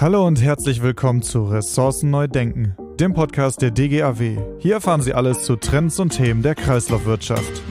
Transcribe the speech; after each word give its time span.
Hallo 0.00 0.26
und 0.26 0.42
herzlich 0.42 0.82
willkommen 0.82 1.22
zu 1.22 1.44
Ressourcen 1.44 2.10
neu 2.10 2.26
denken, 2.26 2.74
dem 2.98 3.12
Podcast 3.12 3.62
der 3.62 3.70
DGAW. 3.70 4.38
Hier 4.58 4.74
erfahren 4.74 5.02
Sie 5.02 5.12
alles 5.14 5.44
zu 5.44 5.56
Trends 5.56 6.00
und 6.00 6.16
Themen 6.16 6.42
der 6.42 6.54
Kreislaufwirtschaft. 6.54 7.62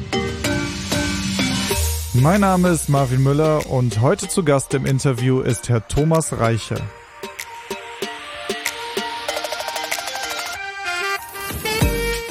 Mein 2.14 2.42
Name 2.42 2.70
ist 2.70 2.90
Marvin 2.90 3.24
Müller 3.24 3.70
und 3.70 4.02
heute 4.02 4.28
zu 4.28 4.44
Gast 4.44 4.74
im 4.74 4.86
Interview 4.86 5.42
ist 5.42 5.68
Herr 5.68 5.88
Thomas 5.88 6.40
Reiche. 6.40 6.76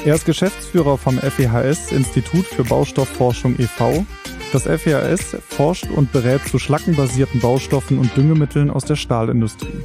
Er 0.05 0.15
ist 0.15 0.25
Geschäftsführer 0.25 0.97
vom 0.97 1.19
FEHS 1.19 1.91
Institut 1.91 2.45
für 2.45 2.63
Baustoffforschung 2.63 3.55
e.V. 3.59 4.05
Das 4.51 4.63
FEHS 4.63 5.37
forscht 5.47 5.89
und 5.95 6.11
berät 6.11 6.41
zu 6.45 6.59
schlackenbasierten 6.59 7.39
Baustoffen 7.39 7.97
und 7.97 8.17
Düngemitteln 8.17 8.69
aus 8.69 8.83
der 8.83 8.97
Stahlindustrie. 8.97 9.79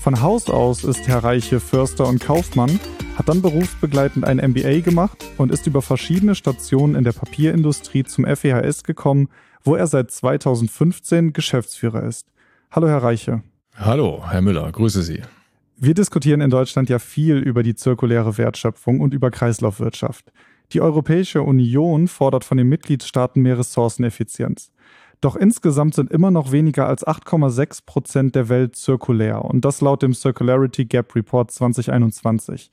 Von 0.00 0.20
Haus 0.20 0.50
aus 0.50 0.82
ist 0.82 1.06
Herr 1.06 1.22
Reiche 1.22 1.60
Förster 1.60 2.08
und 2.08 2.20
Kaufmann, 2.20 2.80
hat 3.16 3.28
dann 3.28 3.40
berufsbegleitend 3.40 4.24
ein 4.24 4.38
MBA 4.38 4.80
gemacht 4.80 5.24
und 5.36 5.52
ist 5.52 5.68
über 5.68 5.80
verschiedene 5.80 6.34
Stationen 6.34 6.96
in 6.96 7.04
der 7.04 7.12
Papierindustrie 7.12 8.02
zum 8.02 8.24
FEHS 8.24 8.82
gekommen, 8.82 9.28
wo 9.62 9.76
er 9.76 9.86
seit 9.86 10.10
2015 10.10 11.32
Geschäftsführer 11.32 12.02
ist. 12.02 12.26
Hallo, 12.72 12.88
Herr 12.88 13.04
Reiche. 13.04 13.42
Hallo, 13.76 14.24
Herr 14.28 14.42
Müller, 14.42 14.72
grüße 14.72 15.02
Sie. 15.02 15.22
Wir 15.76 15.94
diskutieren 15.94 16.40
in 16.40 16.50
Deutschland 16.50 16.88
ja 16.90 16.98
viel 16.98 17.36
über 17.36 17.62
die 17.62 17.76
zirkuläre 17.76 18.36
Wertschöpfung 18.38 18.98
und 18.98 19.14
über 19.14 19.30
Kreislaufwirtschaft. 19.30 20.32
Die 20.72 20.80
Europäische 20.80 21.42
Union 21.42 22.06
fordert 22.06 22.44
von 22.44 22.56
den 22.56 22.68
Mitgliedstaaten 22.68 23.42
mehr 23.42 23.58
Ressourceneffizienz. 23.58 24.70
Doch 25.20 25.36
insgesamt 25.36 25.94
sind 25.94 26.10
immer 26.10 26.30
noch 26.30 26.52
weniger 26.52 26.86
als 26.86 27.06
8,6 27.06 27.84
Prozent 27.84 28.34
der 28.34 28.48
Welt 28.48 28.76
zirkulär 28.76 29.44
und 29.44 29.64
das 29.64 29.80
laut 29.80 30.02
dem 30.02 30.14
Circularity 30.14 30.86
Gap 30.86 31.14
Report 31.14 31.50
2021. 31.50 32.70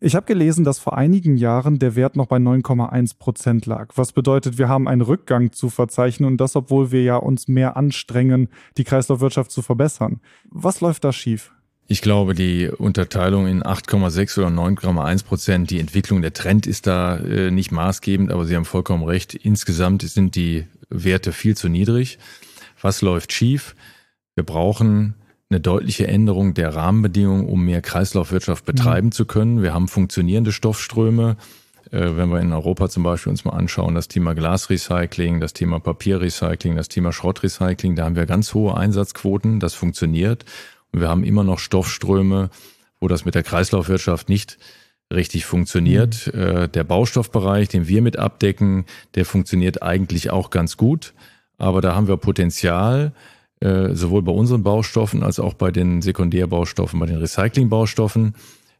Ich 0.00 0.14
habe 0.14 0.26
gelesen, 0.26 0.64
dass 0.64 0.78
vor 0.78 0.96
einigen 0.96 1.36
Jahren 1.36 1.78
der 1.78 1.96
Wert 1.96 2.14
noch 2.14 2.26
bei 2.26 2.36
9,1 2.36 3.18
Prozent 3.18 3.66
lag. 3.66 3.88
Was 3.96 4.12
bedeutet, 4.12 4.58
wir 4.58 4.68
haben 4.68 4.86
einen 4.86 5.00
Rückgang 5.00 5.50
zu 5.50 5.70
verzeichnen 5.70 6.28
und 6.28 6.36
das, 6.36 6.54
obwohl 6.54 6.92
wir 6.92 7.02
ja 7.02 7.16
uns 7.16 7.48
mehr 7.48 7.76
anstrengen, 7.76 8.48
die 8.76 8.84
Kreislaufwirtschaft 8.84 9.50
zu 9.50 9.62
verbessern. 9.62 10.20
Was 10.50 10.80
läuft 10.80 11.04
da 11.04 11.12
schief? 11.12 11.52
Ich 11.90 12.02
glaube, 12.02 12.34
die 12.34 12.68
Unterteilung 12.68 13.46
in 13.46 13.62
8,6 13.62 14.38
oder 14.38 14.48
9,1 14.48 15.24
Prozent, 15.24 15.70
die 15.70 15.80
Entwicklung, 15.80 16.20
der 16.20 16.34
Trend 16.34 16.66
ist 16.66 16.86
da 16.86 17.16
äh, 17.16 17.50
nicht 17.50 17.72
maßgebend, 17.72 18.30
aber 18.30 18.44
Sie 18.44 18.54
haben 18.54 18.66
vollkommen 18.66 19.04
recht. 19.04 19.34
Insgesamt 19.34 20.02
sind 20.02 20.36
die 20.36 20.66
Werte 20.90 21.32
viel 21.32 21.56
zu 21.56 21.70
niedrig. 21.70 22.18
Was 22.82 23.00
läuft 23.00 23.32
schief? 23.32 23.74
Wir 24.34 24.44
brauchen 24.44 25.14
eine 25.48 25.60
deutliche 25.60 26.06
Änderung 26.06 26.52
der 26.52 26.74
Rahmenbedingungen, 26.74 27.46
um 27.46 27.64
mehr 27.64 27.80
Kreislaufwirtschaft 27.80 28.66
betreiben 28.66 29.08
mhm. 29.08 29.12
zu 29.12 29.24
können. 29.24 29.62
Wir 29.62 29.72
haben 29.72 29.88
funktionierende 29.88 30.52
Stoffströme. 30.52 31.38
Äh, 31.90 32.16
wenn 32.16 32.28
wir 32.28 32.40
in 32.40 32.52
Europa 32.52 32.90
zum 32.90 33.02
Beispiel 33.02 33.30
uns 33.30 33.46
mal 33.46 33.52
anschauen, 33.52 33.94
das 33.94 34.08
Thema 34.08 34.34
Glasrecycling, 34.34 35.40
das 35.40 35.54
Thema 35.54 35.80
Papierrecycling, 35.80 36.76
das 36.76 36.88
Thema 36.88 37.14
Schrottrecycling, 37.14 37.96
da 37.96 38.04
haben 38.04 38.14
wir 38.16 38.26
ganz 38.26 38.52
hohe 38.52 38.76
Einsatzquoten. 38.76 39.58
Das 39.58 39.72
funktioniert. 39.72 40.44
Und 40.92 41.00
wir 41.00 41.08
haben 41.08 41.24
immer 41.24 41.44
noch 41.44 41.58
Stoffströme, 41.58 42.50
wo 43.00 43.08
das 43.08 43.24
mit 43.24 43.34
der 43.34 43.42
Kreislaufwirtschaft 43.42 44.28
nicht 44.28 44.58
richtig 45.12 45.46
funktioniert. 45.46 46.30
Mhm. 46.32 46.40
Äh, 46.40 46.68
der 46.68 46.84
Baustoffbereich, 46.84 47.68
den 47.68 47.88
wir 47.88 48.02
mit 48.02 48.18
abdecken, 48.18 48.84
der 49.14 49.24
funktioniert 49.24 49.82
eigentlich 49.82 50.30
auch 50.30 50.50
ganz 50.50 50.76
gut. 50.76 51.14
Aber 51.58 51.80
da 51.80 51.94
haben 51.94 52.08
wir 52.08 52.16
Potenzial, 52.16 53.12
äh, 53.60 53.94
sowohl 53.94 54.22
bei 54.22 54.32
unseren 54.32 54.62
Baustoffen 54.62 55.22
als 55.22 55.40
auch 55.40 55.54
bei 55.54 55.70
den 55.70 56.02
Sekundärbaustoffen, 56.02 57.00
bei 57.00 57.06
den 57.06 57.16
Recyclingbaustoffen, 57.16 58.34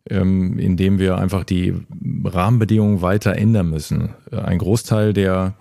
ähm, 0.08 0.58
indem 0.58 0.98
wir 1.00 1.18
einfach 1.18 1.44
die 1.44 1.74
Rahmenbedingungen 2.24 3.02
weiter 3.02 3.34
ändern 3.34 3.70
müssen. 3.70 4.10
Ein 4.30 4.58
Großteil 4.58 5.12
der 5.12 5.54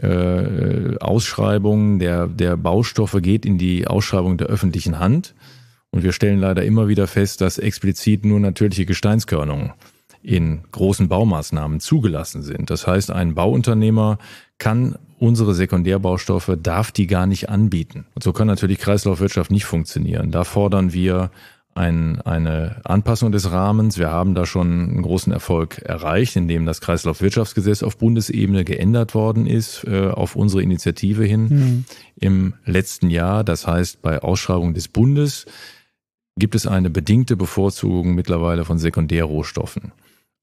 äh, 0.00 0.96
Ausschreibungen 0.98 1.98
der, 1.98 2.26
der 2.28 2.56
Baustoffe 2.56 3.20
geht 3.20 3.44
in 3.44 3.58
die 3.58 3.86
Ausschreibung 3.86 4.38
der 4.38 4.46
öffentlichen 4.46 4.98
Hand. 5.00 5.34
Und 5.92 6.02
wir 6.02 6.12
stellen 6.12 6.40
leider 6.40 6.64
immer 6.64 6.88
wieder 6.88 7.06
fest, 7.06 7.40
dass 7.40 7.58
explizit 7.58 8.24
nur 8.24 8.40
natürliche 8.40 8.86
Gesteinskörnungen 8.86 9.72
in 10.22 10.62
großen 10.72 11.08
Baumaßnahmen 11.08 11.80
zugelassen 11.80 12.42
sind. 12.42 12.70
Das 12.70 12.86
heißt, 12.86 13.10
ein 13.10 13.34
Bauunternehmer 13.34 14.18
kann 14.58 14.96
unsere 15.18 15.54
Sekundärbaustoffe, 15.54 16.56
darf 16.60 16.92
die 16.92 17.06
gar 17.06 17.26
nicht 17.26 17.48
anbieten. 17.48 18.06
Und 18.14 18.22
so 18.22 18.32
kann 18.32 18.46
natürlich 18.46 18.78
Kreislaufwirtschaft 18.78 19.50
nicht 19.50 19.64
funktionieren. 19.64 20.30
Da 20.30 20.44
fordern 20.44 20.92
wir 20.92 21.30
ein, 21.74 22.20
eine 22.22 22.76
Anpassung 22.84 23.32
des 23.32 23.50
Rahmens. 23.50 23.98
Wir 23.98 24.10
haben 24.10 24.34
da 24.34 24.46
schon 24.46 24.90
einen 24.90 25.02
großen 25.02 25.32
Erfolg 25.32 25.78
erreicht, 25.78 26.36
indem 26.36 26.66
das 26.66 26.80
Kreislaufwirtschaftsgesetz 26.80 27.82
auf 27.82 27.96
Bundesebene 27.98 28.64
geändert 28.64 29.14
worden 29.14 29.46
ist, 29.46 29.84
äh, 29.84 30.08
auf 30.08 30.36
unsere 30.36 30.62
Initiative 30.62 31.24
hin 31.24 31.48
mhm. 31.48 31.84
im 32.16 32.54
letzten 32.64 33.10
Jahr. 33.10 33.42
Das 33.42 33.66
heißt, 33.66 34.02
bei 34.02 34.22
Ausschreibung 34.22 34.74
des 34.74 34.88
Bundes 34.88 35.46
gibt 36.36 36.54
es 36.54 36.66
eine 36.66 36.90
bedingte 36.90 37.36
Bevorzugung 37.36 38.14
mittlerweile 38.14 38.64
von 38.64 38.78
Sekundärrohstoffen. 38.78 39.92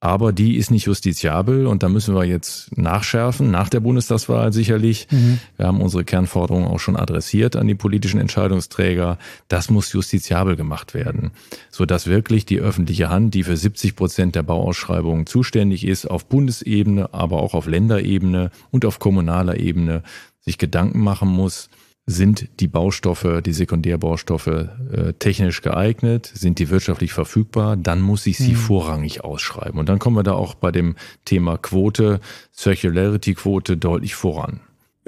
Aber 0.02 0.32
die 0.32 0.56
ist 0.56 0.72
nicht 0.72 0.86
justiziabel 0.86 1.68
und 1.68 1.84
da 1.84 1.90
müssen 1.90 2.16
wir 2.16 2.24
jetzt 2.24 2.78
nachschärfen, 2.78 3.52
nach 3.52 3.68
der 3.68 3.82
Bundestagswahl 3.82 4.54
sicherlich. 4.54 5.08
Mhm. 5.12 5.40
Wir 5.58 5.68
haben 5.68 5.82
unsere 5.82 6.06
Kernforderungen 6.06 6.68
auch 6.68 6.80
schon 6.80 6.96
adressiert 6.96 7.58
an 7.58 7.68
die 7.68 7.76
politischen 7.76 8.18
Entscheidungsträger. 8.22 9.18
Das 9.50 9.70
muss 9.70 9.92
justiziabel 9.92 10.56
gemacht 10.56 10.94
werden, 10.94 11.32
sodass 11.70 12.08
wirklich 12.08 12.46
die 12.46 12.60
öffentliche 12.60 13.10
Hand, 13.10 13.34
die 13.34 13.44
für 13.44 13.58
70 13.58 13.98
Prozent 13.98 14.36
der 14.36 14.44
Bauausschreibungen 14.44 15.26
zuständig 15.26 15.86
ist, 15.86 16.06
auf 16.06 16.28
Bundesebene, 16.28 17.14
aber 17.14 17.42
auch 17.42 17.54
auf 17.54 17.68
Länderebene 17.68 18.52
und 18.72 18.86
auf 18.86 19.00
kommunaler 19.00 19.58
Ebene 19.60 20.04
sich 20.40 20.58
Gedanken 20.58 21.00
machen 21.02 21.28
muss, 21.28 21.70
sind 22.10 22.50
die 22.60 22.68
Baustoffe, 22.68 23.42
die 23.46 23.54
Sekundärbaustoffe 23.54 24.48
äh, 24.48 25.14
technisch 25.20 25.62
geeignet, 25.62 26.32
sind 26.34 26.58
die 26.58 26.70
wirtschaftlich 26.70 27.14
verfügbar, 27.14 27.78
dann 27.78 28.02
muss 28.02 28.26
ich 28.26 28.40
sie 28.40 28.54
mhm. 28.54 28.58
vorrangig 28.58 29.24
ausschreiben. 29.24 29.80
Und 29.80 29.90
dann 29.90 30.00
kommen 30.00 30.16
wir 30.16 30.24
da 30.24 30.34
auch 30.34 30.56
bei 30.56 30.72
dem 30.72 30.96
Thema 31.26 31.58
Quote, 31.58 32.20
Circularity-Quote 32.56 33.78
deutlich 33.78 34.16
voran. 34.16 34.60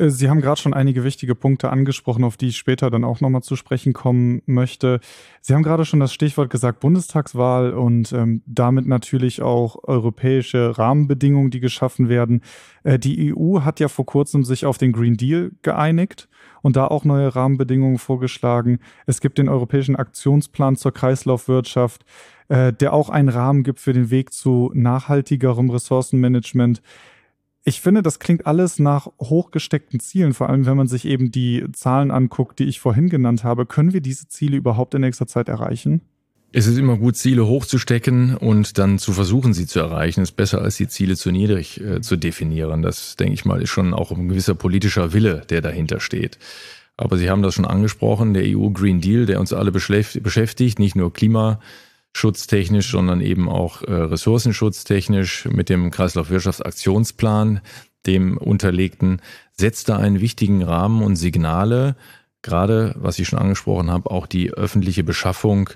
Äh, 0.02 0.10
sie 0.10 0.30
haben 0.30 0.42
gerade 0.42 0.60
schon 0.60 0.74
einige 0.74 1.04
wichtige 1.04 1.36
Punkte 1.36 1.70
angesprochen, 1.70 2.24
auf 2.24 2.38
die 2.38 2.48
ich 2.48 2.58
später 2.58 2.90
dann 2.90 3.04
auch 3.04 3.22
nochmal 3.22 3.44
zu 3.44 3.56
sprechen 3.56 3.94
kommen 3.94 4.42
möchte. 4.46 5.00
Sie 5.42 5.54
haben 5.54 5.64
gerade 5.64 5.86
schon 5.86 6.00
das 6.00 6.14
Stichwort 6.14 6.50
gesagt, 6.50 6.80
Bundestagswahl 6.80 7.74
und 7.74 8.12
ähm, 8.12 8.42
damit 8.46 8.88
natürlich 8.88 9.42
auch 9.42 9.78
europäische 9.84 10.78
Rahmenbedingungen, 10.78 11.52
die 11.52 11.60
geschaffen 11.60 12.10
werden. 12.10 12.42
Äh, 12.84 13.00
die 13.00 13.34
EU 13.34 13.62
hat 13.62 13.80
ja 13.80 13.88
vor 13.88 14.06
kurzem 14.06 14.44
sich 14.44 14.66
auf 14.66 14.78
den 14.78 14.92
Green 14.92 15.18
Deal 15.18 15.52
geeinigt 15.62 16.28
und 16.62 16.76
da 16.76 16.88
auch 16.88 17.06
neue 17.06 17.36
Rahmenbedingungen 17.36 17.98
vorgeschlagen. 17.98 18.80
Es 19.06 19.22
gibt 19.22 19.38
den 19.38 19.50
Europäischen 19.50 19.96
Aktionsplan 19.96 20.76
zur 20.76 20.94
Kreislaufwirtschaft, 20.94 22.06
äh, 22.50 22.74
der 22.74 22.94
auch 22.94 23.10
einen 23.10 23.30
Rahmen 23.30 23.64
gibt 23.64 23.80
für 23.80 23.94
den 23.94 24.10
Weg 24.10 24.34
zu 24.34 24.72
nachhaltigerem 24.74 25.70
Ressourcenmanagement. 25.70 26.82
Ich 27.64 27.80
finde, 27.80 28.02
das 28.02 28.18
klingt 28.20 28.48
alles 28.48 28.80
nach 28.80 29.08
hochgesteckten 29.20 30.00
Zielen, 30.00 30.34
vor 30.34 30.50
allem 30.50 30.66
wenn 30.66 30.78
man 30.78 30.88
sich 30.88 31.06
eben 31.06 31.32
die 31.32 31.66
Zahlen 31.74 32.10
anguckt, 32.10 32.58
die 32.58 32.66
ich 32.66 32.80
vorhin 32.80 33.08
genannt 33.08 33.44
habe. 33.44 33.68
Können 33.68 33.94
wir 33.94 34.02
diese 34.02 34.28
Ziele 34.28 34.58
überhaupt 34.58 34.96
in 34.96 35.02
nächster 35.02 35.28
Zeit 35.28 35.48
erreichen? 35.48 36.02
Es 36.54 36.68
ist 36.68 36.78
immer 36.78 36.98
gut, 36.98 37.16
Ziele 37.16 37.48
hochzustecken 37.48 38.36
und 38.36 38.78
dann 38.78 38.98
zu 38.98 39.14
versuchen, 39.14 39.54
sie 39.54 39.68
zu 39.68 39.80
erreichen. 39.80 40.22
Ist 40.22 40.34
besser, 40.34 40.62
als 40.62 40.76
die 40.76 40.88
Ziele 40.88 41.16
zu 41.16 41.32
niedrig 41.32 41.80
äh, 41.80 42.02
zu 42.02 42.18
definieren. 42.18 42.82
Das, 42.82 43.16
denke 43.16 43.36
ich 43.36 43.46
mal, 43.46 43.62
ist 43.62 43.70
schon 43.70 43.94
auch 43.94 44.12
ein 44.12 44.28
gewisser 44.28 44.56
politischer 44.56 45.14
Wille, 45.14 45.44
der 45.50 45.62
dahinter 45.62 46.00
steht. 46.00 46.40
Aber 46.98 47.18
Sie 47.18 47.30
haben 47.30 47.42
das 47.42 47.54
schon 47.54 47.66
angesprochen, 47.66 48.34
der 48.34 48.44
EU 48.46 48.70
Green 48.70 49.02
Deal, 49.02 49.26
der 49.26 49.40
uns 49.40 49.54
alle 49.54 49.72
beschäftigt, 49.72 50.78
nicht 50.78 50.96
nur 50.96 51.14
klimaschutztechnisch, 52.14 52.92
sondern 52.92 53.22
eben 53.22 53.50
auch 53.50 53.82
äh, 53.84 53.94
ressourcenschutztechnisch 53.94 55.46
mit 55.46 55.70
dem 55.70 55.92
Kreislaufwirtschaftsaktionsplan, 55.92 57.62
dem 58.06 58.38
unterlegten, 58.38 59.22
setzt 59.52 59.90
da 59.90 59.98
einen 59.98 60.22
wichtigen 60.22 60.64
Rahmen 60.64 61.04
und 61.04 61.16
Signale, 61.16 61.96
gerade, 62.42 62.96
was 62.98 63.20
ich 63.20 63.28
schon 63.28 63.40
angesprochen 63.40 63.92
habe, 63.92 64.10
auch 64.10 64.26
die 64.26 64.52
öffentliche 64.52 65.04
Beschaffung 65.04 65.70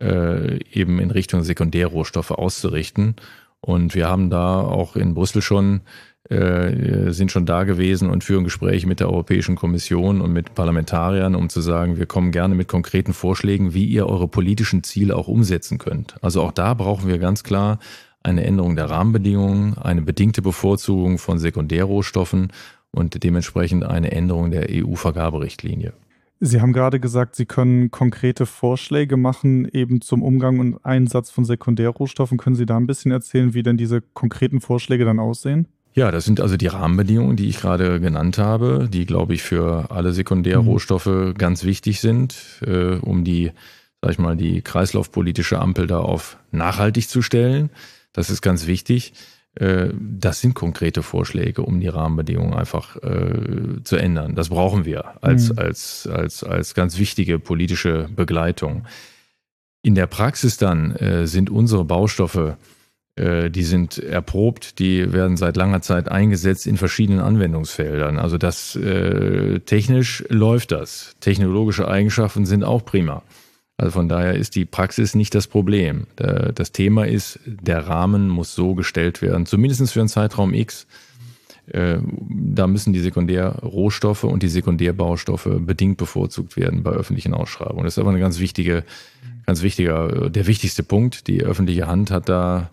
äh, 0.00 0.58
eben 0.72 0.98
in 0.98 1.10
Richtung 1.10 1.42
Sekundärrohstoffe 1.42 2.30
auszurichten. 2.30 3.16
Und 3.60 3.94
wir 3.94 4.08
haben 4.08 4.30
da 4.30 4.60
auch 4.60 4.96
in 4.96 5.14
Brüssel 5.14 5.42
schon 5.42 5.82
äh, 6.28 7.12
sind 7.12 7.30
schon 7.30 7.46
da 7.46 7.64
gewesen 7.64 8.10
und 8.10 8.24
führen 8.24 8.44
Gespräche 8.44 8.86
mit 8.86 9.00
der 9.00 9.08
Europäischen 9.08 9.56
Kommission 9.56 10.20
und 10.20 10.32
mit 10.32 10.54
Parlamentariern, 10.54 11.34
um 11.34 11.48
zu 11.48 11.60
sagen, 11.60 11.98
wir 11.98 12.06
kommen 12.06 12.32
gerne 12.32 12.54
mit 12.54 12.68
konkreten 12.68 13.12
Vorschlägen, 13.12 13.74
wie 13.74 13.84
ihr 13.84 14.08
eure 14.08 14.28
politischen 14.28 14.82
Ziele 14.82 15.16
auch 15.16 15.28
umsetzen 15.28 15.78
könnt. 15.78 16.16
Also 16.22 16.42
auch 16.42 16.52
da 16.52 16.74
brauchen 16.74 17.08
wir 17.08 17.18
ganz 17.18 17.44
klar 17.44 17.78
eine 18.22 18.44
Änderung 18.44 18.74
der 18.74 18.90
Rahmenbedingungen, 18.90 19.78
eine 19.78 20.02
bedingte 20.02 20.42
Bevorzugung 20.42 21.18
von 21.18 21.38
Sekundärrohstoffen 21.38 22.52
und 22.90 23.22
dementsprechend 23.22 23.84
eine 23.84 24.10
Änderung 24.10 24.50
der 24.50 24.66
EU-Vergaberichtlinie. 24.68 25.92
Sie 26.40 26.60
haben 26.60 26.72
gerade 26.72 27.00
gesagt, 27.00 27.34
Sie 27.34 27.46
können 27.46 27.90
konkrete 27.90 28.44
Vorschläge 28.44 29.16
machen, 29.16 29.66
eben 29.72 30.02
zum 30.02 30.22
Umgang 30.22 30.58
und 30.58 30.84
Einsatz 30.84 31.30
von 31.30 31.46
Sekundärrohstoffen. 31.46 32.36
Können 32.36 32.56
Sie 32.56 32.66
da 32.66 32.76
ein 32.76 32.86
bisschen 32.86 33.10
erzählen, 33.10 33.54
wie 33.54 33.62
denn 33.62 33.78
diese 33.78 34.02
konkreten 34.02 34.60
Vorschläge 34.60 35.06
dann 35.06 35.18
aussehen? 35.18 35.68
Ja, 35.96 36.10
das 36.10 36.26
sind 36.26 36.40
also 36.42 36.58
die 36.58 36.66
Rahmenbedingungen, 36.66 37.36
die 37.36 37.48
ich 37.48 37.58
gerade 37.58 38.00
genannt 38.00 38.36
habe, 38.36 38.86
die, 38.92 39.06
glaube 39.06 39.32
ich, 39.32 39.42
für 39.42 39.90
alle 39.90 40.12
Sekundärrohstoffe 40.12 41.06
mhm. 41.06 41.34
ganz 41.34 41.64
wichtig 41.64 42.02
sind, 42.02 42.36
äh, 42.60 42.96
um 42.96 43.24
die, 43.24 43.50
sag 44.02 44.10
ich 44.10 44.18
mal, 44.18 44.36
die 44.36 44.60
kreislaufpolitische 44.60 45.58
Ampel 45.58 45.86
da 45.86 46.00
auf 46.00 46.36
nachhaltig 46.52 47.08
zu 47.08 47.22
stellen. 47.22 47.70
Das 48.12 48.28
ist 48.28 48.42
ganz 48.42 48.66
wichtig. 48.66 49.14
Äh, 49.54 49.88
das 49.98 50.42
sind 50.42 50.52
konkrete 50.52 51.02
Vorschläge, 51.02 51.62
um 51.62 51.80
die 51.80 51.88
Rahmenbedingungen 51.88 52.52
einfach 52.52 52.96
äh, 52.96 53.82
zu 53.82 53.96
ändern. 53.96 54.34
Das 54.34 54.50
brauchen 54.50 54.84
wir 54.84 55.24
als, 55.24 55.50
mhm. 55.50 55.58
als, 55.58 56.06
als, 56.06 56.44
als 56.44 56.74
ganz 56.74 56.98
wichtige 56.98 57.38
politische 57.38 58.10
Begleitung. 58.14 58.84
In 59.80 59.94
der 59.94 60.08
Praxis 60.08 60.58
dann 60.58 60.94
äh, 60.96 61.26
sind 61.26 61.48
unsere 61.48 61.86
Baustoffe, 61.86 62.58
die 63.18 63.62
sind 63.62 63.98
erprobt, 63.98 64.78
die 64.78 65.12
werden 65.12 65.38
seit 65.38 65.56
langer 65.56 65.80
Zeit 65.80 66.10
eingesetzt 66.10 66.66
in 66.66 66.76
verschiedenen 66.76 67.20
Anwendungsfeldern. 67.20 68.18
Also 68.18 68.36
das 68.36 68.76
äh, 68.76 69.60
technisch 69.60 70.22
läuft 70.28 70.70
das. 70.72 71.16
Technologische 71.20 71.88
Eigenschaften 71.88 72.44
sind 72.44 72.62
auch 72.62 72.84
prima. 72.84 73.22
Also 73.78 73.92
von 73.92 74.08
daher 74.08 74.34
ist 74.34 74.54
die 74.54 74.64
Praxis 74.64 75.14
nicht 75.14 75.34
das 75.34 75.46
Problem. 75.46 76.06
Das 76.16 76.72
Thema 76.72 77.06
ist, 77.06 77.40
der 77.44 77.86
Rahmen 77.86 78.28
muss 78.28 78.54
so 78.54 78.74
gestellt 78.74 79.20
werden, 79.20 79.44
zumindest 79.44 79.92
für 79.92 80.00
einen 80.00 80.08
Zeitraum 80.08 80.54
X. 80.54 80.86
Äh, 81.66 81.98
da 82.28 82.66
müssen 82.66 82.92
die 82.92 83.00
Sekundärrohstoffe 83.00 84.24
und 84.24 84.42
die 84.42 84.48
Sekundärbaustoffe 84.48 85.48
bedingt 85.58 85.96
bevorzugt 85.98 86.56
werden 86.56 86.82
bei 86.82 86.90
öffentlichen 86.90 87.34
Ausschreibungen. 87.34 87.84
Das 87.84 87.94
ist 87.94 87.98
aber 87.98 88.10
eine 88.10 88.20
ganz 88.20 88.38
wichtige, 88.38 88.84
ganz 89.46 89.62
wichtiger, 89.62 90.30
der 90.30 90.46
wichtigste 90.46 90.82
Punkt. 90.82 91.26
Die 91.26 91.42
öffentliche 91.42 91.86
Hand 91.86 92.10
hat 92.10 92.28
da 92.28 92.70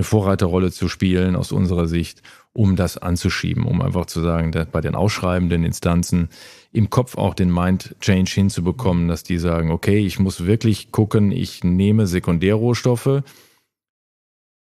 eine 0.00 0.04
Vorreiterrolle 0.04 0.72
zu 0.72 0.88
spielen 0.88 1.36
aus 1.36 1.52
unserer 1.52 1.86
Sicht, 1.86 2.22
um 2.54 2.74
das 2.74 2.96
anzuschieben, 2.96 3.66
um 3.66 3.82
einfach 3.82 4.06
zu 4.06 4.22
sagen, 4.22 4.50
bei 4.72 4.80
den 4.80 4.94
ausschreibenden 4.94 5.62
Instanzen 5.62 6.30
im 6.72 6.88
Kopf 6.88 7.18
auch 7.18 7.34
den 7.34 7.52
Mind 7.52 7.94
Change 8.00 8.30
hinzubekommen, 8.30 9.08
dass 9.08 9.24
die 9.24 9.36
sagen, 9.36 9.70
okay, 9.70 9.98
ich 9.98 10.18
muss 10.18 10.46
wirklich 10.46 10.90
gucken, 10.90 11.32
ich 11.32 11.64
nehme 11.64 12.06
Sekundärrohstoffe 12.06 13.22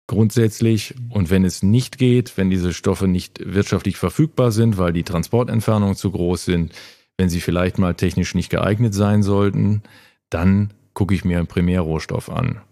grundsätzlich. 0.06 0.94
Und 1.10 1.28
wenn 1.28 1.44
es 1.44 1.62
nicht 1.62 1.98
geht, 1.98 2.38
wenn 2.38 2.48
diese 2.48 2.72
Stoffe 2.72 3.06
nicht 3.06 3.40
wirtschaftlich 3.44 3.98
verfügbar 3.98 4.52
sind, 4.52 4.78
weil 4.78 4.94
die 4.94 5.04
Transportentfernungen 5.04 5.96
zu 5.96 6.10
groß 6.10 6.46
sind, 6.46 6.72
wenn 7.18 7.28
sie 7.28 7.40
vielleicht 7.40 7.78
mal 7.78 7.94
technisch 7.94 8.34
nicht 8.34 8.48
geeignet 8.48 8.94
sein 8.94 9.22
sollten, 9.22 9.82
dann 10.30 10.72
gucke 10.94 11.14
ich 11.14 11.26
mir 11.26 11.36
einen 11.38 11.46
Primärrohstoff 11.46 12.30
an, 12.30 12.62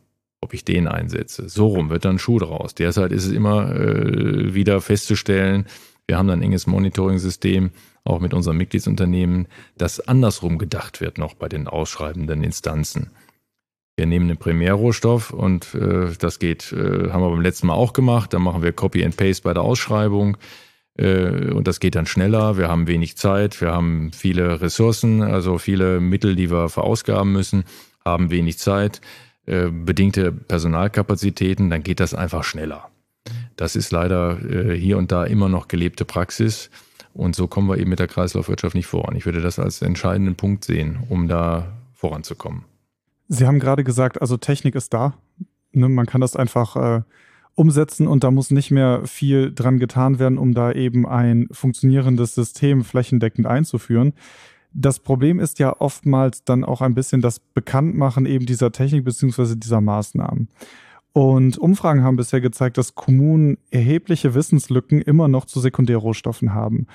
ob 0.48 0.54
ich 0.54 0.64
den 0.64 0.88
einsetze. 0.88 1.46
So 1.50 1.66
rum 1.66 1.90
wird 1.90 2.06
dann 2.06 2.18
Schuh 2.18 2.38
draus. 2.38 2.74
Derzeit 2.74 3.12
ist 3.12 3.26
es 3.26 3.32
immer 3.32 3.70
äh, 3.76 4.54
wieder 4.54 4.80
festzustellen, 4.80 5.66
wir 6.06 6.16
haben 6.16 6.30
ein 6.30 6.40
enges 6.40 6.66
Monitoring-System, 6.66 7.70
auch 8.04 8.18
mit 8.18 8.32
unseren 8.32 8.56
Mitgliedsunternehmen, 8.56 9.46
dass 9.76 10.00
andersrum 10.00 10.56
gedacht 10.56 11.02
wird 11.02 11.18
noch 11.18 11.34
bei 11.34 11.50
den 11.50 11.68
ausschreibenden 11.68 12.42
Instanzen. 12.42 13.10
Wir 13.98 14.06
nehmen 14.06 14.26
den 14.26 14.38
Primärrohstoff 14.38 15.32
und 15.32 15.74
äh, 15.74 16.14
das 16.18 16.38
geht, 16.38 16.72
äh, 16.72 17.10
haben 17.10 17.20
wir 17.20 17.28
beim 17.28 17.42
letzten 17.42 17.66
Mal 17.66 17.74
auch 17.74 17.92
gemacht. 17.92 18.32
Da 18.32 18.38
machen 18.38 18.62
wir 18.62 18.72
Copy 18.72 19.04
and 19.04 19.18
Paste 19.18 19.42
bei 19.42 19.52
der 19.52 19.64
Ausschreibung 19.64 20.38
äh, 20.96 21.50
und 21.50 21.68
das 21.68 21.78
geht 21.78 21.94
dann 21.94 22.06
schneller. 22.06 22.56
Wir 22.56 22.68
haben 22.68 22.86
wenig 22.86 23.18
Zeit, 23.18 23.60
wir 23.60 23.72
haben 23.72 24.10
viele 24.14 24.62
Ressourcen, 24.62 25.20
also 25.20 25.58
viele 25.58 26.00
Mittel, 26.00 26.36
die 26.36 26.50
wir 26.50 26.70
verausgaben 26.70 27.32
müssen, 27.32 27.64
haben 28.02 28.30
wenig 28.30 28.56
Zeit, 28.56 29.02
äh, 29.48 29.70
bedingte 29.70 30.30
Personalkapazitäten, 30.30 31.70
dann 31.70 31.82
geht 31.82 32.00
das 32.00 32.14
einfach 32.14 32.44
schneller. 32.44 32.90
Das 33.56 33.76
ist 33.76 33.90
leider 33.90 34.38
äh, 34.44 34.78
hier 34.78 34.98
und 34.98 35.10
da 35.10 35.24
immer 35.24 35.48
noch 35.48 35.68
gelebte 35.68 36.04
Praxis. 36.04 36.70
Und 37.14 37.34
so 37.34 37.46
kommen 37.46 37.68
wir 37.68 37.78
eben 37.78 37.90
mit 37.90 37.98
der 37.98 38.06
Kreislaufwirtschaft 38.06 38.74
nicht 38.74 38.86
voran. 38.86 39.16
Ich 39.16 39.26
würde 39.26 39.40
das 39.40 39.58
als 39.58 39.82
entscheidenden 39.82 40.36
Punkt 40.36 40.64
sehen, 40.64 40.98
um 41.08 41.28
da 41.28 41.72
voranzukommen. 41.94 42.64
Sie 43.28 43.46
haben 43.46 43.58
gerade 43.58 43.84
gesagt, 43.84 44.20
also 44.20 44.36
Technik 44.36 44.74
ist 44.74 44.94
da. 44.94 45.14
Ne, 45.72 45.88
man 45.88 46.06
kann 46.06 46.20
das 46.20 46.36
einfach 46.36 46.76
äh, 46.76 47.02
umsetzen 47.54 48.06
und 48.06 48.24
da 48.24 48.30
muss 48.30 48.50
nicht 48.50 48.70
mehr 48.70 49.02
viel 49.06 49.52
dran 49.52 49.78
getan 49.78 50.18
werden, 50.18 50.38
um 50.38 50.54
da 50.54 50.72
eben 50.72 51.06
ein 51.06 51.48
funktionierendes 51.50 52.34
System 52.34 52.84
flächendeckend 52.84 53.46
einzuführen. 53.46 54.12
Das 54.80 55.00
Problem 55.00 55.40
ist 55.40 55.58
ja 55.58 55.74
oftmals 55.80 56.44
dann 56.44 56.62
auch 56.62 56.82
ein 56.82 56.94
bisschen 56.94 57.20
das 57.20 57.40
Bekanntmachen 57.40 58.26
eben 58.26 58.46
dieser 58.46 58.70
Technik 58.70 59.04
beziehungsweise 59.04 59.56
dieser 59.56 59.80
Maßnahmen. 59.80 60.48
Und 61.12 61.58
Umfragen 61.58 62.04
haben 62.04 62.14
bisher 62.14 62.40
gezeigt, 62.40 62.78
dass 62.78 62.94
Kommunen 62.94 63.58
erhebliche 63.72 64.36
Wissenslücken 64.36 65.02
immer 65.02 65.26
noch 65.26 65.46
zu 65.46 65.58
Sekundärrohstoffen 65.58 66.54
haben. 66.54 66.86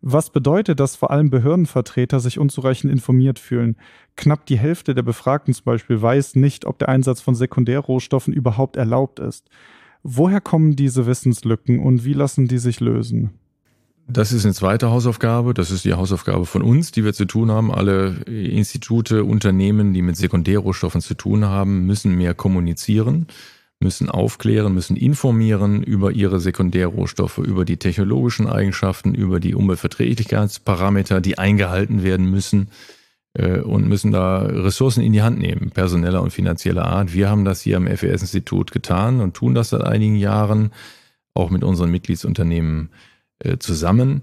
Was 0.00 0.30
bedeutet, 0.30 0.80
dass 0.80 0.96
vor 0.96 1.10
allem 1.10 1.28
Behördenvertreter 1.28 2.20
sich 2.20 2.38
unzureichend 2.38 2.90
informiert 2.90 3.38
fühlen? 3.38 3.76
Knapp 4.16 4.46
die 4.46 4.58
Hälfte 4.58 4.94
der 4.94 5.02
Befragten 5.02 5.52
zum 5.52 5.64
Beispiel 5.64 6.00
weiß 6.00 6.36
nicht, 6.36 6.64
ob 6.64 6.78
der 6.78 6.88
Einsatz 6.88 7.20
von 7.20 7.34
Sekundärrohstoffen 7.34 8.32
überhaupt 8.32 8.76
erlaubt 8.76 9.20
ist. 9.20 9.50
Woher 10.02 10.40
kommen 10.40 10.74
diese 10.74 11.06
Wissenslücken 11.06 11.80
und 11.80 12.02
wie 12.02 12.14
lassen 12.14 12.48
die 12.48 12.58
sich 12.58 12.80
lösen? 12.80 13.34
Das 14.08 14.32
ist 14.32 14.44
eine 14.44 14.54
zweite 14.54 14.90
Hausaufgabe. 14.90 15.52
Das 15.52 15.70
ist 15.70 15.84
die 15.84 15.94
Hausaufgabe 15.94 16.46
von 16.46 16.62
uns, 16.62 16.92
die 16.92 17.04
wir 17.04 17.12
zu 17.12 17.24
tun 17.24 17.50
haben. 17.50 17.72
Alle 17.72 18.22
Institute, 18.26 19.24
Unternehmen, 19.24 19.92
die 19.92 20.02
mit 20.02 20.16
Sekundärrohstoffen 20.16 21.00
zu 21.00 21.14
tun 21.14 21.44
haben, 21.44 21.86
müssen 21.86 22.14
mehr 22.14 22.34
kommunizieren 22.34 23.26
müssen 23.80 24.08
aufklären, 24.08 24.74
müssen 24.74 24.96
informieren 24.96 25.82
über 25.82 26.12
ihre 26.12 26.40
Sekundärrohstoffe, 26.40 27.38
über 27.38 27.64
die 27.64 27.76
technologischen 27.76 28.48
Eigenschaften, 28.48 29.14
über 29.14 29.38
die 29.38 29.54
Umweltverträglichkeitsparameter, 29.54 31.20
die 31.20 31.38
eingehalten 31.38 32.02
werden 32.02 32.30
müssen 32.30 32.70
äh, 33.34 33.60
und 33.60 33.86
müssen 33.86 34.12
da 34.12 34.38
Ressourcen 34.38 35.02
in 35.02 35.12
die 35.12 35.22
Hand 35.22 35.38
nehmen, 35.38 35.70
personeller 35.70 36.22
und 36.22 36.30
finanzieller 36.30 36.86
Art. 36.86 37.12
Wir 37.12 37.28
haben 37.28 37.44
das 37.44 37.60
hier 37.60 37.76
am 37.76 37.86
FES-Institut 37.86 38.72
getan 38.72 39.20
und 39.20 39.34
tun 39.34 39.54
das 39.54 39.70
seit 39.70 39.82
einigen 39.84 40.16
Jahren, 40.16 40.72
auch 41.34 41.50
mit 41.50 41.62
unseren 41.62 41.90
Mitgliedsunternehmen 41.90 42.88
zusammen. 43.58 44.22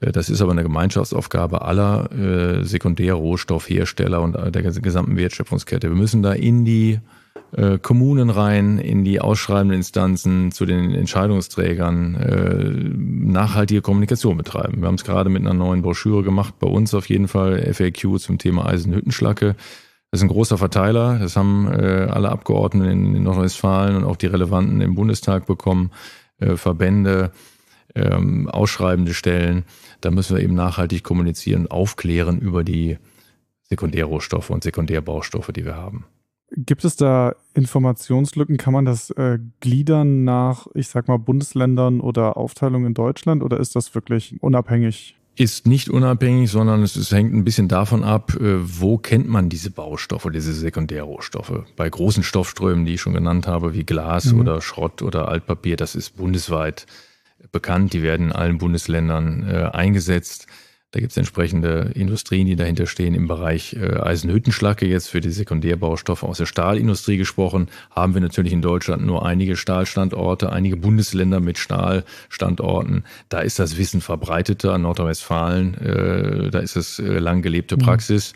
Äh, 0.00 0.12
das 0.12 0.30
ist 0.30 0.40
aber 0.40 0.52
eine 0.52 0.62
Gemeinschaftsaufgabe 0.62 1.62
aller 1.62 2.08
Sekundärrohstoffhersteller 2.62 4.20
und 4.20 4.34
der 4.34 4.62
gesamten 4.62 5.16
Wertschöpfungskette. 5.16 5.88
Wir 5.88 5.96
müssen 5.96 6.22
da 6.22 6.32
in 6.32 6.64
die 6.64 7.00
äh, 7.56 7.78
Kommunen 7.78 8.30
rein, 8.30 8.78
in 8.78 9.04
die 9.04 9.20
ausschreibenden 9.20 9.76
Instanzen, 9.76 10.50
zu 10.50 10.66
den 10.66 10.92
Entscheidungsträgern 10.92 12.14
äh, 12.16 12.72
nachhaltige 13.30 13.80
Kommunikation 13.80 14.36
betreiben. 14.36 14.80
Wir 14.80 14.88
haben 14.88 14.96
es 14.96 15.04
gerade 15.04 15.30
mit 15.30 15.42
einer 15.42 15.54
neuen 15.54 15.82
Broschüre 15.82 16.24
gemacht, 16.24 16.54
bei 16.58 16.66
uns 16.66 16.94
auf 16.94 17.08
jeden 17.08 17.28
Fall 17.28 17.72
FAQ 17.72 18.18
zum 18.18 18.38
Thema 18.38 18.66
Eisenhüttenschlacke. 18.66 19.54
Das 20.10 20.20
ist 20.20 20.22
ein 20.22 20.28
großer 20.28 20.58
Verteiler, 20.58 21.18
das 21.20 21.36
haben 21.36 21.68
äh, 21.68 22.08
alle 22.10 22.30
Abgeordneten 22.30 22.90
in, 22.90 23.16
in 23.16 23.22
Nordrhein-Westfalen 23.22 23.96
und 23.96 24.04
auch 24.04 24.16
die 24.16 24.26
Relevanten 24.26 24.80
im 24.80 24.96
Bundestag 24.96 25.46
bekommen, 25.46 25.92
äh, 26.38 26.56
Verbände, 26.56 27.30
ähm, 27.94 28.48
ausschreibende 28.48 29.14
Stellen. 29.14 29.64
Da 30.00 30.10
müssen 30.10 30.36
wir 30.36 30.42
eben 30.42 30.54
nachhaltig 30.54 31.02
kommunizieren, 31.02 31.66
aufklären 31.66 32.40
über 32.40 32.64
die 32.64 32.98
Sekundärrohstoffe 33.62 34.50
und 34.50 34.64
Sekundärbaustoffe, 34.64 35.52
die 35.52 35.64
wir 35.64 35.76
haben. 35.76 36.04
Gibt 36.56 36.84
es 36.84 36.96
da 36.96 37.34
Informationslücken? 37.54 38.58
Kann 38.58 38.72
man 38.72 38.84
das 38.84 39.10
äh, 39.10 39.38
gliedern 39.60 40.24
nach, 40.24 40.66
ich 40.74 40.88
sag 40.88 41.08
mal, 41.08 41.18
Bundesländern 41.18 42.00
oder 42.00 42.36
Aufteilung 42.36 42.86
in 42.86 42.94
Deutschland 42.94 43.42
oder 43.42 43.58
ist 43.58 43.74
das 43.74 43.94
wirklich 43.94 44.36
unabhängig? 44.40 45.16
Ist 45.36 45.66
nicht 45.66 45.88
unabhängig, 45.88 46.48
sondern 46.48 46.84
es, 46.84 46.94
es 46.94 47.10
hängt 47.10 47.34
ein 47.34 47.44
bisschen 47.44 47.66
davon 47.66 48.04
ab, 48.04 48.34
äh, 48.36 48.80
wo 48.80 48.98
kennt 48.98 49.28
man 49.28 49.48
diese 49.48 49.70
Baustoffe, 49.70 50.28
diese 50.32 50.52
Sekundärrohstoffe. 50.52 51.64
Bei 51.74 51.88
großen 51.88 52.22
Stoffströmen, 52.22 52.84
die 52.84 52.94
ich 52.94 53.00
schon 53.00 53.14
genannt 53.14 53.48
habe, 53.48 53.74
wie 53.74 53.84
Glas 53.84 54.32
mhm. 54.32 54.40
oder 54.40 54.60
Schrott 54.60 55.02
oder 55.02 55.26
Altpapier, 55.28 55.76
das 55.76 55.96
ist 55.96 56.16
bundesweit 56.16 56.86
bekannt. 57.54 57.94
Die 57.94 58.02
werden 58.02 58.26
in 58.26 58.32
allen 58.32 58.58
Bundesländern 58.58 59.48
äh, 59.48 59.70
eingesetzt. 59.72 60.46
Da 60.94 61.00
gibt 61.00 61.10
es 61.10 61.16
entsprechende 61.16 61.90
Industrien, 61.94 62.46
die 62.46 62.54
dahinter 62.54 62.86
stehen. 62.86 63.14
Im 63.14 63.26
Bereich 63.26 63.74
äh, 63.74 63.96
Eisenhüttenschlacke, 63.96 64.86
jetzt 64.86 65.08
für 65.08 65.20
die 65.20 65.32
Sekundärbaustoffe 65.32 66.22
aus 66.22 66.38
der 66.38 66.46
Stahlindustrie 66.46 67.16
gesprochen, 67.16 67.66
haben 67.90 68.14
wir 68.14 68.20
natürlich 68.20 68.52
in 68.52 68.62
Deutschland 68.62 69.04
nur 69.04 69.26
einige 69.26 69.56
Stahlstandorte, 69.56 70.52
einige 70.52 70.76
Bundesländer 70.76 71.40
mit 71.40 71.58
Stahlstandorten. 71.58 73.02
Da 73.28 73.40
ist 73.40 73.58
das 73.58 73.76
Wissen 73.76 74.02
verbreiteter. 74.02 74.78
Nordrhein-Westfalen, 74.78 75.74
äh, 75.74 76.50
da 76.50 76.60
ist 76.60 76.76
es 76.76 77.00
äh, 77.00 77.18
lang 77.18 77.42
gelebte 77.42 77.76
mhm. 77.76 77.80
Praxis, 77.80 78.32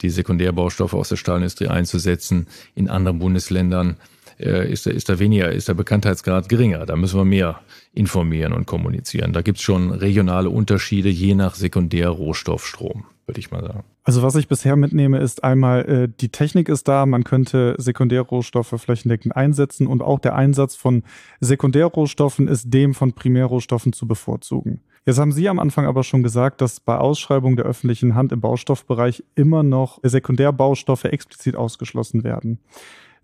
die 0.00 0.08
Sekundärbaustoffe 0.08 0.94
aus 0.94 1.10
der 1.10 1.16
Stahlindustrie 1.16 1.68
einzusetzen. 1.68 2.46
In 2.74 2.88
anderen 2.88 3.18
Bundesländern 3.18 3.98
äh, 4.38 4.72
ist, 4.72 4.86
da, 4.86 4.90
ist 4.90 5.08
da 5.08 5.18
weniger, 5.18 5.50
ist 5.50 5.68
der 5.68 5.74
Bekanntheitsgrad 5.74 6.48
geringer. 6.48 6.86
Da 6.86 6.96
müssen 6.96 7.18
wir 7.18 7.24
mehr 7.24 7.60
informieren 7.98 8.52
und 8.52 8.66
kommunizieren. 8.66 9.32
Da 9.32 9.42
gibt 9.42 9.58
es 9.58 9.64
schon 9.64 9.90
regionale 9.90 10.48
Unterschiede 10.48 11.08
je 11.08 11.34
nach 11.34 11.54
Sekundärrohstoffstrom, 11.54 13.04
würde 13.26 13.40
ich 13.40 13.50
mal 13.50 13.62
sagen. 13.62 13.84
Also 14.04 14.22
was 14.22 14.36
ich 14.36 14.48
bisher 14.48 14.76
mitnehme, 14.76 15.18
ist 15.18 15.44
einmal, 15.44 15.84
äh, 15.84 16.08
die 16.20 16.30
Technik 16.30 16.68
ist 16.68 16.88
da, 16.88 17.04
man 17.04 17.24
könnte 17.24 17.74
Sekundärrohstoffe 17.76 18.74
flächendeckend 18.80 19.36
einsetzen 19.36 19.86
und 19.86 20.02
auch 20.02 20.20
der 20.20 20.34
Einsatz 20.34 20.76
von 20.76 21.02
Sekundärrohstoffen 21.40 22.48
ist 22.48 22.72
dem 22.72 22.94
von 22.94 23.12
Primärrohstoffen 23.12 23.92
zu 23.92 24.06
bevorzugen. 24.06 24.80
Jetzt 25.04 25.18
haben 25.18 25.32
Sie 25.32 25.48
am 25.48 25.58
Anfang 25.58 25.86
aber 25.86 26.04
schon 26.04 26.22
gesagt, 26.22 26.60
dass 26.60 26.80
bei 26.80 26.96
Ausschreibung 26.96 27.56
der 27.56 27.64
öffentlichen 27.64 28.14
Hand 28.14 28.30
im 28.30 28.40
Baustoffbereich 28.40 29.24
immer 29.34 29.62
noch 29.62 30.00
Sekundärbaustoffe 30.02 31.04
explizit 31.04 31.56
ausgeschlossen 31.56 32.24
werden. 32.24 32.58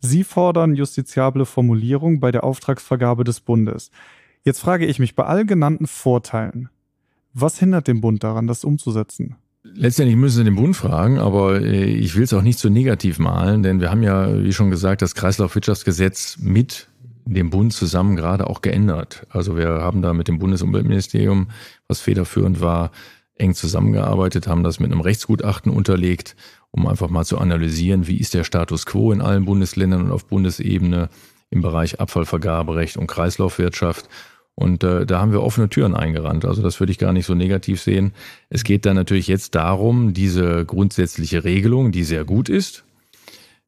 Sie 0.01 0.25
fordern 0.25 0.75
justiziable 0.75 1.47
Formulierung 1.47 2.21
bei 2.21 2.31
der 2.31 2.45
Auftragsvergabe 2.45 3.25
des 3.25 3.41
Bundes. 3.41 3.91
Jetzt 4.45 4.61
frage 4.61 4.85
ich 4.85 4.99
mich, 4.99 5.15
bei 5.15 5.25
all 5.25 5.47
genannten 5.47 5.87
Vorteilen, 5.87 6.69
was 7.33 7.59
hindert 7.59 7.89
den 7.89 8.03
Bund 8.03 8.23
daran, 8.23 8.47
das 8.47 8.63
umzusetzen? 8.63 9.37
Letztendlich 9.63 10.17
müssen 10.17 10.37
Sie 10.37 10.45
den 10.45 10.57
Bund 10.57 10.77
fragen, 10.77 11.19
aber 11.19 11.63
äh, 11.63 11.85
ich 11.85 12.15
will 12.15 12.25
es 12.25 12.35
auch 12.35 12.43
nicht 12.43 12.59
so 12.59 12.69
negativ 12.69 13.19
malen, 13.19 13.63
denn 13.63 13.81
wir 13.81 13.91
haben 13.91 14.03
ja, 14.03 14.43
wie 14.43 14.53
schon 14.53 14.71
gesagt, 14.71 15.01
das 15.01 15.15
Kreislaufwirtschaftsgesetz 15.15 16.37
mit 16.39 16.89
dem 17.25 17.49
Bund 17.49 17.73
zusammen 17.73 18.17
gerade 18.17 18.47
auch 18.47 18.61
geändert. 18.61 19.27
Also 19.31 19.57
wir 19.57 19.69
haben 19.69 20.03
da 20.03 20.13
mit 20.13 20.29
dem 20.29 20.39
Bundesumweltministerium, 20.39 21.49
was 21.89 22.01
federführend 22.01 22.61
war, 22.61 22.91
eng 23.37 23.55
zusammengearbeitet, 23.55 24.47
haben 24.47 24.63
das 24.63 24.79
mit 24.79 24.93
einem 24.93 25.01
Rechtsgutachten 25.01 25.73
unterlegt, 25.73 26.37
um 26.71 26.87
einfach 26.87 27.09
mal 27.09 27.25
zu 27.25 27.39
analysieren, 27.39 28.07
wie 28.07 28.19
ist 28.19 28.35
der 28.35 28.45
Status 28.45 28.85
quo 28.85 29.11
in 29.11 29.23
allen 29.23 29.47
Bundesländern 29.47 30.03
und 30.03 30.13
auf 30.13 30.27
Bundesebene 30.27 31.09
im 31.51 31.63
Bereich 31.63 32.01
Abfallvergaberecht 32.01 32.97
und 32.99 33.07
Kreislaufwirtschaft. 33.07 34.09
Und 34.57 34.85
äh, 34.85 35.05
da 35.05 35.21
haben 35.21 35.33
wir 35.33 35.43
offene 35.43 35.69
Türen 35.69 35.95
eingerannt. 35.95 36.45
Also 36.45 36.63
das 36.63 36.79
würde 36.79 36.93
ich 36.93 36.99
gar 36.99 37.13
nicht 37.13 37.27
so 37.27 37.35
negativ 37.35 37.81
sehen. 37.81 38.13
Es 38.51 38.63
geht 38.63 38.87
dann 38.87 38.95
natürlich 38.95 39.27
jetzt 39.27 39.55
darum, 39.55 40.15
diese 40.15 40.65
grundsätzliche 40.65 41.43
Regelung, 41.43 41.91
die 41.91 42.05
sehr 42.05 42.25
gut 42.25 42.49
ist, 42.49 42.85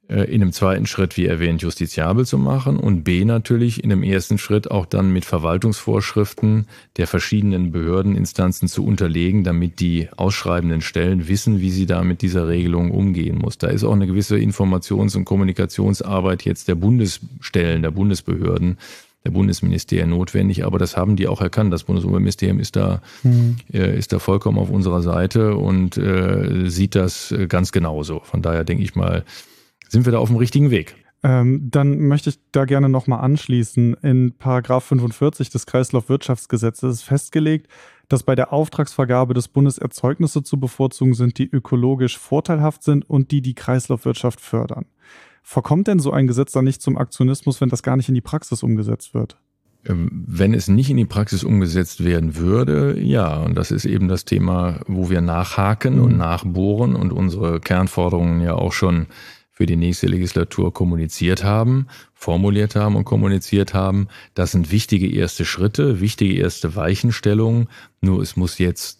äh, 0.09 0.33
in 0.33 0.43
einem 0.43 0.53
zweiten 0.53 0.87
Schritt, 0.87 1.17
wie 1.17 1.27
erwähnt, 1.27 1.63
justiziabel 1.63 2.25
zu 2.25 2.39
machen 2.39 2.79
und 2.79 3.03
B 3.03 3.25
natürlich 3.25 3.83
in 3.83 3.91
dem 3.91 4.05
ersten 4.05 4.39
Schritt 4.39 4.71
auch 4.71 4.87
dann 4.87 5.13
mit 5.13 5.25
Verwaltungsvorschriften 5.25 6.67
der 6.97 7.09
verschiedenen 7.09 7.73
Behördeninstanzen 7.73 8.69
zu 8.69 8.85
unterlegen, 8.85 9.43
damit 9.43 9.81
die 9.81 10.09
ausschreibenden 10.17 10.83
Stellen 10.83 11.27
wissen, 11.27 11.61
wie 11.61 11.71
sie 11.71 11.87
da 11.87 12.05
mit 12.05 12.23
dieser 12.23 12.47
Regelung 12.47 12.93
umgehen 12.93 13.39
muss. 13.39 13.59
Da 13.59 13.67
ist 13.67 13.83
auch 13.83 13.95
eine 13.95 14.07
gewisse 14.07 14.37
Informations- 14.37 15.17
und 15.17 15.25
Kommunikationsarbeit 15.25 16.45
jetzt 16.45 16.69
der 16.69 16.77
Bundesstellen, 16.77 17.83
der 17.83 17.91
Bundesbehörden, 17.91 18.79
der 19.27 19.33
Bundesministerien 19.33 20.11
notwendig, 20.11 20.65
aber 20.65 20.79
das 20.79 20.97
haben 20.97 21.17
die 21.17 21.27
auch 21.27 21.41
erkannt. 21.41 21.73
Das 21.73 21.83
Bundesumweltministerium 21.85 22.61
ist 22.61 22.77
da, 22.77 23.03
mhm. 23.25 23.57
äh, 23.73 23.99
ist 23.99 24.13
da 24.13 24.21
vollkommen 24.21 24.59
auf 24.59 24.71
unserer 24.71 25.03
Seite 25.03 25.57
und 25.57 25.99
äh, 25.99 26.69
sieht 26.71 26.95
das 26.95 27.33
äh, 27.33 27.49
ganz 27.49 27.73
genauso. 27.73 28.21
Von 28.21 28.41
daher 28.41 28.63
denke 28.63 28.85
ich 28.85 28.95
mal, 28.95 29.25
sind 29.89 30.05
wir 30.05 30.13
da 30.13 30.19
auf 30.19 30.29
dem 30.29 30.37
richtigen 30.37 30.71
Weg. 30.71 30.95
Ähm, 31.25 31.69
dann 31.73 31.99
möchte 31.99 32.31
ich 32.31 32.39
da 32.53 32.67
gerne 32.67 32.89
nochmal 32.89 33.19
anschließen. 33.21 33.95
In 33.95 34.35
Paragraph 34.39 34.85
45 34.85 35.51
des 35.51 35.67
Kreislaufwirtschaftsgesetzes 35.67 36.99
ist 36.99 37.03
festgelegt, 37.03 37.67
dass 38.09 38.23
bei 38.23 38.37
der 38.37 38.53
Auftragsvergabe 38.53 39.35
des 39.35 39.49
Bundes 39.49 39.79
Erzeugnisse 39.79 40.45
zu 40.45 40.61
bevorzugen 40.61 41.15
sind, 41.15 41.39
die 41.39 41.51
ökologisch 41.51 42.17
vorteilhaft 42.17 42.85
sind 42.85 43.11
und 43.11 43.33
die 43.33 43.43
die 43.43 43.55
Kreislaufwirtschaft 43.55 44.41
fördern. 44.41 44.87
Verkommt 45.49 45.87
denn 45.87 46.01
so 46.01 46.11
ein 46.11 46.27
Gesetz 46.27 46.51
dann 46.51 46.65
nicht 46.65 46.83
zum 46.83 46.99
Aktionismus, 46.99 47.61
wenn 47.61 47.69
das 47.69 47.85
gar 47.85 47.97
nicht 47.97 48.09
in 48.09 48.17
die 48.17 48.21
Praxis 48.21 48.65
umgesetzt 48.65 49.15
wird? 49.15 49.37
Ähm, 49.85 50.25
wenn 50.27 50.53
es 50.53 50.67
nicht 50.67 50.91
in 50.91 50.97
die 50.97 51.05
Praxis 51.05 51.45
umgesetzt 51.45 52.05
werden 52.05 52.35
würde, 52.35 52.99
ja, 52.99 53.37
und 53.37 53.55
das 53.55 53.71
ist 53.71 53.85
eben 53.85 54.09
das 54.09 54.25
Thema, 54.25 54.81
wo 54.89 55.09
wir 55.09 55.21
nachhaken 55.21 55.99
mhm. 55.99 56.03
und 56.03 56.17
nachbohren 56.17 56.97
und 56.97 57.13
unsere 57.13 57.61
Kernforderungen 57.61 58.41
ja 58.41 58.57
auch 58.57 58.73
schon 58.73 59.07
für 59.53 59.67
die 59.67 59.77
nächste 59.77 60.09
Legislatur 60.09 60.75
kommuniziert 60.75 61.45
haben, 61.45 61.87
formuliert 62.13 62.75
haben 62.75 62.97
und 62.97 63.05
kommuniziert 63.05 63.73
haben. 63.73 64.09
Das 64.35 64.51
sind 64.51 64.73
wichtige 64.73 65.09
erste 65.09 65.45
Schritte, 65.45 66.01
wichtige 66.01 66.41
erste 66.41 66.75
Weichenstellungen. 66.75 67.69
Nur 68.01 68.21
es 68.21 68.37
muss 68.37 68.59
jetzt 68.59 68.99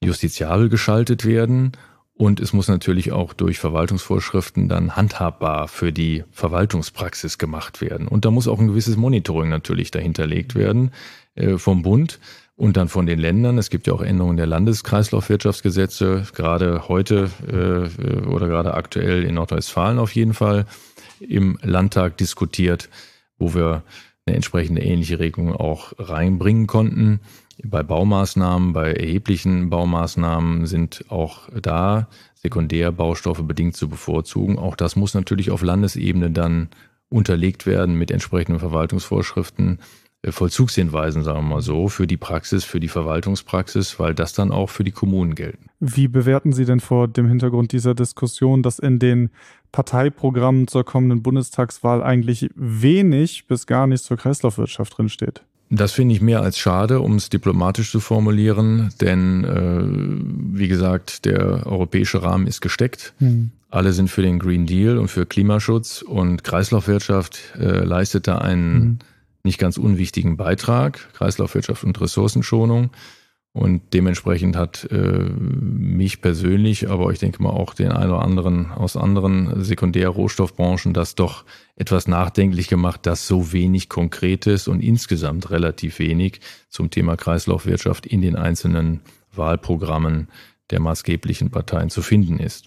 justiziabel 0.00 0.68
geschaltet 0.68 1.24
werden 1.24 1.72
und 2.18 2.40
es 2.40 2.52
muss 2.52 2.66
natürlich 2.66 3.12
auch 3.12 3.32
durch 3.32 3.60
Verwaltungsvorschriften 3.60 4.68
dann 4.68 4.96
handhabbar 4.96 5.68
für 5.68 5.92
die 5.92 6.24
Verwaltungspraxis 6.32 7.38
gemacht 7.38 7.80
werden. 7.80 8.08
Und 8.08 8.24
da 8.24 8.32
muss 8.32 8.48
auch 8.48 8.58
ein 8.58 8.66
gewisses 8.66 8.96
Monitoring 8.96 9.48
natürlich 9.48 9.92
dahinterlegt 9.92 10.56
werden 10.56 10.90
äh, 11.36 11.58
vom 11.58 11.82
Bund 11.82 12.18
und 12.56 12.76
dann 12.76 12.88
von 12.88 13.06
den 13.06 13.20
Ländern. 13.20 13.56
Es 13.56 13.70
gibt 13.70 13.86
ja 13.86 13.92
auch 13.92 14.02
Änderungen 14.02 14.36
der 14.36 14.48
Landeskreislaufwirtschaftsgesetze, 14.48 16.26
gerade 16.34 16.88
heute 16.88 17.30
äh, 17.46 18.26
oder 18.26 18.48
gerade 18.48 18.74
aktuell 18.74 19.22
in 19.22 19.36
Nordrhein-Westfalen 19.36 20.00
auf 20.00 20.12
jeden 20.16 20.34
Fall 20.34 20.66
im 21.20 21.56
Landtag 21.62 22.16
diskutiert, 22.16 22.88
wo 23.38 23.54
wir 23.54 23.84
eine 24.26 24.34
entsprechende 24.34 24.82
ähnliche 24.82 25.20
Regelung 25.20 25.54
auch 25.54 25.92
reinbringen 26.00 26.66
konnten. 26.66 27.20
Bei 27.64 27.82
Baumaßnahmen, 27.82 28.72
bei 28.72 28.92
erheblichen 28.92 29.68
Baumaßnahmen 29.70 30.66
sind 30.66 31.04
auch 31.08 31.48
da 31.60 32.08
Sekundärbaustoffe 32.34 33.42
bedingt 33.42 33.76
zu 33.76 33.88
bevorzugen. 33.88 34.58
Auch 34.58 34.76
das 34.76 34.94
muss 34.94 35.14
natürlich 35.14 35.50
auf 35.50 35.62
Landesebene 35.62 36.30
dann 36.30 36.68
unterlegt 37.08 37.66
werden 37.66 37.96
mit 37.96 38.10
entsprechenden 38.10 38.60
Verwaltungsvorschriften. 38.60 39.80
Äh, 40.22 40.32
Vollzugshinweisen, 40.32 41.22
sagen 41.22 41.38
wir 41.38 41.54
mal 41.54 41.62
so, 41.62 41.88
für 41.88 42.06
die 42.06 42.16
Praxis, 42.16 42.64
für 42.64 42.80
die 42.80 42.88
Verwaltungspraxis, 42.88 43.98
weil 44.00 44.14
das 44.14 44.32
dann 44.32 44.50
auch 44.50 44.70
für 44.70 44.84
die 44.84 44.90
Kommunen 44.90 45.34
gelten. 45.34 45.66
Wie 45.80 46.08
bewerten 46.08 46.52
Sie 46.52 46.64
denn 46.64 46.80
vor 46.80 47.08
dem 47.08 47.28
Hintergrund 47.28 47.72
dieser 47.72 47.94
Diskussion, 47.94 48.62
dass 48.62 48.78
in 48.78 48.98
den 48.98 49.30
Parteiprogrammen 49.70 50.66
zur 50.66 50.84
kommenden 50.84 51.22
Bundestagswahl 51.22 52.02
eigentlich 52.02 52.50
wenig 52.54 53.46
bis 53.46 53.66
gar 53.66 53.86
nichts 53.86 54.06
zur 54.06 54.16
Kreislaufwirtschaft 54.16 54.98
drinsteht? 54.98 55.44
Das 55.70 55.92
finde 55.92 56.14
ich 56.14 56.20
mehr 56.20 56.40
als 56.40 56.58
schade, 56.58 57.00
um 57.00 57.16
es 57.16 57.28
diplomatisch 57.28 57.90
zu 57.90 58.00
formulieren, 58.00 58.90
denn 59.00 59.44
äh, 59.44 60.58
wie 60.58 60.68
gesagt, 60.68 61.24
der 61.24 61.66
europäische 61.66 62.22
Rahmen 62.22 62.46
ist 62.46 62.60
gesteckt. 62.60 63.12
Hm. 63.18 63.50
Alle 63.70 63.92
sind 63.92 64.08
für 64.08 64.22
den 64.22 64.38
Green 64.38 64.64
Deal 64.64 64.96
und 64.96 65.08
für 65.08 65.26
Klimaschutz 65.26 66.00
und 66.00 66.42
Kreislaufwirtschaft 66.42 67.38
äh, 67.58 67.84
leistet 67.84 68.26
da 68.26 68.38
einen 68.38 68.80
hm 68.80 68.98
nicht 69.48 69.58
ganz 69.58 69.78
unwichtigen 69.78 70.36
Beitrag, 70.36 71.08
Kreislaufwirtschaft 71.14 71.82
und 71.82 72.00
Ressourcenschonung. 72.00 72.90
Und 73.58 73.92
dementsprechend 73.92 74.54
hat 74.54 74.86
äh, 74.92 74.94
mich 74.94 76.20
persönlich, 76.20 76.88
aber 76.88 77.10
ich 77.10 77.18
denke 77.18 77.42
mal 77.42 77.50
auch 77.50 77.74
den 77.74 77.90
einen 77.90 78.12
oder 78.12 78.22
anderen 78.22 78.70
aus 78.70 78.96
anderen 78.96 79.64
Sekundär-Rohstoffbranchen 79.64 80.94
das 80.94 81.16
doch 81.16 81.44
etwas 81.74 82.06
nachdenklich 82.06 82.68
gemacht, 82.68 83.04
dass 83.04 83.26
so 83.26 83.52
wenig 83.52 83.88
Konkretes 83.88 84.68
und 84.68 84.80
insgesamt 84.80 85.50
relativ 85.50 85.98
wenig 85.98 86.40
zum 86.70 86.90
Thema 86.90 87.16
Kreislaufwirtschaft 87.16 88.06
in 88.06 88.22
den 88.22 88.36
einzelnen 88.36 89.00
Wahlprogrammen 89.32 90.28
der 90.70 90.78
maßgeblichen 90.78 91.50
Parteien 91.50 91.90
zu 91.90 92.00
finden 92.00 92.38
ist. 92.38 92.66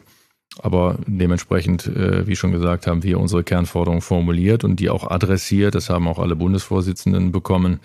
Aber 0.60 0.98
dementsprechend, 1.07 1.88
äh, 1.88 2.27
wie 2.27 2.36
schon 2.36 2.51
gesagt, 2.51 2.86
haben 2.86 3.03
wir 3.03 3.17
unsere 3.17 3.45
Kernforderungen 3.45 4.01
formuliert 4.01 4.65
und 4.65 4.77
die 4.81 4.89
auch 4.89 5.10
adressiert. 5.10 5.74
Das 5.74 5.89
haben 5.89 6.10
auch 6.10 6.19
alle 6.19 6.36
Bundesvorsitzenden 6.36 7.31
bekommen. 7.31 7.79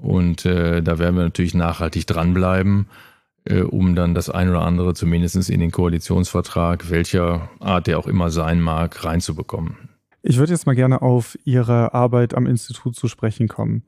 Und 0.00 0.46
äh, 0.46 0.82
da 0.82 0.98
werden 0.98 1.16
wir 1.16 1.24
natürlich 1.24 1.54
nachhaltig 1.54 2.06
dranbleiben, 2.06 2.86
äh, 3.44 3.60
um 3.60 3.94
dann 3.94 4.14
das 4.14 4.30
ein 4.30 4.48
oder 4.48 4.62
andere 4.62 4.94
zumindest 4.94 5.50
in 5.50 5.60
den 5.60 5.70
Koalitionsvertrag, 5.70 6.90
welcher 6.90 7.50
Art 7.60 7.86
der 7.86 7.98
auch 7.98 8.06
immer 8.06 8.30
sein 8.30 8.60
mag, 8.60 9.04
reinzubekommen. 9.04 9.76
Ich 10.22 10.38
würde 10.38 10.52
jetzt 10.52 10.66
mal 10.66 10.74
gerne 10.74 11.00
auf 11.02 11.38
Ihre 11.44 11.94
Arbeit 11.94 12.34
am 12.34 12.46
Institut 12.46 12.94
zu 12.94 13.08
sprechen 13.08 13.48
kommen. 13.48 13.84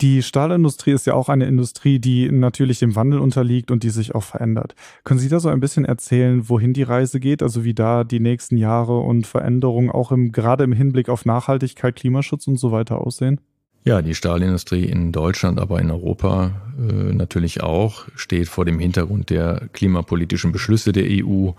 Die 0.00 0.22
Stahlindustrie 0.22 0.92
ist 0.92 1.06
ja 1.06 1.14
auch 1.14 1.28
eine 1.28 1.46
Industrie, 1.46 1.98
die 1.98 2.30
natürlich 2.30 2.78
dem 2.78 2.94
Wandel 2.94 3.18
unterliegt 3.18 3.72
und 3.72 3.82
die 3.82 3.90
sich 3.90 4.14
auch 4.14 4.22
verändert. 4.22 4.76
Können 5.02 5.18
Sie 5.18 5.28
da 5.28 5.40
so 5.40 5.48
ein 5.48 5.58
bisschen 5.58 5.84
erzählen, 5.84 6.48
wohin 6.48 6.72
die 6.72 6.84
Reise 6.84 7.18
geht, 7.18 7.42
also 7.42 7.64
wie 7.64 7.74
da 7.74 8.04
die 8.04 8.20
nächsten 8.20 8.56
Jahre 8.56 9.00
und 9.00 9.26
Veränderungen 9.26 9.90
auch 9.90 10.12
im, 10.12 10.30
gerade 10.30 10.62
im 10.62 10.72
Hinblick 10.72 11.08
auf 11.08 11.24
Nachhaltigkeit, 11.24 11.96
Klimaschutz 11.96 12.46
und 12.46 12.58
so 12.58 12.70
weiter 12.70 13.00
aussehen? 13.00 13.40
Ja, 13.88 14.02
die 14.02 14.14
Stahlindustrie 14.14 14.84
in 14.84 15.12
Deutschland, 15.12 15.58
aber 15.58 15.80
in 15.80 15.90
Europa 15.90 16.50
äh, 16.78 17.14
natürlich 17.14 17.62
auch, 17.62 18.04
steht 18.16 18.46
vor 18.48 18.66
dem 18.66 18.78
Hintergrund 18.78 19.30
der 19.30 19.62
klimapolitischen 19.72 20.52
Beschlüsse 20.52 20.92
der 20.92 21.04
EU, 21.06 21.52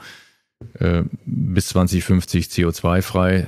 äh, 0.77 1.05
bis 1.25 1.69
2050 1.69 2.45
CO2-frei 2.45 3.47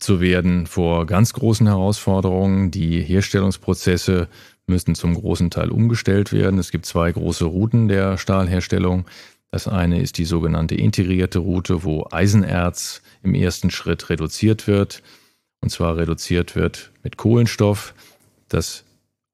zu 0.00 0.20
werden 0.20 0.66
vor 0.66 1.06
ganz 1.06 1.34
großen 1.34 1.68
Herausforderungen. 1.68 2.72
Die 2.72 3.00
Herstellungsprozesse 3.00 4.26
müssen 4.66 4.96
zum 4.96 5.14
großen 5.14 5.50
Teil 5.50 5.70
umgestellt 5.70 6.32
werden. 6.32 6.58
Es 6.58 6.72
gibt 6.72 6.84
zwei 6.84 7.12
große 7.12 7.44
Routen 7.44 7.86
der 7.86 8.18
Stahlherstellung. 8.18 9.04
Das 9.52 9.68
eine 9.68 10.00
ist 10.00 10.18
die 10.18 10.24
sogenannte 10.24 10.74
integrierte 10.74 11.38
Route, 11.38 11.84
wo 11.84 12.08
Eisenerz 12.10 13.02
im 13.22 13.36
ersten 13.36 13.70
Schritt 13.70 14.10
reduziert 14.10 14.66
wird. 14.66 15.00
Und 15.62 15.70
zwar 15.70 15.96
reduziert 15.96 16.54
wird 16.56 16.90
mit 17.02 17.16
Kohlenstoff. 17.16 17.94
Das 18.48 18.84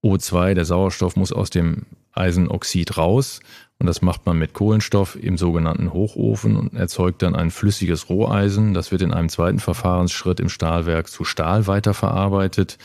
O2, 0.05 0.55
der 0.55 0.65
Sauerstoff, 0.65 1.17
muss 1.17 1.33
aus 1.33 1.51
dem 1.51 1.87
Eisenoxid 2.13 2.97
raus 2.97 3.41
Und 3.79 3.87
das 3.87 4.03
macht 4.03 4.27
man 4.27 4.39
mit 4.39 4.53
Kohlenstoff 4.55 5.17
im 5.21 5.39
sogenannten 5.39 5.93
Hochofen 5.93 6.57
und 6.57 6.75
erzeugt 6.75 7.23
dann 7.23 7.35
ein 7.35 7.51
flüssiges 7.51 8.09
Roheisen. 8.09 8.75
Das 8.75 8.91
wird 8.91 9.03
in 9.03 9.13
einem 9.13 9.29
zweiten 9.29 9.61
Verfahrensschritt 9.61 10.41
im 10.41 10.49
Stahlwerk 10.49 11.09
zu 11.09 11.25
Stahl 11.25 11.67
weiterverarbeitet. 11.67 12.77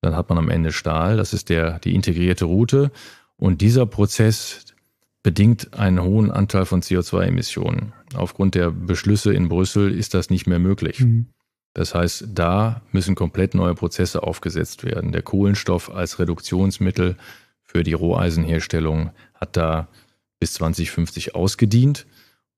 Dann 0.00 0.16
hat 0.16 0.28
man 0.28 0.38
am 0.38 0.48
Ende 0.48 0.72
Stahl. 0.72 1.16
Das 1.16 1.32
ist 1.32 1.48
der, 1.48 1.80
die 1.80 1.94
integrierte 1.94 2.44
Route. 2.44 2.90
Und 3.36 3.60
dieser 3.60 3.84
Prozess 3.84 4.64
bedingt 5.22 5.74
einen 5.74 6.02
hohen 6.02 6.30
Anteil 6.30 6.64
von 6.64 6.82
CO2-Emissionen. 6.82 7.92
Aufgrund 8.14 8.54
der 8.54 8.70
Beschlüsse 8.70 9.34
in 9.34 9.48
Brüssel 9.48 9.92
ist 9.92 10.14
das 10.14 10.30
nicht 10.30 10.46
mehr 10.46 10.60
möglich. 10.60 11.00
Mhm. 11.00 11.26
Das 11.74 11.94
heißt, 11.94 12.26
da 12.34 12.82
müssen 12.92 13.14
komplett 13.14 13.54
neue 13.54 13.74
Prozesse 13.74 14.22
aufgesetzt 14.22 14.84
werden. 14.84 15.12
Der 15.12 15.22
Kohlenstoff 15.22 15.90
als 15.94 16.18
Reduktionsmittel 16.18 17.16
für 17.62 17.82
die 17.82 17.92
Roheisenherstellung 17.92 19.10
hat 19.34 19.56
da 19.56 19.88
bis 20.40 20.54
2050 20.54 21.34
ausgedient. 21.34 22.06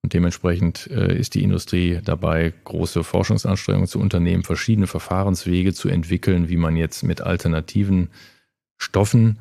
Und 0.03 0.15
dementsprechend 0.15 0.87
äh, 0.87 1.19
ist 1.19 1.35
die 1.35 1.43
Industrie 1.43 2.01
dabei, 2.03 2.55
große 2.65 3.05
Forschungsanstrengungen 3.05 3.89
zu 3.89 3.99
unternehmen, 3.99 4.45
verschiedene 4.45 4.87
Verfahrenswege 4.87 5.75
zu 5.75 5.91
entwickeln, 5.91 6.49
wie 6.49 6.57
man 6.57 6.77
jetzt 6.77 7.03
mit 7.03 7.21
alternativen 7.21 8.09
Stoffen 8.79 9.41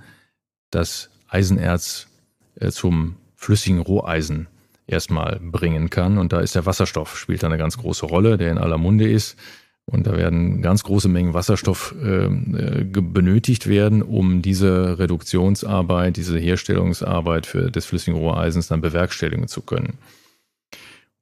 das 0.70 1.10
Eisenerz 1.30 2.08
äh, 2.56 2.72
zum 2.72 3.16
flüssigen 3.36 3.80
Roheisen 3.80 4.48
erstmal 4.90 5.40
bringen 5.42 5.90
kann. 5.90 6.18
Und 6.18 6.34
da 6.34 6.40
ist 6.40 6.56
der 6.56 6.66
Wasserstoff, 6.66 7.18
spielt 7.18 7.44
eine 7.44 7.58
ganz 7.58 7.78
große 7.78 8.06
Rolle, 8.06 8.38
der 8.38 8.52
in 8.52 8.58
aller 8.58 8.78
Munde 8.78 9.10
ist. 9.10 9.38
Und 9.86 10.06
da 10.06 10.16
werden 10.16 10.62
ganz 10.62 10.84
große 10.84 11.10
Mengen 11.10 11.34
Wasserstoff 11.34 11.96
äh, 12.04 12.26
äh, 12.26 12.84
benötigt 12.84 13.68
werden, 13.68 14.04
um 14.04 14.44
diese 14.44 15.00
Reduktionsarbeit, 15.00 16.16
diese 16.16 16.38
Herstellungsarbeit 16.38 17.48
für 17.48 17.72
des 17.72 17.88
flüssigen 17.88 18.20
Roheisens 18.20 18.68
dann 18.68 18.82
bewerkstelligen 18.82 19.48
zu 19.48 19.62
können. 19.62 19.98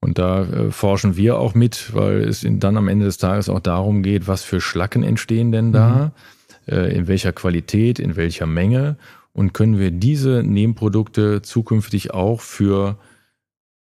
Und 0.02 0.20
da 0.20 0.44
äh, 0.44 0.72
forschen 0.72 1.16
wir 1.16 1.38
auch 1.40 1.56
mit, 1.56 1.94
weil 1.94 2.22
es 2.22 2.46
dann 2.46 2.76
am 2.76 2.90
Ende 2.90 3.06
des 3.06 3.18
Tages 3.18 3.48
auch 3.48 3.62
darum 3.62 4.04
geht, 4.04 4.28
was 4.28 4.44
für 4.44 4.60
Schlacken 4.60 5.04
entstehen 5.04 5.52
denn 5.54 5.72
da, 5.72 6.12
mhm. 6.68 6.74
äh, 6.74 6.94
in 6.94 7.08
welcher 7.08 7.32
Qualität, 7.32 8.00
in 8.00 8.18
welcher 8.18 8.48
Menge 8.48 8.98
und 9.38 9.54
können 9.54 9.78
wir 9.78 9.92
diese 9.92 10.42
Nebenprodukte 10.44 11.44
zukünftig 11.44 12.12
auch 12.12 12.42
für 12.42 12.98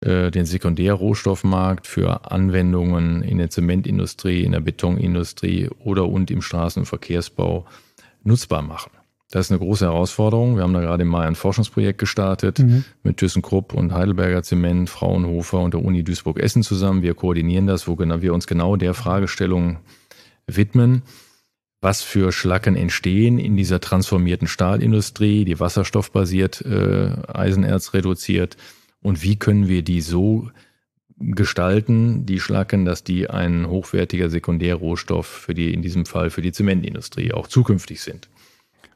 den 0.01 0.45
Sekundärrohstoffmarkt 0.45 1.85
für 1.85 2.31
Anwendungen 2.31 3.21
in 3.21 3.37
der 3.37 3.49
Zementindustrie, 3.49 4.43
in 4.43 4.53
der 4.53 4.61
Betonindustrie 4.61 5.69
oder 5.83 6.07
und 6.07 6.31
im 6.31 6.39
Straßen- 6.41 6.79
und 6.79 6.85
Verkehrsbau 6.85 7.65
nutzbar 8.23 8.61
machen. 8.61 8.91
Das 9.31 9.45
ist 9.45 9.51
eine 9.51 9.59
große 9.59 9.85
Herausforderung. 9.85 10.55
Wir 10.55 10.63
haben 10.63 10.73
da 10.73 10.81
gerade 10.81 11.03
im 11.03 11.09
Mai 11.09 11.27
ein 11.27 11.35
Forschungsprojekt 11.35 11.99
gestartet 11.99 12.59
mhm. 12.59 12.83
mit 13.03 13.17
ThyssenKrupp 13.17 13.73
und 13.73 13.93
Heidelberger 13.93 14.41
Zement, 14.41 14.89
Fraunhofer 14.89 15.59
und 15.59 15.75
der 15.75 15.83
Uni 15.83 16.03
Duisburg-Essen 16.03 16.63
zusammen. 16.63 17.03
Wir 17.03 17.13
koordinieren 17.13 17.67
das, 17.67 17.87
wo 17.87 17.99
wir 17.99 18.33
uns 18.33 18.47
genau 18.47 18.75
der 18.75 18.95
Fragestellung 18.95 19.77
widmen. 20.47 21.03
Was 21.81 22.01
für 22.01 22.31
Schlacken 22.31 22.75
entstehen 22.75 23.37
in 23.37 23.55
dieser 23.55 23.79
transformierten 23.79 24.47
Stahlindustrie, 24.47 25.45
die 25.45 25.59
wasserstoffbasiert 25.59 26.61
äh, 26.61 27.11
Eisenerz 27.27 27.93
reduziert 27.93 28.57
und 29.01 29.23
wie 29.23 29.37
können 29.37 29.67
wir 29.67 29.81
die 29.83 30.01
so 30.01 30.49
gestalten, 31.19 32.25
die 32.25 32.39
Schlacken, 32.39 32.85
dass 32.85 33.03
die 33.03 33.29
ein 33.29 33.67
hochwertiger 33.67 34.29
Sekundärrohstoff 34.29 35.27
für 35.27 35.53
die, 35.53 35.73
in 35.73 35.81
diesem 35.81 36.05
Fall 36.05 36.29
für 36.29 36.41
die 36.41 36.51
Zementindustrie 36.51 37.33
auch 37.33 37.47
zukünftig 37.47 38.01
sind. 38.01 38.29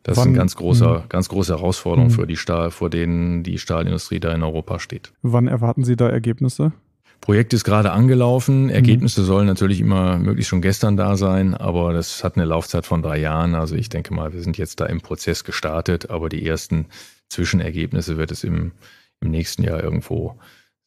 Das 0.03 0.17
Wann, 0.17 0.23
ist 0.23 0.27
eine 0.29 0.37
ganz 0.37 0.55
große, 0.55 0.85
mh. 0.85 1.05
ganz 1.09 1.29
große 1.29 1.53
Herausforderung 1.53 2.09
mh. 2.09 2.15
für 2.15 2.27
die 2.27 2.37
Stahl, 2.37 2.71
vor 2.71 2.89
denen 2.89 3.43
die 3.43 3.57
Stahlindustrie 3.57 4.19
da 4.19 4.33
in 4.33 4.43
Europa 4.43 4.79
steht. 4.79 5.13
Wann 5.21 5.47
erwarten 5.47 5.83
Sie 5.83 5.95
da 5.95 6.09
Ergebnisse? 6.09 6.73
Projekt 7.21 7.53
ist 7.53 7.63
gerade 7.63 7.91
angelaufen. 7.91 8.69
Ergebnisse 8.69 9.21
mhm. 9.21 9.25
sollen 9.25 9.47
natürlich 9.47 9.79
immer 9.79 10.17
möglichst 10.17 10.49
schon 10.49 10.61
gestern 10.61 10.97
da 10.97 11.15
sein, 11.15 11.53
aber 11.53 11.93
das 11.93 12.21
hat 12.21 12.35
eine 12.35 12.43
Laufzeit 12.43 12.85
von 12.85 13.01
drei 13.01 13.17
Jahren. 13.17 13.55
Also 13.55 13.75
ich 13.75 13.87
denke 13.87 14.13
mal, 14.13 14.33
wir 14.33 14.41
sind 14.41 14.57
jetzt 14.57 14.81
da 14.81 14.87
im 14.87 14.99
Prozess 14.99 15.45
gestartet, 15.45 16.09
aber 16.09 16.27
die 16.27 16.45
ersten 16.45 16.87
Zwischenergebnisse 17.29 18.17
wird 18.17 18.31
es 18.31 18.43
im 18.43 18.73
im 19.23 19.31
nächsten 19.31 19.63
Jahr 19.63 19.83
irgendwo 19.83 20.37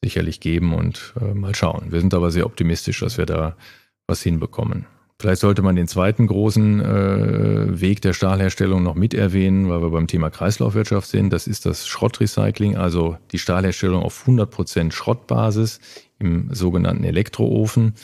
sicherlich 0.03 0.41
geben 0.41 0.75
und 0.75 1.15
äh, 1.21 1.35
mal 1.35 1.55
schauen. 1.55 1.91
Wir 1.91 2.01
sind 2.01 2.15
aber 2.15 2.31
sehr 2.31 2.47
optimistisch, 2.47 3.01
dass 3.01 3.19
wir 3.19 3.27
da 3.27 3.57
was 4.07 4.23
hinbekommen. 4.23 4.87
Vielleicht 5.19 5.41
sollte 5.41 5.63
man 5.63 5.77
den 5.77 5.89
zweiten 5.89 6.27
großen 6.27 6.81
äh, 6.81 7.81
Weg 7.81 8.03
der 8.03 8.13
Stahlherstellung 8.13 8.83
noch 8.83 8.95
mit 8.95 9.15
erwähnen, 9.15 9.71
weil 9.71 9.81
wir 9.81 9.91
beim 9.91 10.07
Thema 10.07 10.29
Kreislaufwirtschaft 10.29 11.09
sind. 11.09 11.33
Das 11.33 11.47
ist 11.47 11.65
das 11.65 11.87
Schrottrecycling, 11.89 12.77
also 12.77 13.17
die 13.33 13.39
Stahlherstellung 13.39 14.03
auf 14.03 14.27
100% 14.27 14.93
Schrottbasis 14.93 15.81
im 16.19 16.53
sogenannten 16.53 17.05
Elektroofen. 17.05 17.95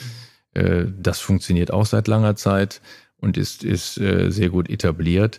Äh, 0.55 0.87
das 0.99 1.21
funktioniert 1.21 1.71
auch 1.71 1.85
seit 1.85 2.09
langer 2.09 2.35
Zeit 2.35 2.81
und 3.19 3.37
ist, 3.37 3.63
ist 3.63 3.99
äh, 3.99 4.31
sehr 4.31 4.49
gut 4.49 4.71
etabliert 4.71 5.39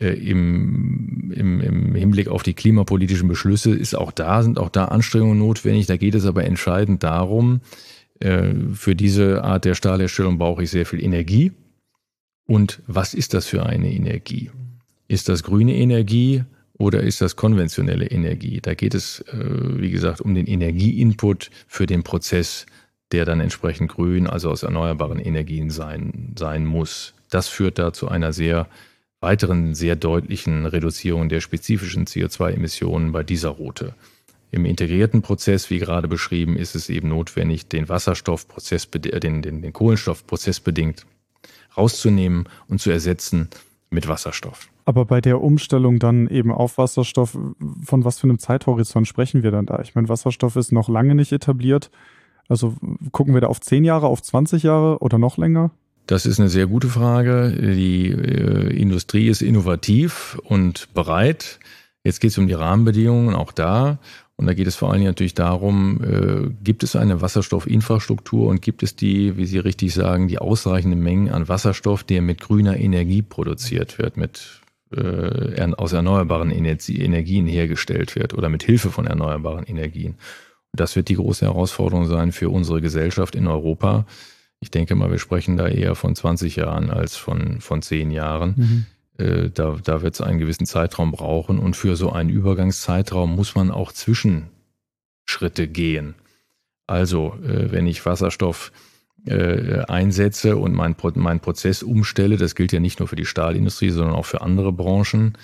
äh, 0.00 0.12
im, 0.12 1.30
im, 1.34 1.60
im 1.60 1.94
Hinblick 1.94 2.28
auf 2.28 2.42
die 2.42 2.54
klimapolitischen 2.54 3.28
Beschlüsse 3.28 3.74
ist 3.74 3.94
auch 3.94 4.12
da, 4.12 4.42
sind 4.42 4.58
auch 4.58 4.70
da 4.70 4.86
Anstrengungen 4.86 5.38
notwendig. 5.38 5.86
Da 5.86 5.96
geht 5.96 6.14
es 6.14 6.24
aber 6.24 6.44
entscheidend 6.44 7.02
darum, 7.02 7.60
äh, 8.18 8.54
für 8.72 8.96
diese 8.96 9.44
Art 9.44 9.64
der 9.64 9.74
Stahlherstellung 9.74 10.38
brauche 10.38 10.62
ich 10.62 10.70
sehr 10.70 10.86
viel 10.86 11.02
Energie. 11.02 11.52
Und 12.46 12.80
was 12.86 13.14
ist 13.14 13.34
das 13.34 13.46
für 13.46 13.66
eine 13.66 13.92
Energie? 13.92 14.50
Ist 15.06 15.28
das 15.28 15.42
grüne 15.42 15.76
Energie 15.76 16.44
oder 16.78 17.02
ist 17.02 17.20
das 17.20 17.36
konventionelle 17.36 18.06
Energie? 18.06 18.60
Da 18.62 18.74
geht 18.74 18.94
es, 18.94 19.20
äh, 19.32 19.80
wie 19.80 19.90
gesagt, 19.90 20.20
um 20.20 20.34
den 20.34 20.46
Energieinput 20.46 21.50
für 21.68 21.86
den 21.86 22.02
Prozess, 22.02 22.66
der 23.12 23.24
dann 23.24 23.40
entsprechend 23.40 23.92
grün, 23.92 24.26
also 24.26 24.50
aus 24.50 24.62
erneuerbaren 24.62 25.18
Energien 25.18 25.68
sein, 25.68 26.34
sein 26.38 26.64
muss. 26.64 27.12
Das 27.28 27.48
führt 27.48 27.78
da 27.78 27.92
zu 27.92 28.08
einer 28.08 28.32
sehr 28.32 28.66
weiteren 29.20 29.74
sehr 29.74 29.96
deutlichen 29.96 30.66
Reduzierung 30.66 31.28
der 31.28 31.40
spezifischen 31.40 32.06
CO2-Emissionen 32.06 33.12
bei 33.12 33.22
dieser 33.22 33.50
Route. 33.50 33.94
Im 34.50 34.64
integrierten 34.64 35.22
Prozess, 35.22 35.70
wie 35.70 35.78
gerade 35.78 36.08
beschrieben, 36.08 36.56
ist 36.56 36.74
es 36.74 36.88
eben 36.88 37.08
notwendig, 37.08 37.68
den 37.68 37.88
Wasserstoffprozess, 37.88 38.88
äh, 38.94 39.20
den, 39.20 39.42
den, 39.42 39.62
den 39.62 39.72
Kohlenstoff 39.72 40.26
prozessbedingt 40.26 41.06
rauszunehmen 41.76 42.48
und 42.66 42.80
zu 42.80 42.90
ersetzen 42.90 43.48
mit 43.90 44.08
Wasserstoff. 44.08 44.68
Aber 44.84 45.04
bei 45.04 45.20
der 45.20 45.40
Umstellung 45.40 45.98
dann 45.98 46.26
eben 46.26 46.50
auf 46.50 46.78
Wasserstoff, 46.78 47.38
von 47.84 48.04
was 48.04 48.18
für 48.18 48.24
einem 48.24 48.38
Zeithorizont 48.38 49.06
sprechen 49.06 49.42
wir 49.42 49.52
dann 49.52 49.66
da? 49.66 49.80
Ich 49.80 49.94
meine, 49.94 50.08
Wasserstoff 50.08 50.56
ist 50.56 50.72
noch 50.72 50.88
lange 50.88 51.14
nicht 51.14 51.30
etabliert. 51.30 51.90
Also 52.48 52.74
gucken 53.12 53.34
wir 53.34 53.40
da 53.40 53.46
auf 53.46 53.60
10 53.60 53.84
Jahre, 53.84 54.08
auf 54.08 54.22
20 54.22 54.64
Jahre 54.64 54.98
oder 54.98 55.18
noch 55.18 55.36
länger? 55.36 55.70
Das 56.06 56.26
ist 56.26 56.40
eine 56.40 56.48
sehr 56.48 56.66
gute 56.66 56.88
Frage. 56.88 57.52
Die 57.52 58.10
äh, 58.10 58.76
Industrie 58.76 59.28
ist 59.28 59.42
innovativ 59.42 60.38
und 60.44 60.92
bereit. 60.94 61.60
Jetzt 62.02 62.20
geht 62.20 62.30
es 62.30 62.38
um 62.38 62.48
die 62.48 62.54
Rahmenbedingungen, 62.54 63.34
auch 63.34 63.52
da. 63.52 63.98
Und 64.36 64.46
da 64.46 64.54
geht 64.54 64.66
es 64.66 64.74
vor 64.74 64.88
allen 64.88 65.00
Dingen 65.00 65.10
natürlich 65.10 65.34
darum, 65.34 66.00
äh, 66.02 66.50
gibt 66.64 66.82
es 66.82 66.96
eine 66.96 67.20
Wasserstoffinfrastruktur 67.20 68.48
und 68.48 68.62
gibt 68.62 68.82
es 68.82 68.96
die, 68.96 69.36
wie 69.36 69.44
Sie 69.44 69.58
richtig 69.58 69.92
sagen, 69.92 70.28
die 70.28 70.38
ausreichende 70.38 70.96
Mengen 70.96 71.28
an 71.28 71.48
Wasserstoff, 71.48 72.04
der 72.04 72.22
mit 72.22 72.40
grüner 72.40 72.78
Energie 72.78 73.20
produziert 73.20 73.98
wird, 73.98 74.16
mit 74.16 74.62
äh, 74.96 75.70
aus 75.76 75.92
erneuerbaren 75.92 76.50
Energien 76.50 77.46
hergestellt 77.46 78.16
wird 78.16 78.32
oder 78.32 78.48
mit 78.48 78.62
Hilfe 78.62 78.90
von 78.90 79.06
erneuerbaren 79.06 79.64
Energien. 79.64 80.12
Und 80.12 80.80
das 80.80 80.96
wird 80.96 81.10
die 81.10 81.16
große 81.16 81.44
Herausforderung 81.44 82.06
sein 82.06 82.32
für 82.32 82.48
unsere 82.48 82.80
Gesellschaft 82.80 83.34
in 83.34 83.46
Europa 83.46 84.06
ich 84.60 84.70
denke 84.70 84.94
mal, 84.94 85.10
wir 85.10 85.18
sprechen 85.18 85.56
da 85.56 85.66
eher 85.66 85.94
von 85.94 86.14
20 86.14 86.56
Jahren 86.56 86.90
als 86.90 87.16
von, 87.16 87.60
von 87.60 87.80
10 87.82 88.10
Jahren. 88.10 88.54
Mhm. 88.56 88.86
Äh, 89.24 89.50
da 89.50 89.78
da 89.82 90.02
wird 90.02 90.14
es 90.14 90.20
einen 90.20 90.38
gewissen 90.38 90.66
Zeitraum 90.66 91.12
brauchen 91.12 91.58
und 91.58 91.76
für 91.76 91.96
so 91.96 92.12
einen 92.12 92.30
Übergangszeitraum 92.30 93.34
muss 93.34 93.54
man 93.54 93.70
auch 93.70 93.92
Zwischenschritte 93.92 95.66
gehen. 95.66 96.14
Also, 96.86 97.38
äh, 97.42 97.72
wenn 97.72 97.86
ich 97.86 98.04
Wasserstoff 98.04 98.72
äh, 99.26 99.80
einsetze 99.84 100.56
und 100.56 100.74
meinen 100.74 100.96
mein 101.14 101.40
Prozess 101.40 101.82
umstelle, 101.82 102.36
das 102.36 102.54
gilt 102.54 102.72
ja 102.72 102.80
nicht 102.80 102.98
nur 102.98 103.08
für 103.08 103.16
die 103.16 103.26
Stahlindustrie, 103.26 103.90
sondern 103.90 104.14
auch 104.14 104.26
für 104.26 104.40
andere 104.40 104.72
Branchen, 104.72 105.38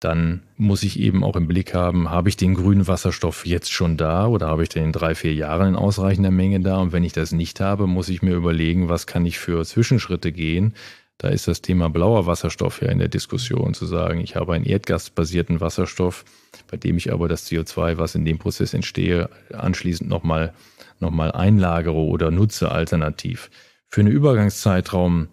dann 0.00 0.42
muss 0.56 0.82
ich 0.82 1.00
eben 1.00 1.24
auch 1.24 1.36
im 1.36 1.48
Blick 1.48 1.72
haben, 1.72 2.10
habe 2.10 2.28
ich 2.28 2.36
den 2.36 2.54
grünen 2.54 2.86
Wasserstoff 2.86 3.46
jetzt 3.46 3.72
schon 3.72 3.96
da 3.96 4.26
oder 4.26 4.48
habe 4.48 4.62
ich 4.62 4.68
den 4.68 4.84
in 4.84 4.92
drei, 4.92 5.14
vier 5.14 5.32
Jahren 5.32 5.68
in 5.68 5.76
ausreichender 5.76 6.30
Menge 6.30 6.60
da? 6.60 6.78
Und 6.78 6.92
wenn 6.92 7.04
ich 7.04 7.12
das 7.12 7.32
nicht 7.32 7.60
habe, 7.60 7.86
muss 7.86 8.08
ich 8.08 8.22
mir 8.22 8.34
überlegen, 8.34 8.88
was 8.88 9.06
kann 9.06 9.24
ich 9.24 9.38
für 9.38 9.64
Zwischenschritte 9.64 10.32
gehen? 10.32 10.74
Da 11.18 11.28
ist 11.28 11.48
das 11.48 11.62
Thema 11.62 11.88
blauer 11.88 12.26
Wasserstoff 12.26 12.82
ja 12.82 12.88
in 12.88 12.98
der 12.98 13.08
Diskussion 13.08 13.72
zu 13.72 13.86
sagen, 13.86 14.20
ich 14.20 14.36
habe 14.36 14.52
einen 14.52 14.66
erdgasbasierten 14.66 15.62
Wasserstoff, 15.62 16.26
bei 16.70 16.76
dem 16.76 16.98
ich 16.98 17.10
aber 17.10 17.26
das 17.26 17.50
CO2, 17.50 17.96
was 17.96 18.14
in 18.14 18.26
dem 18.26 18.38
Prozess 18.38 18.74
entstehe, 18.74 19.30
anschließend 19.50 20.10
nochmal 20.10 20.52
noch 21.00 21.10
mal 21.10 21.32
einlagere 21.32 21.96
oder 21.96 22.30
nutze 22.30 22.70
alternativ. 22.70 23.50
Für 23.88 24.02
einen 24.02 24.12
Übergangszeitraum 24.12 25.28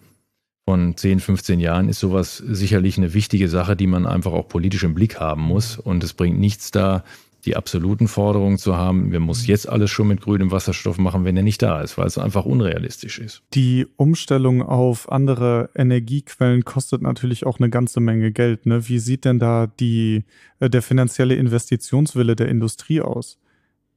von 0.65 0.95
10, 0.95 1.19
15 1.19 1.59
Jahren 1.59 1.89
ist 1.89 1.99
sowas 1.99 2.37
sicherlich 2.37 2.97
eine 2.97 3.13
wichtige 3.13 3.49
Sache, 3.49 3.75
die 3.75 3.87
man 3.87 4.05
einfach 4.05 4.31
auch 4.31 4.47
politisch 4.47 4.83
im 4.83 4.93
Blick 4.93 5.19
haben 5.19 5.41
muss. 5.41 5.77
Und 5.77 6.03
es 6.03 6.13
bringt 6.13 6.39
nichts 6.39 6.71
da, 6.71 7.03
die 7.45 7.55
absoluten 7.55 8.07
Forderungen 8.07 8.57
zu 8.57 8.77
haben, 8.77 9.11
wir 9.11 9.19
muss 9.19 9.45
jetzt 9.47 9.67
alles 9.67 9.91
schon 9.91 10.07
mit 10.07 10.21
grünem 10.21 10.51
Wasserstoff 10.51 10.97
machen, 10.97 11.25
wenn 11.25 11.35
er 11.35 11.43
nicht 11.43 11.61
da 11.61 11.81
ist, 11.81 11.97
weil 11.97 12.07
es 12.07 12.17
einfach 12.17 12.45
unrealistisch 12.45 13.19
ist. 13.19 13.43
Die 13.53 13.85
Umstellung 13.97 14.61
auf 14.61 15.11
andere 15.11 15.69
Energiequellen 15.75 16.63
kostet 16.63 17.01
natürlich 17.01 17.45
auch 17.45 17.59
eine 17.59 17.69
ganze 17.69 17.99
Menge 17.99 18.31
Geld. 18.31 18.65
Ne? 18.65 18.87
Wie 18.87 18.99
sieht 18.99 19.25
denn 19.25 19.39
da 19.39 19.67
die, 19.67 20.23
äh, 20.59 20.69
der 20.69 20.81
finanzielle 20.81 21.35
Investitionswille 21.35 22.35
der 22.35 22.47
Industrie 22.47 23.01
aus? 23.01 23.39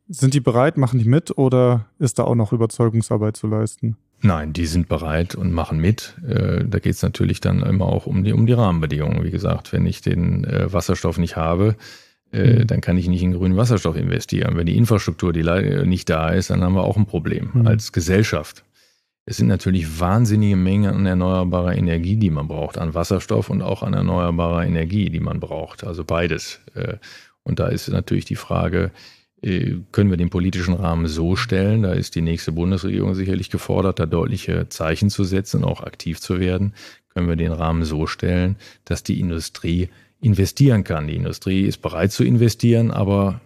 Sind 0.09 0.35
die 0.35 0.41
bereit, 0.41 0.77
machen 0.77 0.99
die 0.99 1.09
mit 1.09 1.37
oder 1.37 1.87
ist 1.99 2.19
da 2.19 2.25
auch 2.25 2.37
noch 2.37 2.53
Überzeugungsarbeit 2.53 3.37
zu 3.37 3.47
leisten? 3.47 3.97
Nein, 4.23 4.53
die 4.53 4.67
sind 4.67 4.89
bereit 4.89 5.35
und 5.35 5.53
machen 5.53 5.79
mit. 5.79 6.15
Äh, 6.27 6.65
da 6.65 6.79
geht 6.79 6.95
es 6.95 7.03
natürlich 7.03 7.41
dann 7.41 7.63
immer 7.63 7.87
auch 7.87 8.07
um 8.07 8.25
die, 8.25 8.33
um 8.33 8.47
die 8.47 8.55
Rahmenbedingungen. 8.55 9.25
Wie 9.25 9.31
gesagt, 9.31 9.73
wenn 9.73 9.87
ich 9.87 10.01
den 10.01 10.45
äh, 10.45 10.73
Wasserstoff 10.73 11.19
nicht 11.19 11.37
habe, 11.37 11.77
äh, 12.33 12.61
mhm. 12.61 12.67
dann 12.67 12.81
kann 12.81 12.97
ich 12.97 13.09
nicht 13.09 13.23
in 13.23 13.33
grünen 13.33 13.57
Wasserstoff 13.57 13.97
investieren. 13.97 14.57
Wenn 14.57 14.67
die 14.67 14.77
Infrastruktur 14.77 15.33
die 15.33 15.43
nicht 15.87 16.09
da 16.09 16.31
ist, 16.31 16.51
dann 16.51 16.63
haben 16.63 16.75
wir 16.75 16.85
auch 16.85 16.97
ein 16.97 17.07
Problem 17.07 17.51
mhm. 17.53 17.67
als 17.67 17.93
Gesellschaft. 17.93 18.65
Es 19.27 19.37
sind 19.37 19.49
natürlich 19.49 20.01
wahnsinnige 20.01 20.57
Mengen 20.57 20.95
an 20.95 21.05
erneuerbarer 21.05 21.77
Energie, 21.77 22.17
die 22.17 22.31
man 22.31 22.47
braucht, 22.47 22.79
an 22.79 22.95
Wasserstoff 22.95 23.51
und 23.51 23.61
auch 23.61 23.83
an 23.83 23.93
erneuerbarer 23.93 24.65
Energie, 24.65 25.11
die 25.11 25.21
man 25.21 25.41
braucht. 25.41 25.83
Also 25.83 26.05
beides. 26.05 26.61
Und 27.43 27.59
da 27.59 27.67
ist 27.67 27.89
natürlich 27.89 28.25
die 28.25 28.37
Frage, 28.37 28.93
können 29.93 30.11
wir 30.11 30.17
den 30.17 30.31
politischen 30.31 30.75
Rahmen 30.75 31.07
so 31.07 31.37
stellen, 31.37 31.83
da 31.83 31.93
ist 31.93 32.17
die 32.17 32.21
nächste 32.21 32.53
Bundesregierung 32.53 33.15
sicherlich 33.15 33.51
gefordert, 33.51 34.01
da 34.01 34.07
deutliche 34.07 34.69
Zeichen 34.69 35.09
zu 35.09 35.23
setzen 35.23 35.63
auch 35.63 35.83
aktiv 35.83 36.21
zu 36.21 36.41
werden, 36.41 36.75
können 37.11 37.29
wir 37.29 37.37
den 37.37 37.53
Rahmen 37.53 37.85
so 37.85 38.07
stellen, 38.07 38.57
dass 38.85 39.05
die 39.05 39.21
Industrie 39.21 39.89
investieren 40.21 40.83
kann. 40.83 41.07
Die 41.07 41.17
Industrie 41.17 41.63
ist 41.63 41.79
bereit 41.79 42.11
zu 42.11 42.25
investieren, 42.25 42.91
aber 42.91 43.41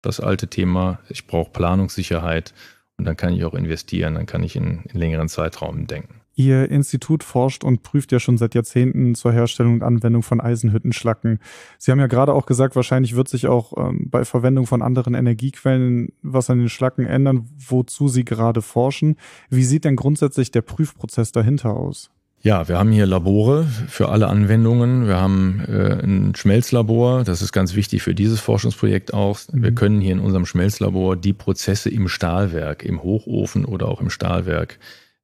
das 0.00 0.20
alte 0.20 0.48
Thema, 0.48 1.00
ich 1.10 1.26
brauche 1.26 1.50
Planungssicherheit 1.50 2.54
und 2.96 3.04
dann 3.04 3.16
kann 3.16 3.34
ich 3.34 3.44
auch 3.44 3.54
investieren, 3.54 4.14
dann 4.14 4.26
kann 4.26 4.42
ich 4.42 4.56
in, 4.56 4.84
in 4.92 4.98
längeren 4.98 5.28
Zeitraum 5.28 5.86
denken. 5.86 6.19
Ihr 6.40 6.70
Institut 6.70 7.22
forscht 7.22 7.64
und 7.64 7.82
prüft 7.82 8.12
ja 8.12 8.18
schon 8.18 8.38
seit 8.38 8.54
Jahrzehnten 8.54 9.14
zur 9.14 9.30
Herstellung 9.30 9.74
und 9.74 9.82
Anwendung 9.82 10.22
von 10.22 10.40
Eisenhüttenschlacken. 10.40 11.38
Sie 11.76 11.90
haben 11.90 11.98
ja 11.98 12.06
gerade 12.06 12.32
auch 12.32 12.46
gesagt, 12.46 12.76
wahrscheinlich 12.76 13.14
wird 13.14 13.28
sich 13.28 13.46
auch 13.46 13.74
ähm, 13.76 14.08
bei 14.10 14.24
Verwendung 14.24 14.66
von 14.66 14.80
anderen 14.80 15.12
Energiequellen 15.12 16.14
was 16.22 16.48
an 16.48 16.58
den 16.58 16.70
Schlacken 16.70 17.04
ändern, 17.04 17.46
wozu 17.58 18.08
Sie 18.08 18.24
gerade 18.24 18.62
forschen. 18.62 19.16
Wie 19.50 19.64
sieht 19.64 19.84
denn 19.84 19.96
grundsätzlich 19.96 20.50
der 20.50 20.62
Prüfprozess 20.62 21.30
dahinter 21.30 21.76
aus? 21.76 22.10
Ja, 22.42 22.68
wir 22.68 22.78
haben 22.78 22.90
hier 22.90 23.04
Labore 23.04 23.66
für 23.88 24.08
alle 24.08 24.28
Anwendungen. 24.28 25.06
Wir 25.06 25.20
haben 25.20 25.62
äh, 25.68 26.02
ein 26.02 26.34
Schmelzlabor, 26.34 27.22
das 27.22 27.42
ist 27.42 27.52
ganz 27.52 27.74
wichtig 27.74 28.02
für 28.02 28.14
dieses 28.14 28.40
Forschungsprojekt 28.40 29.12
auch. 29.12 29.38
Wir 29.52 29.72
mhm. 29.72 29.74
können 29.74 30.00
hier 30.00 30.12
in 30.12 30.20
unserem 30.20 30.46
Schmelzlabor 30.46 31.16
die 31.16 31.34
Prozesse 31.34 31.90
im 31.90 32.08
Stahlwerk, 32.08 32.82
im 32.82 33.02
Hochofen 33.02 33.66
oder 33.66 33.88
auch 33.88 34.00
im 34.00 34.08
Stahlwerk 34.08 34.78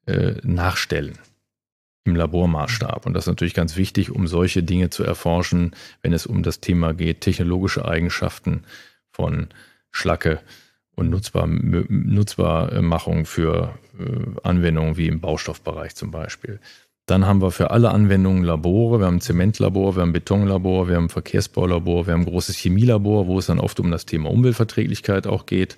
äh, 0.07 0.35
nachstellen 0.43 1.19
im 2.05 2.17
Labormaßstab. 2.17 3.05
Und 3.05 3.15
das 3.15 3.25
ist 3.25 3.29
natürlich 3.29 3.55
ganz 3.55 3.77
wichtig, 3.77 4.11
um 4.11 4.27
solche 4.27 4.63
Dinge 4.63 4.91
zu 4.91 5.05
erforschen, 5.05 5.73
wenn 6.03 6.13
es 6.13 6.27
um 6.27 6.43
das 6.43 6.61
Thema 6.61 6.95
geht, 6.95 7.21
technologische 7.21 7.85
Eigenschaften 7.85 8.63
von 9.11 9.49
Schlacke 9.91 10.41
und 10.95 11.11
Nutzbar, 11.11 11.47
Nutzbarmachung 11.47 13.27
für 13.27 13.79
äh, 13.99 14.41
Anwendungen 14.43 14.97
wie 14.97 15.09
im 15.09 15.21
Baustoffbereich 15.21 15.95
zum 15.95 16.11
Beispiel. 16.11 16.61
Dann 17.07 17.25
haben 17.25 17.41
wir 17.41 17.53
für 17.53 17.71
alle 17.71 17.91
Anwendungen 17.91 18.43
Labore. 18.43 18.99
Wir 18.99 19.07
haben 19.07 19.17
ein 19.17 19.21
Zementlabor, 19.21 19.95
wir 19.95 20.03
haben 20.03 20.11
ein 20.11 20.13
Betonlabor, 20.15 20.89
wir 20.89 20.97
haben 20.97 21.05
ein 21.05 21.11
Verkehrsbaulabor, 21.11 22.07
wir 22.07 22.15
haben 22.15 22.23
ein 22.23 22.27
großes 22.27 22.57
Chemielabor, 22.57 23.29
wo 23.29 23.39
es 23.39 23.47
dann 23.47 23.61
oft 23.61 23.79
um 23.79 23.91
das 23.91 24.07
Thema 24.07 24.31
Umweltverträglichkeit 24.31 25.27
auch 25.27 25.47
geht, 25.47 25.77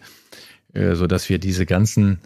äh, 0.72 0.94
sodass 0.94 1.28
wir 1.28 1.38
diese 1.38 1.66
ganzen 1.66 2.20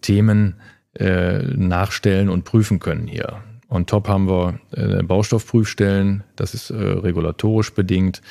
Themen 0.00 0.54
äh, 0.98 1.42
nachstellen 1.56 2.28
und 2.28 2.44
prüfen 2.44 2.78
können 2.78 3.06
hier. 3.06 3.42
On 3.68 3.86
top 3.86 4.08
haben 4.08 4.28
wir 4.28 4.60
äh, 4.72 5.02
Baustoffprüfstellen, 5.02 6.24
das 6.36 6.54
ist 6.54 6.70
äh, 6.70 6.74
regulatorisch 6.74 7.72
bedingt. 7.74 8.22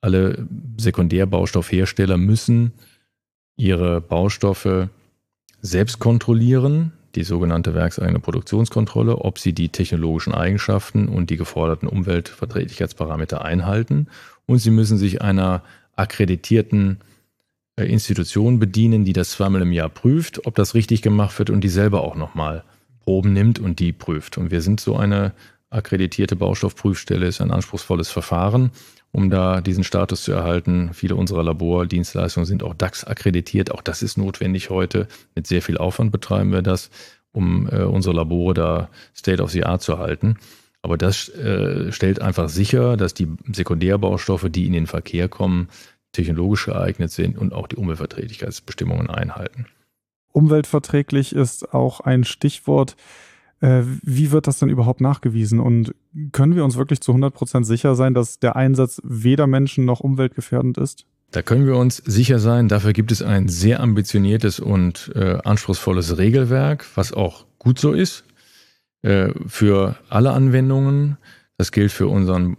Alle 0.00 0.46
Sekundärbaustoffhersteller 0.76 2.16
müssen 2.16 2.72
ihre 3.56 4.00
Baustoffe 4.00 4.88
selbst 5.60 5.98
kontrollieren, 5.98 6.92
die 7.14 7.24
sogenannte 7.24 7.74
werkseigene 7.74 8.20
Produktionskontrolle, 8.20 9.16
ob 9.18 9.38
sie 9.38 9.52
die 9.52 9.68
technologischen 9.68 10.34
Eigenschaften 10.34 11.08
und 11.08 11.30
die 11.30 11.36
geforderten 11.36 11.88
Umweltverträglichkeitsparameter 11.88 13.44
einhalten. 13.44 14.08
Und 14.46 14.58
sie 14.58 14.70
müssen 14.70 14.98
sich 14.98 15.22
einer 15.22 15.62
akkreditierten 15.96 16.98
Institution 17.76 18.58
bedienen, 18.58 19.04
die 19.04 19.12
das 19.12 19.30
zweimal 19.30 19.62
im 19.62 19.72
Jahr 19.72 19.88
prüft, 19.88 20.46
ob 20.46 20.54
das 20.54 20.74
richtig 20.74 21.02
gemacht 21.02 21.38
wird 21.38 21.50
und 21.50 21.62
die 21.62 21.68
selber 21.68 22.02
auch 22.02 22.14
nochmal 22.14 22.64
Proben 23.00 23.32
nimmt 23.32 23.58
und 23.58 23.80
die 23.80 23.92
prüft. 23.92 24.38
Und 24.38 24.50
wir 24.50 24.60
sind 24.60 24.80
so 24.80 24.96
eine 24.96 25.32
akkreditierte 25.70 26.36
Baustoffprüfstelle, 26.36 27.26
ist 27.26 27.40
ein 27.40 27.50
anspruchsvolles 27.50 28.10
Verfahren, 28.10 28.70
um 29.10 29.28
da 29.28 29.60
diesen 29.60 29.84
Status 29.84 30.22
zu 30.22 30.32
erhalten. 30.32 30.90
Viele 30.94 31.16
unserer 31.16 31.42
Labordienstleistungen 31.42 32.46
sind 32.46 32.62
auch 32.62 32.74
DAX 32.74 33.04
akkreditiert. 33.04 33.72
Auch 33.72 33.82
das 33.82 34.02
ist 34.02 34.16
notwendig 34.16 34.70
heute. 34.70 35.08
Mit 35.34 35.46
sehr 35.46 35.60
viel 35.60 35.76
Aufwand 35.76 36.12
betreiben 36.12 36.52
wir 36.52 36.62
das, 36.62 36.90
um 37.32 37.68
äh, 37.68 37.82
unsere 37.82 38.14
Labore 38.14 38.54
da 38.54 38.88
State 39.16 39.42
of 39.42 39.50
the 39.50 39.64
Art 39.64 39.82
zu 39.82 39.98
halten. 39.98 40.36
Aber 40.80 40.98
das 40.98 41.30
äh, 41.30 41.90
stellt 41.92 42.20
einfach 42.20 42.48
sicher, 42.48 42.96
dass 42.96 43.14
die 43.14 43.28
Sekundärbaustoffe, 43.50 44.48
die 44.50 44.66
in 44.66 44.74
den 44.74 44.86
Verkehr 44.86 45.28
kommen, 45.28 45.68
technologisch 46.14 46.66
geeignet 46.66 47.10
sind 47.10 47.36
und 47.36 47.52
auch 47.52 47.66
die 47.66 47.76
Umweltverträglichkeitsbestimmungen 47.76 49.10
einhalten. 49.10 49.66
Umweltverträglich 50.32 51.34
ist 51.34 51.74
auch 51.74 52.00
ein 52.00 52.24
Stichwort. 52.24 52.96
Äh, 53.60 53.82
wie 54.02 54.32
wird 54.32 54.46
das 54.46 54.58
denn 54.58 54.68
überhaupt 54.68 55.00
nachgewiesen? 55.00 55.60
Und 55.60 55.94
können 56.32 56.56
wir 56.56 56.64
uns 56.64 56.76
wirklich 56.76 57.00
zu 57.00 57.12
100 57.12 57.32
Prozent 57.32 57.66
sicher 57.66 57.94
sein, 57.94 58.14
dass 58.14 58.38
der 58.38 58.56
Einsatz 58.56 59.00
weder 59.04 59.46
Menschen 59.46 59.84
noch 59.84 60.00
umweltgefährdend 60.00 60.78
ist? 60.78 61.06
Da 61.30 61.42
können 61.42 61.66
wir 61.66 61.76
uns 61.76 61.96
sicher 61.96 62.38
sein. 62.38 62.68
Dafür 62.68 62.92
gibt 62.92 63.10
es 63.10 63.22
ein 63.22 63.48
sehr 63.48 63.80
ambitioniertes 63.80 64.60
und 64.60 65.10
äh, 65.14 65.38
anspruchsvolles 65.44 66.16
Regelwerk, 66.16 66.86
was 66.94 67.12
auch 67.12 67.44
gut 67.58 67.78
so 67.78 67.92
ist 67.92 68.24
äh, 69.02 69.30
für 69.46 69.96
alle 70.08 70.32
Anwendungen. 70.32 71.16
Das 71.56 71.70
gilt 71.70 71.92
für 71.92 72.08
unseren 72.08 72.56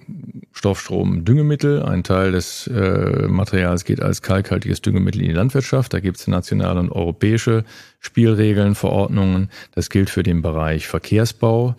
Stoffstrom 0.53 1.25
Düngemittel. 1.25 1.84
Ein 1.84 2.03
Teil 2.03 2.31
des 2.31 2.67
äh, 2.67 3.27
Materials 3.27 3.84
geht 3.84 4.01
als 4.01 4.21
kalkhaltiges 4.21 4.81
Düngemittel 4.81 5.21
in 5.21 5.27
die 5.27 5.34
Landwirtschaft. 5.34 5.93
Da 5.93 5.99
gibt 5.99 6.17
es 6.17 6.27
nationale 6.27 6.79
und 6.79 6.91
europäische 6.91 7.65
Spielregeln, 7.99 8.73
Verordnungen. 8.73 9.49
Das 9.71 9.89
gilt 9.89 10.10
für 10.10 10.23
den 10.23 10.41
Bereich 10.41 10.88
Verkehrsbau, 10.88 11.75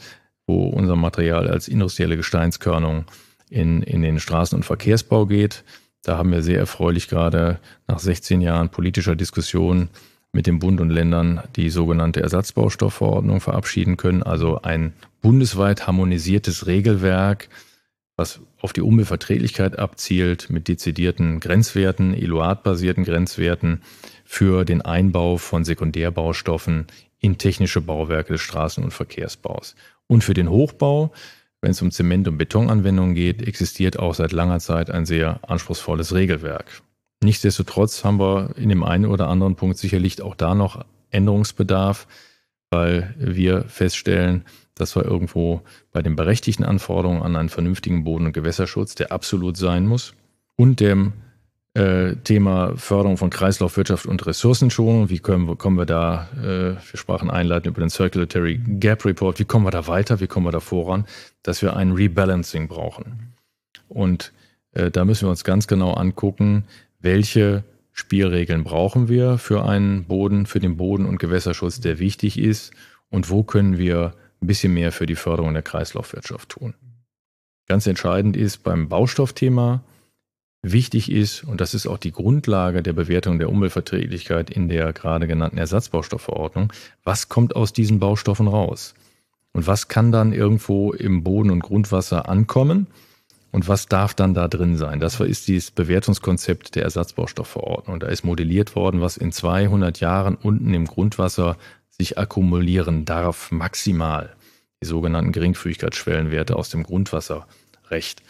wo 0.47 0.69
unser 0.69 0.97
Material 0.97 1.49
als 1.49 1.69
industrielle 1.69 2.19
Gesteinskörnung 2.19 3.07
in, 3.49 3.83
in 3.83 4.03
den 4.03 4.19
Straßen- 4.19 4.55
und 4.55 4.65
Verkehrsbau 4.65 5.25
geht. 5.25 5.65
Da 6.03 6.19
haben 6.19 6.33
wir 6.33 6.43
sehr 6.43 6.59
erfreulich 6.59 7.09
gerade 7.09 7.61
nach 7.89 7.99
16 7.99 8.43
Jahren 8.43 8.69
politischer 8.69 9.17
Diskussion 9.17 9.89
mit 10.33 10.47
dem 10.47 10.59
Bund 10.59 10.83
und 10.83 10.91
Ländern 10.91 11.41
die 11.57 11.71
sogenannte 11.71 12.21
Ersatzbaustoffverordnung 12.21 13.41
verabschieden 13.41 13.97
können, 13.97 14.23
also 14.23 14.61
ein 14.61 14.93
bundesweit 15.27 15.89
harmonisiertes 15.89 16.69
Regelwerk, 16.69 17.49
was 18.17 18.39
auf 18.61 18.73
die 18.73 18.81
Umweltverträglichkeit 18.81 19.77
abzielt 19.77 20.51
mit 20.51 20.69
dezidierten 20.69 21.41
Grenzwerten, 21.41 22.15
Eluat-basierten 22.15 23.03
Grenzwerten 23.03 23.83
für 24.25 24.65
den 24.65 24.83
Einbau 24.83 25.37
von 25.37 25.65
Sekundärbaustoffen 25.65 26.87
in 27.19 27.39
technische 27.39 27.81
Bauwerke 27.81 28.35
des 28.35 28.43
Straßen- 28.43 28.85
und 28.85 28.93
Verkehrsbaus. 28.93 29.75
Und 30.07 30.23
für 30.23 30.33
den 30.33 30.49
Hochbau, 30.49 31.13
wenn 31.61 31.73
es 31.73 31.83
um 31.83 31.91
Zement- 31.91 32.29
und 32.29 32.39
Betonanwendungen 32.39 33.17
geht, 33.17 33.43
existiert 33.43 33.99
auch 33.99 34.15
seit 34.15 34.31
langer 34.31 34.61
Zeit 34.61 34.91
ein 34.91 35.07
sehr 35.07 35.41
anspruchsvolles 35.43 36.15
Regelwerk. 36.15 36.83
Nichtsdestotrotz 37.21 38.05
haben 38.05 38.21
wir 38.21 38.55
in 38.57 38.69
dem 38.69 38.85
einen 38.85 39.07
oder 39.07 39.27
anderen 39.27 39.57
Punkt 39.57 39.77
sicherlich 39.77 40.23
auch 40.23 40.37
da 40.37 40.55
noch 40.55 40.85
Änderungsbedarf, 41.11 42.07
weil 42.71 43.13
wir 43.19 43.65
feststellen, 43.65 44.45
dass 44.77 44.95
wir 44.95 45.05
irgendwo 45.05 45.63
bei 45.91 46.03
den 46.03 46.15
berechtigten 46.15 46.65
Anforderungen 46.65 47.23
an 47.23 47.35
einen 47.35 47.49
vernünftigen 47.49 48.05
Boden- 48.05 48.27
und 48.27 48.33
Gewässerschutz, 48.33 48.95
der 48.95 49.11
absolut 49.11 49.57
sein 49.57 49.87
muss, 49.87 50.15
und 50.57 50.81
dem 50.81 51.13
äh, 51.75 52.17
Thema 52.25 52.75
Förderung 52.77 53.17
von 53.17 53.31
Kreislaufwirtschaft 53.31 54.07
und 54.07 54.25
Ressourcenschonung, 54.25 55.11
wie 55.11 55.19
können 55.19 55.59
kommen 55.59 55.77
wir 55.77 55.85
da, 55.85 56.29
äh, 56.39 56.77
wir 56.91 56.97
sprachen 56.97 57.31
einleitend 57.31 57.67
über 57.67 57.81
den 57.81 57.91
Circulatory 57.91 58.61
Gap 58.67 59.05
Report, 59.05 59.39
wie 59.39 59.45
kommen 59.45 59.67
wir 59.67 59.71
da 59.71 59.87
weiter, 59.87 60.21
wie 60.21 60.27
kommen 60.27 60.47
wir 60.47 60.53
da 60.53 60.61
voran, 60.61 61.05
dass 61.43 61.61
wir 61.61 61.77
ein 61.77 61.93
Rebalancing 61.93 62.69
brauchen. 62.69 63.35
Und 63.89 64.33
äh, 64.73 64.91
da 64.91 65.05
müssen 65.05 65.27
wir 65.27 65.31
uns 65.31 65.45
ganz 65.45 65.67
genau 65.67 65.93
angucken, 65.93 66.65
welche 67.01 67.65
Spielregeln 67.93 68.65
brauchen 68.65 69.09
wir 69.09 69.39
für 69.39 69.67
einen 69.67 70.05
Boden, 70.05 70.47
für 70.47 70.61
den 70.61 70.77
Boden- 70.77 71.07
und 71.07 71.19
Gewässerschutz, 71.19 71.81
der 71.81 71.99
wichtig 71.99 72.39
ist? 72.39 72.73
Und 73.11 73.31
wo 73.31 73.43
können 73.43 73.79
wir 73.79 74.15
ein 74.41 74.47
bisschen 74.47 74.75
mehr 74.75 74.93
für 74.93 75.07
die 75.07 75.17
Förderung 75.17 75.55
der 75.55 75.63
Kreislaufwirtschaft 75.63 76.51
tun. 76.51 76.75
Ganz 77.69 77.87
entscheidend 77.87 78.37
ist 78.37 78.63
beim 78.63 78.89
Baustoffthema, 78.89 79.83
wichtig 80.63 81.11
ist, 81.11 81.45
und 81.45 81.61
das 81.61 81.75
ist 81.75 81.87
auch 81.87 81.99
die 81.99 82.13
Grundlage 82.13 82.83
der 82.83 82.93
Bewertung 82.93 83.39
der 83.39 83.51
Umweltverträglichkeit 83.51 84.51
in 84.51 84.69
der 84.69 84.93
gerade 84.93 85.27
genannten 85.27 85.59
Ersatzbaustoffverordnung, 85.59 86.73
was 87.05 87.29
kommt 87.29 87.57
aus 87.57 87.73
diesen 87.73 87.99
Baustoffen 87.99 88.49
raus? 88.49 88.95
Und 89.53 89.67
was 89.67 89.89
kann 89.89 90.13
dann 90.13 90.33
irgendwo 90.33 90.93
im 90.93 91.23
Boden 91.23 91.51
und 91.51 91.61
Grundwasser 91.61 92.29
ankommen? 92.29 92.89
Und 93.53 93.69
was 93.69 93.87
darf 93.87 94.13
dann 94.13 94.35
da 94.35 94.49
drin 94.49 94.77
sein? 94.77 95.01
Das 95.01 95.19
ist 95.19 95.49
dieses 95.49 95.71
Bewertungskonzept 95.71 96.75
der 96.75 96.83
Ersatzbaustoffverordnung. 96.83 97.99
Da 97.99 98.09
ist 98.09 98.23
modelliert 98.23 98.77
worden, 98.77 99.01
was 99.01 99.17
in 99.17 99.33
200 99.33 99.99
Jahren 100.01 100.35
unten 100.35 100.75
im 100.75 100.85
Grundwasser 100.85 101.57
sich 101.97 102.19
akkumulieren 102.19 103.05
darf, 103.05 103.51
maximal. 103.51 104.35
Die 104.83 104.87
sogenannten 104.87 105.33
Geringfügigkeitsschwellenwerte 105.33 106.57
aus 106.57 106.69
dem 106.69 106.83
Grundwasserrecht. 106.83 108.23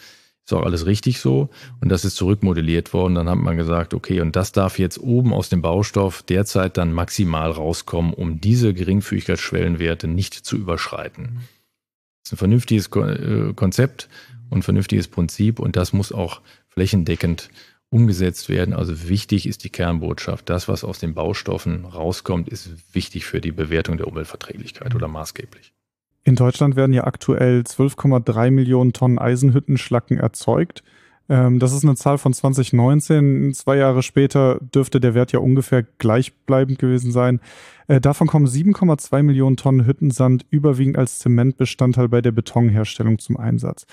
Ist 0.45 0.53
auch 0.53 0.63
alles 0.63 0.85
richtig 0.85 1.19
so. 1.19 1.49
Und 1.81 1.89
das 1.89 2.05
ist 2.05 2.15
zurückmodelliert 2.15 2.93
worden. 2.93 3.15
Dann 3.15 3.27
hat 3.27 3.37
man 3.37 3.57
gesagt, 3.57 3.93
okay, 3.93 4.21
und 4.21 4.37
das 4.37 4.53
darf 4.53 4.79
jetzt 4.79 4.97
oben 4.97 5.33
aus 5.33 5.49
dem 5.49 5.61
Baustoff 5.61 6.23
derzeit 6.23 6.77
dann 6.77 6.93
maximal 6.93 7.51
rauskommen, 7.51 8.13
um 8.13 8.39
diese 8.39 8.73
Geringfügigkeitsschwellenwerte 8.73 10.07
nicht 10.07 10.33
zu 10.33 10.55
überschreiten. 10.55 11.41
Das 12.23 12.31
ist 12.31 12.33
ein 12.33 12.37
vernünftiges 12.37 12.87
äh, 12.87 13.53
Konzept 13.53 14.07
und 14.49 14.63
vernünftiges 14.63 15.09
Prinzip 15.09 15.59
und 15.59 15.75
das 15.75 15.91
muss 15.91 16.13
auch 16.13 16.41
flächendeckend 16.69 17.49
umgesetzt 17.89 18.49
werden. 18.49 18.73
Also 18.73 19.07
wichtig 19.07 19.47
ist 19.47 19.63
die 19.63 19.69
Kernbotschaft. 19.69 20.49
Das, 20.49 20.67
was 20.67 20.83
aus 20.83 20.99
den 20.99 21.13
Baustoffen 21.13 21.85
rauskommt, 21.85 22.49
ist 22.49 22.69
wichtig 22.93 23.25
für 23.25 23.39
die 23.39 23.51
Bewertung 23.51 23.97
der 23.97 24.07
Umweltverträglichkeit 24.07 24.93
oder 24.93 25.07
maßgeblich. 25.07 25.73
In 26.23 26.35
Deutschland 26.35 26.75
werden 26.75 26.91
ja 26.91 27.05
aktuell 27.05 27.61
12,3 27.61 28.51
Millionen 28.51 28.91
Tonnen 28.91 29.17
Eisenhüttenschlacken 29.17 30.17
erzeugt. 30.17 30.83
Ähm, 31.29 31.59
das 31.59 31.71
ist 31.71 31.83
eine 31.83 31.95
Zahl 31.95 32.17
von 32.17 32.33
2019. 32.33 33.53
Zwei 33.53 33.77
Jahre 33.77 34.03
später 34.03 34.59
dürfte 34.59 34.99
der 34.99 35.13
Wert 35.13 35.31
ja 35.31 35.39
ungefähr 35.39 35.83
gleichbleibend 35.83 36.79
gewesen 36.79 37.11
sein. 37.13 37.39
Äh, 37.87 38.01
davon 38.01 38.27
kommen 38.27 38.47
7,2 38.47 39.23
Millionen 39.23 39.55
Tonnen 39.55 39.85
Hüttensand 39.85 40.45
überwiegend 40.49 40.97
als 40.97 41.19
Zementbestandteil 41.19 42.09
bei 42.09 42.21
der 42.21 42.33
Betonherstellung 42.33 43.19
zum 43.19 43.37
Einsatz. 43.37 43.85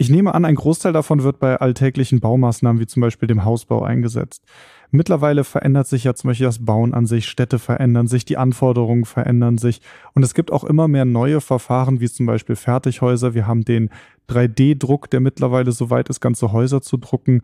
Ich 0.00 0.10
nehme 0.10 0.32
an, 0.32 0.44
ein 0.44 0.54
Großteil 0.54 0.92
davon 0.92 1.24
wird 1.24 1.40
bei 1.40 1.56
alltäglichen 1.56 2.20
Baumaßnahmen 2.20 2.80
wie 2.80 2.86
zum 2.86 3.00
Beispiel 3.00 3.26
dem 3.26 3.44
Hausbau 3.44 3.82
eingesetzt. 3.82 4.44
Mittlerweile 4.92 5.42
verändert 5.42 5.88
sich 5.88 6.04
ja 6.04 6.14
zum 6.14 6.28
Beispiel 6.28 6.46
das 6.46 6.64
Bauen 6.64 6.94
an 6.94 7.04
sich, 7.04 7.26
Städte 7.26 7.58
verändern 7.58 8.06
sich, 8.06 8.24
die 8.24 8.36
Anforderungen 8.36 9.06
verändern 9.06 9.58
sich 9.58 9.80
und 10.14 10.22
es 10.22 10.34
gibt 10.34 10.52
auch 10.52 10.62
immer 10.62 10.86
mehr 10.86 11.04
neue 11.04 11.40
Verfahren 11.40 11.98
wie 11.98 12.08
zum 12.08 12.26
Beispiel 12.26 12.54
Fertighäuser. 12.54 13.34
Wir 13.34 13.48
haben 13.48 13.64
den 13.64 13.90
3D-Druck, 14.28 15.10
der 15.10 15.18
mittlerweile 15.18 15.72
so 15.72 15.90
weit 15.90 16.08
ist, 16.08 16.20
ganze 16.20 16.52
Häuser 16.52 16.80
zu 16.80 16.96
drucken. 16.96 17.42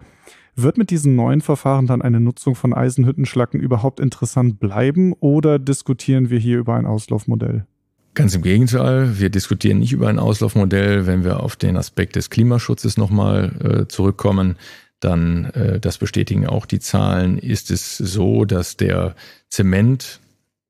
Wird 0.54 0.78
mit 0.78 0.90
diesen 0.90 1.16
neuen 1.16 1.40
Verfahren 1.40 1.88
dann 1.88 2.02
eine 2.02 2.20
Nutzung 2.20 2.54
von 2.54 2.72
Eisenhüttenschlacken 2.72 3.58
überhaupt 3.58 3.98
interessant 3.98 4.60
bleiben 4.60 5.12
oder 5.14 5.58
diskutieren 5.58 6.30
wir 6.30 6.38
hier 6.38 6.58
über 6.58 6.76
ein 6.76 6.86
Auslaufmodell? 6.86 7.66
Ganz 8.14 8.32
im 8.36 8.42
Gegenteil, 8.42 9.18
wir 9.18 9.28
diskutieren 9.28 9.80
nicht 9.80 9.92
über 9.92 10.08
ein 10.08 10.20
Auslaufmodell. 10.20 11.04
Wenn 11.04 11.24
wir 11.24 11.40
auf 11.40 11.56
den 11.56 11.76
Aspekt 11.76 12.14
des 12.14 12.30
Klimaschutzes 12.30 12.96
nochmal 12.96 13.50
äh, 13.60 13.88
zurückkommen, 13.88 14.54
dann, 15.00 15.46
äh, 15.46 15.80
das 15.80 15.98
bestätigen 15.98 16.46
auch 16.46 16.64
die 16.64 16.78
Zahlen, 16.78 17.38
ist 17.38 17.72
es 17.72 17.98
so, 17.98 18.44
dass 18.44 18.76
der 18.76 19.16
Zement, 19.48 20.20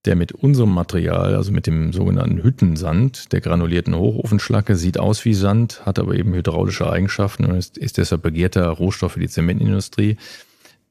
der 0.07 0.17
mit 0.17 0.33
unserem 0.33 0.73
Material, 0.73 1.35
also 1.35 1.53
mit 1.53 1.67
dem 1.67 1.93
sogenannten 1.93 2.43
Hüttensand, 2.43 3.31
der 3.33 3.43
granulierten 3.43 3.95
Hochofenschlacke, 3.95 4.75
sieht 4.75 4.99
aus 4.99 5.27
wie 5.27 5.35
Sand, 5.35 5.85
hat 5.85 5.99
aber 5.99 6.15
eben 6.15 6.33
hydraulische 6.33 6.91
Eigenschaften 6.91 7.45
und 7.45 7.57
ist, 7.57 7.77
ist 7.77 7.99
deshalb 7.99 8.23
begehrter 8.23 8.69
Rohstoff 8.69 9.13
für 9.13 9.21
die 9.21 9.29
Zementindustrie. 9.29 10.17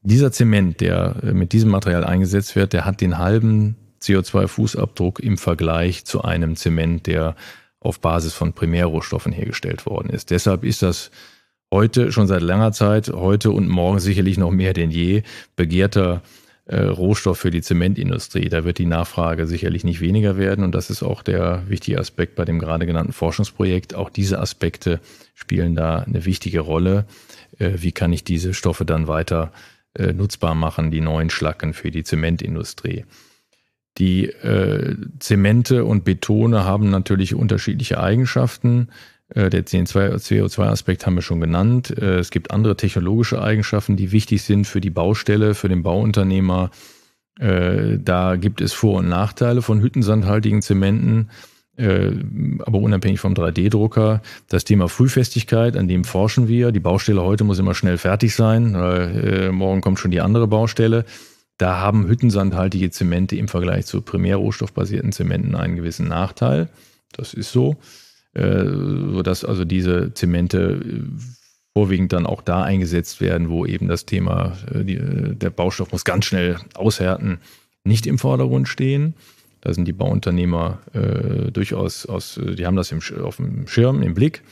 Dieser 0.03 0.31
Zement, 0.31 0.81
der 0.81 1.15
äh, 1.23 1.33
mit 1.33 1.51
diesem 1.51 1.71
Material 1.71 2.03
eingesetzt 2.03 2.55
wird, 2.55 2.73
der 2.73 2.85
hat 2.85 3.01
den 3.01 3.17
halben 3.17 3.75
CO2-Fußabdruck 4.03 5.19
im 5.19 5.37
Vergleich 5.37 6.05
zu 6.05 6.23
einem 6.23 6.55
Zement, 6.55 7.07
der 7.07 7.35
auf 7.79 7.99
Basis 7.99 8.33
von 8.33 8.53
Primärrohstoffen 8.53 9.31
hergestellt 9.31 9.85
worden 9.85 10.09
ist. 10.09 10.31
Deshalb 10.31 10.63
ist 10.63 10.81
das 10.81 11.11
heute 11.71 12.11
schon 12.11 12.27
seit 12.27 12.41
langer 12.41 12.71
Zeit, 12.71 13.09
heute 13.09 13.51
und 13.51 13.67
morgen 13.67 13.99
sicherlich 13.99 14.37
noch 14.37 14.51
mehr 14.51 14.73
denn 14.73 14.91
je, 14.91 15.23
begehrter 15.55 16.21
äh, 16.65 16.81
Rohstoff 16.83 17.39
für 17.39 17.51
die 17.51 17.61
Zementindustrie. 17.61 18.47
Da 18.47 18.63
wird 18.63 18.77
die 18.77 18.85
Nachfrage 18.85 19.47
sicherlich 19.47 19.83
nicht 19.83 19.99
weniger 19.99 20.37
werden 20.37 20.63
und 20.63 20.73
das 20.73 20.89
ist 20.89 21.03
auch 21.03 21.21
der 21.21 21.63
wichtige 21.67 21.99
Aspekt 21.99 22.35
bei 22.35 22.45
dem 22.45 22.59
gerade 22.59 22.85
genannten 22.85 23.11
Forschungsprojekt. 23.11 23.95
Auch 23.95 24.09
diese 24.09 24.39
Aspekte 24.39 24.99
spielen 25.33 25.75
da 25.75 25.99
eine 25.99 26.25
wichtige 26.25 26.61
Rolle. 26.61 27.05
Äh, 27.59 27.71
wie 27.77 27.91
kann 27.91 28.13
ich 28.13 28.23
diese 28.23 28.53
Stoffe 28.53 28.85
dann 28.85 29.07
weiter 29.07 29.51
äh, 29.95 30.13
nutzbar 30.13 30.55
machen, 30.55 30.91
die 30.91 31.01
neuen 31.01 31.29
Schlacken 31.29 31.73
für 31.73 31.91
die 31.91 32.03
Zementindustrie? 32.03 33.05
Die 33.97 34.25
äh, 34.25 34.95
Zemente 35.19 35.85
und 35.85 36.03
Betone 36.03 36.65
haben 36.65 36.89
natürlich 36.89 37.35
unterschiedliche 37.35 37.99
Eigenschaften. 37.99 38.89
Äh, 39.29 39.49
der 39.49 39.65
CO2-Aspekt 39.65 41.05
haben 41.05 41.15
wir 41.15 41.21
schon 41.21 41.41
genannt. 41.41 41.95
Äh, 41.97 42.19
es 42.19 42.31
gibt 42.31 42.51
andere 42.51 42.75
technologische 42.75 43.41
Eigenschaften, 43.41 43.95
die 43.95 44.11
wichtig 44.11 44.41
sind 44.43 44.65
für 44.65 44.81
die 44.81 44.89
Baustelle, 44.89 45.55
für 45.55 45.69
den 45.69 45.83
Bauunternehmer. 45.83 46.71
Äh, 47.39 47.97
da 47.99 48.35
gibt 48.35 48.61
es 48.61 48.73
Vor- 48.73 48.99
und 48.99 49.09
Nachteile 49.09 49.61
von 49.61 49.81
hüttensandhaltigen 49.81 50.61
Zementen, 50.61 51.29
aber 51.75 52.77
unabhängig 52.77 53.19
vom 53.19 53.33
3D-Drucker. 53.33 54.21
Das 54.47 54.63
Thema 54.63 54.87
Frühfestigkeit, 54.89 55.75
an 55.75 55.87
dem 55.87 56.03
forschen 56.03 56.47
wir. 56.47 56.71
Die 56.71 56.79
Baustelle 56.79 57.23
heute 57.23 57.45
muss 57.45 57.57
immer 57.57 57.73
schnell 57.73 57.97
fertig 57.97 58.35
sein. 58.35 58.73
Morgen 59.51 59.81
kommt 59.81 59.97
schon 59.97 60.11
die 60.11 60.21
andere 60.21 60.47
Baustelle. 60.47 61.03
Da 61.57 61.77
haben 61.77 62.07
hüttensandhaltige 62.07 62.89
Zemente 62.89 63.35
im 63.35 63.47
Vergleich 63.47 63.85
zu 63.85 64.01
primärrohstoffbasierten 64.01 65.11
Zementen 65.11 65.55
einen 65.55 65.75
gewissen 65.75 66.07
Nachteil. 66.07 66.69
Das 67.11 67.33
ist 67.33 67.51
so, 67.51 67.75
äh, 68.33 68.65
sodass 68.65 69.45
also 69.45 69.63
diese 69.63 70.13
Zemente 70.13 70.81
äh, 70.83 71.01
vorwiegend 71.75 72.13
dann 72.13 72.25
auch 72.25 72.41
da 72.41 72.63
eingesetzt 72.63 73.21
werden, 73.21 73.49
wo 73.49 73.65
eben 73.65 73.87
das 73.87 74.05
Thema, 74.05 74.57
äh, 74.73 74.83
der 74.83 75.49
Baustoff 75.51 75.91
muss 75.91 76.05
ganz 76.05 76.25
schnell 76.25 76.57
aushärten, 76.73 77.39
nicht 77.83 78.07
im 78.07 78.17
Vordergrund 78.17 78.67
stehen. 78.67 79.15
Da 79.61 79.73
sind 79.73 79.87
die 79.87 79.93
Bauunternehmer 79.93 80.79
äh, 80.93 81.51
durchaus 81.51 82.05
aus, 82.05 82.39
die 82.41 82.65
haben 82.65 82.75
das 82.75 82.91
im, 82.91 82.99
auf 83.23 83.37
dem 83.37 83.67
Schirm, 83.67 84.01
im 84.01 84.13
Blick. 84.13 84.43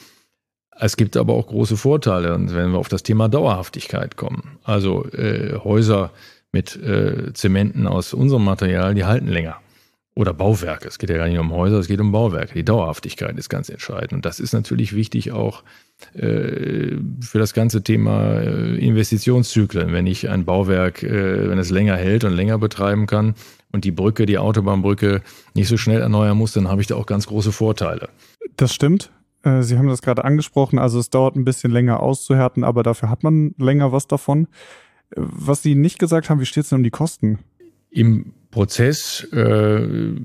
Es 0.80 0.98
gibt 0.98 1.18
aber 1.18 1.34
auch 1.34 1.48
große 1.48 1.78
Vorteile, 1.78 2.34
wenn 2.40 2.72
wir 2.72 2.80
auf 2.80 2.88
das 2.88 3.04
Thema 3.04 3.28
Dauerhaftigkeit 3.28 4.16
kommen. 4.16 4.58
Also 4.64 5.06
äh, 5.12 5.60
Häuser 5.64 6.12
mit 6.52 6.76
äh, 6.76 7.34
Zementen 7.34 7.88
aus 7.88 8.14
unserem 8.14 8.44
Material, 8.44 8.94
die 8.96 9.06
halten 9.06 9.28
länger. 9.28 9.58
Oder 10.14 10.34
Bauwerke. 10.34 10.90
Es 10.90 11.00
geht 11.00 11.10
ja 11.10 11.16
gar 11.16 11.30
nicht 11.30 11.40
um 11.40 11.54
Häuser, 11.54 11.80
es 11.80 11.88
geht 11.88 12.02
um 12.02 12.12
Bauwerke. 12.12 12.54
Die 12.54 12.66
Dauerhaftigkeit 12.66 13.38
ist 13.38 13.48
ganz 13.48 13.70
entscheidend. 13.70 14.12
Und 14.12 14.26
das 14.26 14.42
ist 14.42 14.52
natürlich 14.52 14.94
wichtig 14.94 15.32
auch 15.32 15.64
äh, 16.16 16.98
für 17.22 17.40
das 17.40 17.54
ganze 17.54 17.82
Thema 17.82 18.42
äh, 18.42 18.76
Investitionszyklen. 18.76 19.94
Wenn 19.94 20.08
ich 20.08 20.30
ein 20.30 20.44
Bauwerk, 20.44 21.02
äh, 21.02 21.50
wenn 21.50 21.58
es 21.58 21.70
länger 21.70 21.96
hält 21.96 22.26
und 22.26 22.34
länger 22.34 22.58
betreiben 22.58 23.08
kann 23.08 23.36
und 23.72 23.86
die 23.86 23.92
Brücke, 23.92 24.26
die 24.26 24.38
Autobahnbrücke 24.38 25.22
nicht 25.54 25.70
so 25.70 25.78
schnell 25.78 26.02
erneuern 26.02 26.38
muss, 26.38 26.52
dann 26.52 26.68
habe 26.68 26.82
ich 26.82 26.88
da 26.88 26.96
auch 26.96 27.06
ganz 27.06 27.28
große 27.28 27.54
Vorteile. 27.54 28.10
Das 28.58 28.74
stimmt. 28.74 29.12
Äh, 29.44 29.62
Sie 29.64 29.78
haben 29.78 29.88
das 29.88 30.02
gerade 30.02 30.26
angesprochen. 30.26 30.78
Also 30.78 31.00
es 31.00 31.10
dauert 31.10 31.38
ein 31.38 31.46
bisschen 31.46 31.72
länger 31.72 32.02
auszuhärten, 32.02 32.66
aber 32.66 32.84
dafür 32.84 33.10
hat 33.10 33.24
man 33.24 33.56
länger 33.58 33.94
was 33.94 34.08
davon. 34.08 34.48
Was 35.16 35.62
Sie 35.62 35.76
nicht 35.76 36.00
gesagt 36.00 36.30
haben, 36.30 36.40
wie 36.40 36.46
steht 36.46 36.64
es 36.64 36.70
denn 36.70 36.78
um 36.78 36.84
die 36.84 36.90
Kosten? 36.90 37.40
Im 37.90 38.34
Prozess, 38.52 39.24
äh, 39.34 40.16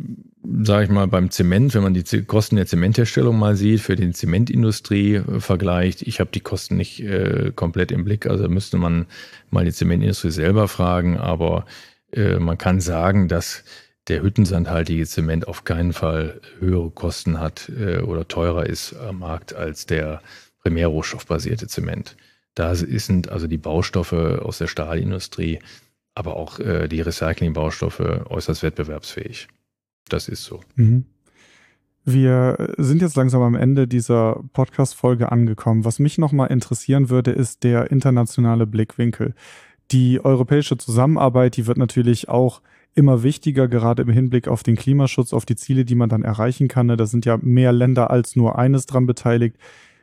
sage 0.62 0.84
ich 0.84 0.90
mal, 0.90 1.08
beim 1.08 1.30
Zement, 1.30 1.74
wenn 1.74 1.82
man 1.82 1.94
die 1.94 2.22
Kosten 2.24 2.56
der 2.56 2.66
Zementherstellung 2.66 3.38
mal 3.38 3.56
sieht, 3.56 3.80
für 3.80 3.96
die 3.96 4.12
Zementindustrie 4.12 5.14
äh, 5.14 5.40
vergleicht, 5.40 6.02
ich 6.02 6.20
habe 6.20 6.30
die 6.32 6.40
Kosten 6.40 6.76
nicht 6.76 7.00
äh, 7.00 7.52
komplett 7.54 7.92
im 7.92 8.04
Blick, 8.04 8.26
also 8.26 8.48
müsste 8.48 8.76
man 8.76 9.06
mal 9.50 9.64
die 9.64 9.72
Zementindustrie 9.72 10.30
selber 10.30 10.68
fragen, 10.68 11.16
aber 11.16 11.66
äh, 12.12 12.38
man 12.38 12.58
kann 12.58 12.80
sagen, 12.80 13.28
dass 13.28 13.64
der 14.08 14.22
hüttensandhaltige 14.22 15.06
Zement 15.06 15.48
auf 15.48 15.64
keinen 15.64 15.92
Fall 15.92 16.40
höhere 16.60 16.90
Kosten 16.90 17.40
hat 17.40 17.70
äh, 17.76 17.98
oder 17.98 18.28
teurer 18.28 18.66
ist 18.66 18.94
am 18.94 19.20
Markt 19.20 19.54
als 19.54 19.86
der 19.86 20.22
primärrohstoffbasierte 20.62 21.66
Zement. 21.66 22.16
Da 22.56 22.74
sind 22.74 23.30
also 23.30 23.46
die 23.46 23.58
Baustoffe 23.58 24.40
aus 24.42 24.58
der 24.58 24.66
Stahlindustrie, 24.66 25.60
aber 26.14 26.36
auch 26.36 26.58
äh, 26.58 26.88
die 26.88 27.02
Recyclingbaustoffe 27.02 28.00
äußerst 28.00 28.62
wettbewerbsfähig. 28.62 29.46
Das 30.08 30.26
ist 30.26 30.42
so. 30.44 30.60
Mhm. 30.74 31.04
Wir 32.04 32.74
sind 32.78 33.02
jetzt 33.02 33.16
langsam 33.16 33.42
am 33.42 33.56
Ende 33.56 33.86
dieser 33.86 34.42
Podcast-Folge 34.52 35.30
angekommen. 35.30 35.84
Was 35.84 35.98
mich 35.98 36.18
nochmal 36.18 36.50
interessieren 36.50 37.10
würde, 37.10 37.32
ist 37.32 37.62
der 37.62 37.90
internationale 37.90 38.66
Blickwinkel. 38.66 39.34
Die 39.90 40.24
europäische 40.24 40.78
Zusammenarbeit, 40.78 41.56
die 41.56 41.66
wird 41.66 41.78
natürlich 41.78 42.28
auch 42.28 42.62
immer 42.94 43.22
wichtiger, 43.22 43.68
gerade 43.68 44.02
im 44.02 44.08
Hinblick 44.08 44.48
auf 44.48 44.62
den 44.62 44.76
Klimaschutz, 44.76 45.34
auf 45.34 45.44
die 45.44 45.56
Ziele, 45.56 45.84
die 45.84 45.94
man 45.94 46.08
dann 46.08 46.22
erreichen 46.22 46.68
kann. 46.68 46.88
Da 46.88 47.06
sind 47.06 47.26
ja 47.26 47.38
mehr 47.42 47.72
Länder 47.72 48.10
als 48.10 48.34
nur 48.34 48.58
eines 48.58 48.86
dran 48.86 49.06
beteiligt. 49.06 49.58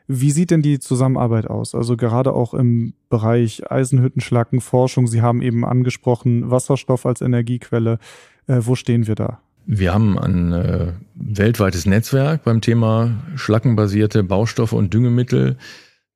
Wie 0.08 0.32
sieht 0.32 0.52
denn 0.52 0.62
die 0.62 0.80
Zusammenarbeit 0.80 1.48
aus? 1.48 1.76
Also 1.76 1.96
gerade 1.96 2.34
auch 2.34 2.54
im 2.54 2.94
Bereich 3.10 3.72
Eisenhüttenschlacken, 3.72 4.62
Forschung. 4.62 5.08
Sie 5.08 5.22
haben 5.22 5.42
eben 5.42 5.64
angesprochen, 5.64 6.52
Wasserstoff 6.52 7.06
als 7.06 7.22
Energiequelle. 7.22 8.00
Äh, 8.48 8.60
wo 8.62 8.76
stehen 8.76 9.08
wir 9.08 9.16
da? 9.16 9.40
Wir 9.66 9.94
haben 9.94 10.20
ein 10.20 10.52
äh, 10.52 10.94
weltweites 11.16 11.86
Netzwerk 11.86 12.44
beim 12.44 12.60
Thema 12.60 13.24
schlackenbasierte 13.36 14.24
Baustoffe 14.24 14.74
und 14.74 14.94
Düngemittel. 14.94 15.58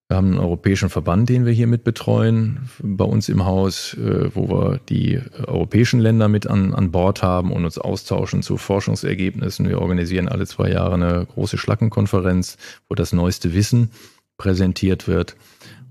Wir 0.10 0.16
haben 0.16 0.28
einen 0.28 0.40
europäischen 0.40 0.90
Verband, 0.90 1.28
den 1.28 1.46
wir 1.46 1.52
hier 1.52 1.68
mit 1.68 1.84
betreuen, 1.84 2.70
bei 2.82 3.04
uns 3.04 3.28
im 3.28 3.44
Haus, 3.44 3.94
äh, 3.96 4.34
wo 4.34 4.48
wir 4.48 4.80
die 4.88 5.20
europäischen 5.46 6.00
Länder 6.00 6.30
mit 6.30 6.48
an, 6.48 6.74
an 6.74 6.92
Bord 6.92 7.24
haben 7.24 7.52
und 7.52 7.66
uns 7.66 7.78
austauschen 7.78 8.42
zu 8.42 8.56
Forschungsergebnissen. 8.56 9.68
Wir 9.68 9.82
organisieren 9.82 10.30
alle 10.30 10.48
zwei 10.48 10.72
Jahre 10.72 10.94
eine 10.94 11.26
große 11.26 11.58
Schlackenkonferenz, 11.58 12.56
wo 12.88 12.96
das 12.96 13.12
neueste 13.12 13.54
Wissen 13.54 13.92
präsentiert 14.38 15.10
wird. 15.10 15.36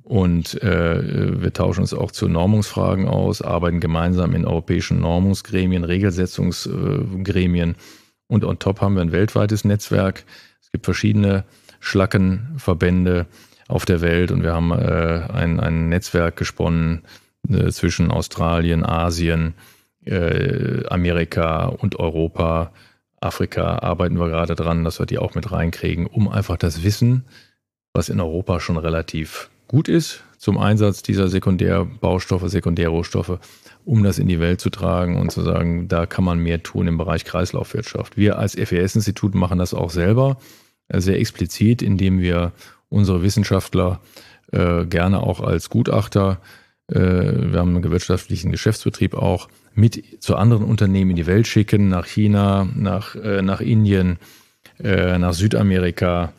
Und 0.02 0.62
äh, 0.62 1.42
wir 1.42 1.52
tauschen 1.52 1.82
uns 1.82 1.92
auch 1.92 2.10
zu 2.10 2.26
Normungsfragen 2.26 3.08
aus, 3.08 3.42
arbeiten 3.42 3.80
gemeinsam 3.80 4.34
in 4.34 4.46
europäischen 4.46 4.98
Normungsgremien, 4.98 5.84
Regelsetzungsgremien. 5.84 7.74
Und 8.28 8.44
on 8.44 8.58
top 8.58 8.80
haben 8.80 8.94
wir 8.94 9.02
ein 9.02 9.12
weltweites 9.12 9.66
Netzwerk. 9.66 10.24
Es 10.62 10.70
gibt 10.70 10.86
verschiedene 10.86 11.44
Schlackenverbände 11.80 13.26
auf 13.68 13.84
der 13.84 14.00
Welt 14.00 14.30
und 14.30 14.42
wir 14.42 14.54
haben 14.54 14.72
äh, 14.72 15.26
ein, 15.32 15.60
ein 15.60 15.88
Netzwerk 15.88 16.36
gesponnen 16.36 17.02
äh, 17.48 17.70
zwischen 17.70 18.10
Australien, 18.10 18.84
Asien, 18.84 19.54
äh, 20.04 20.86
Amerika 20.88 21.66
und 21.66 21.98
Europa. 21.98 22.72
Afrika 23.20 23.78
arbeiten 23.78 24.18
wir 24.18 24.28
gerade 24.28 24.54
dran, 24.54 24.84
dass 24.84 24.98
wir 24.98 25.06
die 25.06 25.18
auch 25.18 25.34
mit 25.34 25.50
reinkriegen, 25.50 26.06
um 26.06 26.28
einfach 26.28 26.56
das 26.56 26.84
Wissen, 26.84 27.24
was 27.92 28.08
in 28.08 28.20
Europa 28.20 28.60
schon 28.60 28.76
relativ 28.76 29.50
gut 29.68 29.88
ist, 29.88 30.22
zum 30.38 30.58
Einsatz 30.58 31.02
dieser 31.02 31.28
Sekundärbaustoffe, 31.28 32.48
Sekundärrohstoffe, 32.48 33.38
um 33.84 34.04
das 34.04 34.18
in 34.18 34.28
die 34.28 34.38
Welt 34.38 34.60
zu 34.60 34.70
tragen 34.70 35.16
und 35.16 35.32
zu 35.32 35.42
sagen, 35.42 35.88
da 35.88 36.06
kann 36.06 36.24
man 36.24 36.38
mehr 36.38 36.62
tun 36.62 36.86
im 36.86 36.98
Bereich 36.98 37.24
Kreislaufwirtschaft. 37.24 38.16
Wir 38.16 38.38
als 38.38 38.54
FES-Institut 38.54 39.34
machen 39.34 39.58
das 39.58 39.74
auch 39.74 39.90
selber 39.90 40.36
sehr 40.88 41.18
explizit, 41.18 41.82
indem 41.82 42.20
wir 42.20 42.52
unsere 42.88 43.22
Wissenschaftler 43.22 44.00
äh, 44.52 44.86
gerne 44.86 45.22
auch 45.22 45.40
als 45.40 45.70
Gutachter, 45.70 46.40
äh, 46.88 46.94
wir 46.98 47.58
haben 47.58 47.70
einen 47.70 47.82
gewirtschaftlichen 47.82 48.52
Geschäftsbetrieb 48.52 49.14
auch, 49.14 49.48
mit 49.74 50.22
zu 50.22 50.36
anderen 50.36 50.64
Unternehmen 50.64 51.10
in 51.10 51.16
die 51.16 51.26
Welt 51.26 51.46
schicken, 51.46 51.88
nach 51.88 52.06
China, 52.06 52.66
nach, 52.74 53.14
äh, 53.14 53.42
nach 53.42 53.60
Indien, 53.60 54.18
äh, 54.82 55.18
nach 55.18 55.34
Südamerika 55.34 56.32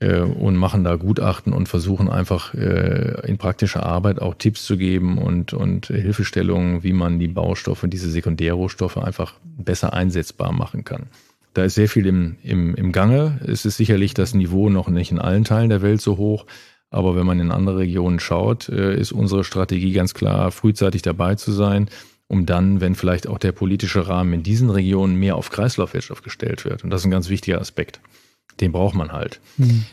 äh, 0.00 0.20
und 0.20 0.56
machen 0.56 0.84
da 0.84 0.96
Gutachten 0.96 1.52
und 1.52 1.68
versuchen 1.68 2.10
einfach 2.10 2.54
äh, 2.54 3.26
in 3.26 3.38
praktischer 3.38 3.84
Arbeit 3.84 4.20
auch 4.20 4.34
Tipps 4.34 4.64
zu 4.64 4.76
geben 4.76 5.18
und, 5.18 5.54
und 5.54 5.86
Hilfestellungen, 5.86 6.82
wie 6.82 6.92
man 6.92 7.18
die 7.18 7.28
Baustoffe, 7.28 7.86
diese 7.86 8.10
Sekundärrohstoffe 8.10 8.98
einfach 8.98 9.34
besser 9.44 9.94
einsetzbar 9.94 10.52
machen 10.52 10.84
kann. 10.84 11.06
Da 11.54 11.64
ist 11.64 11.74
sehr 11.76 11.88
viel 11.88 12.06
im, 12.06 12.36
im, 12.42 12.74
im 12.74 12.92
Gange. 12.92 13.40
Es 13.46 13.64
ist 13.64 13.76
sicherlich 13.76 14.12
das 14.12 14.34
Niveau 14.34 14.68
noch 14.68 14.88
nicht 14.88 15.10
in 15.12 15.20
allen 15.20 15.44
Teilen 15.44 15.70
der 15.70 15.82
Welt 15.82 16.00
so 16.00 16.16
hoch. 16.16 16.46
Aber 16.90 17.16
wenn 17.16 17.26
man 17.26 17.40
in 17.40 17.50
andere 17.50 17.78
Regionen 17.78 18.20
schaut, 18.20 18.68
äh, 18.68 18.96
ist 18.96 19.12
unsere 19.12 19.44
Strategie 19.44 19.92
ganz 19.92 20.14
klar, 20.14 20.50
frühzeitig 20.50 21.02
dabei 21.02 21.36
zu 21.36 21.52
sein, 21.52 21.88
um 22.26 22.46
dann, 22.46 22.80
wenn 22.80 22.94
vielleicht 22.94 23.28
auch 23.28 23.38
der 23.38 23.52
politische 23.52 24.06
Rahmen 24.06 24.32
in 24.32 24.42
diesen 24.42 24.70
Regionen 24.70 25.16
mehr 25.16 25.36
auf 25.36 25.50
Kreislaufwirtschaft 25.50 26.22
gestellt 26.22 26.64
wird. 26.64 26.84
Und 26.84 26.90
das 26.90 27.02
ist 27.02 27.06
ein 27.06 27.10
ganz 27.10 27.28
wichtiger 27.28 27.60
Aspekt. 27.60 28.00
Den 28.60 28.70
braucht 28.70 28.94
man 28.94 29.10
halt, 29.10 29.40
mhm. 29.56 29.84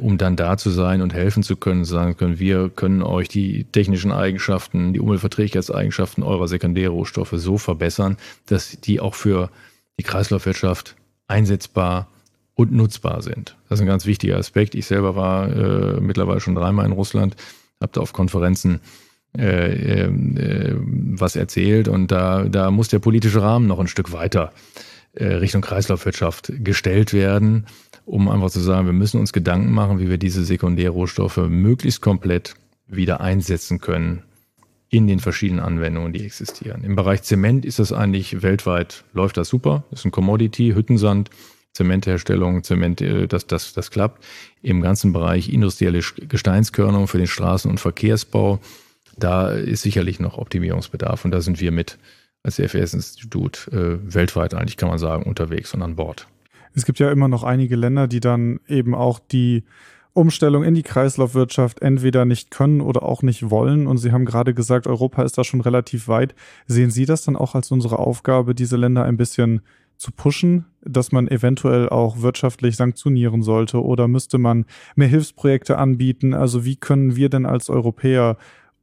um 0.00 0.18
dann 0.18 0.34
da 0.34 0.56
zu 0.56 0.70
sein 0.70 1.02
und 1.02 1.14
helfen 1.14 1.44
zu 1.44 1.54
können, 1.54 1.84
sagen 1.84 2.16
können, 2.16 2.40
wir 2.40 2.68
können 2.68 3.02
euch 3.02 3.28
die 3.28 3.64
technischen 3.64 4.10
Eigenschaften, 4.10 4.92
die 4.92 4.98
Umweltverträglichkeitseigenschaften 4.98 6.24
eurer 6.24 6.48
Sekundärrohstoffe 6.48 7.34
so 7.34 7.58
verbessern, 7.58 8.16
dass 8.46 8.80
die 8.80 8.98
auch 8.98 9.14
für 9.14 9.50
die 10.00 10.02
Kreislaufwirtschaft 10.02 10.96
einsetzbar 11.28 12.08
und 12.54 12.72
nutzbar 12.72 13.22
sind. 13.22 13.56
Das 13.68 13.78
ist 13.78 13.82
ein 13.82 13.86
ganz 13.86 14.04
wichtiger 14.04 14.36
Aspekt. 14.36 14.74
Ich 14.74 14.86
selber 14.86 15.14
war 15.14 15.48
äh, 15.48 16.00
mittlerweile 16.00 16.40
schon 16.40 16.56
dreimal 16.56 16.86
in 16.86 16.92
Russland, 16.92 17.36
habe 17.80 17.92
da 17.92 18.00
auf 18.00 18.12
Konferenzen 18.12 18.80
äh, 19.36 20.06
äh, 20.06 20.74
was 20.80 21.36
erzählt 21.36 21.86
und 21.86 22.10
da, 22.10 22.44
da 22.44 22.70
muss 22.70 22.88
der 22.88 22.98
politische 22.98 23.42
Rahmen 23.42 23.66
noch 23.66 23.78
ein 23.78 23.86
Stück 23.86 24.12
weiter 24.12 24.52
äh, 25.12 25.26
Richtung 25.26 25.60
Kreislaufwirtschaft 25.62 26.52
gestellt 26.64 27.12
werden, 27.12 27.66
um 28.06 28.28
einfach 28.28 28.50
zu 28.50 28.60
sagen, 28.60 28.86
wir 28.86 28.94
müssen 28.94 29.20
uns 29.20 29.32
Gedanken 29.32 29.72
machen, 29.72 30.00
wie 30.00 30.08
wir 30.08 30.18
diese 30.18 30.44
Sekundärrohstoffe 30.44 31.36
möglichst 31.48 32.00
komplett 32.00 32.54
wieder 32.88 33.20
einsetzen 33.20 33.80
können 33.80 34.22
in 34.90 35.06
den 35.06 35.20
verschiedenen 35.20 35.60
Anwendungen, 35.60 36.12
die 36.12 36.24
existieren. 36.24 36.82
Im 36.82 36.96
Bereich 36.96 37.22
Zement 37.22 37.64
ist 37.64 37.78
das 37.78 37.92
eigentlich 37.92 38.42
weltweit, 38.42 39.04
läuft 39.12 39.36
das 39.36 39.48
super. 39.48 39.84
Das 39.90 40.00
ist 40.00 40.06
ein 40.06 40.10
Commodity, 40.10 40.72
Hüttensand, 40.74 41.30
Zementherstellung, 41.72 42.64
Zement, 42.64 43.00
äh, 43.00 43.28
das, 43.28 43.46
das, 43.46 43.72
das 43.74 43.90
klappt. 43.90 44.24
Im 44.62 44.80
ganzen 44.80 45.12
Bereich 45.12 45.52
industrielle 45.52 46.00
Gesteinskörnung 46.00 47.06
für 47.06 47.18
den 47.18 47.26
Straßen- 47.26 47.68
und 47.68 47.80
Verkehrsbau, 47.80 48.60
da 49.18 49.50
ist 49.50 49.82
sicherlich 49.82 50.20
noch 50.20 50.38
Optimierungsbedarf 50.38 51.24
und 51.24 51.32
da 51.32 51.40
sind 51.40 51.60
wir 51.60 51.72
mit 51.72 51.98
als 52.42 52.56
FES-Institut 52.56 53.68
äh, 53.72 53.98
weltweit 54.14 54.54
eigentlich, 54.54 54.76
kann 54.76 54.88
man 54.88 54.98
sagen, 54.98 55.24
unterwegs 55.24 55.74
und 55.74 55.82
an 55.82 55.96
Bord. 55.96 56.28
Es 56.74 56.84
gibt 56.84 56.98
ja 56.98 57.10
immer 57.10 57.28
noch 57.28 57.42
einige 57.42 57.76
Länder, 57.76 58.06
die 58.06 58.20
dann 58.20 58.60
eben 58.68 58.94
auch 58.94 59.18
die 59.18 59.64
Umstellung 60.18 60.64
in 60.64 60.74
die 60.74 60.82
Kreislaufwirtschaft 60.82 61.80
entweder 61.80 62.24
nicht 62.24 62.50
können 62.50 62.80
oder 62.80 63.04
auch 63.04 63.22
nicht 63.22 63.50
wollen. 63.50 63.86
Und 63.86 63.98
Sie 63.98 64.10
haben 64.10 64.24
gerade 64.24 64.52
gesagt, 64.52 64.88
Europa 64.88 65.22
ist 65.22 65.38
da 65.38 65.44
schon 65.44 65.60
relativ 65.60 66.08
weit. 66.08 66.34
Sehen 66.66 66.90
Sie 66.90 67.06
das 67.06 67.22
dann 67.22 67.36
auch 67.36 67.54
als 67.54 67.70
unsere 67.70 68.00
Aufgabe, 68.00 68.54
diese 68.54 68.76
Länder 68.76 69.04
ein 69.04 69.16
bisschen 69.16 69.62
zu 69.96 70.10
pushen, 70.10 70.64
dass 70.82 71.12
man 71.12 71.28
eventuell 71.28 71.88
auch 71.88 72.20
wirtschaftlich 72.20 72.76
sanktionieren 72.76 73.42
sollte 73.42 73.82
oder 73.82 74.08
müsste 74.08 74.38
man 74.38 74.64
mehr 74.96 75.08
Hilfsprojekte 75.08 75.78
anbieten? 75.78 76.34
Also 76.34 76.64
wie 76.64 76.76
können 76.76 77.14
wir 77.14 77.28
denn 77.28 77.46
als 77.46 77.70
Europäer 77.70 78.38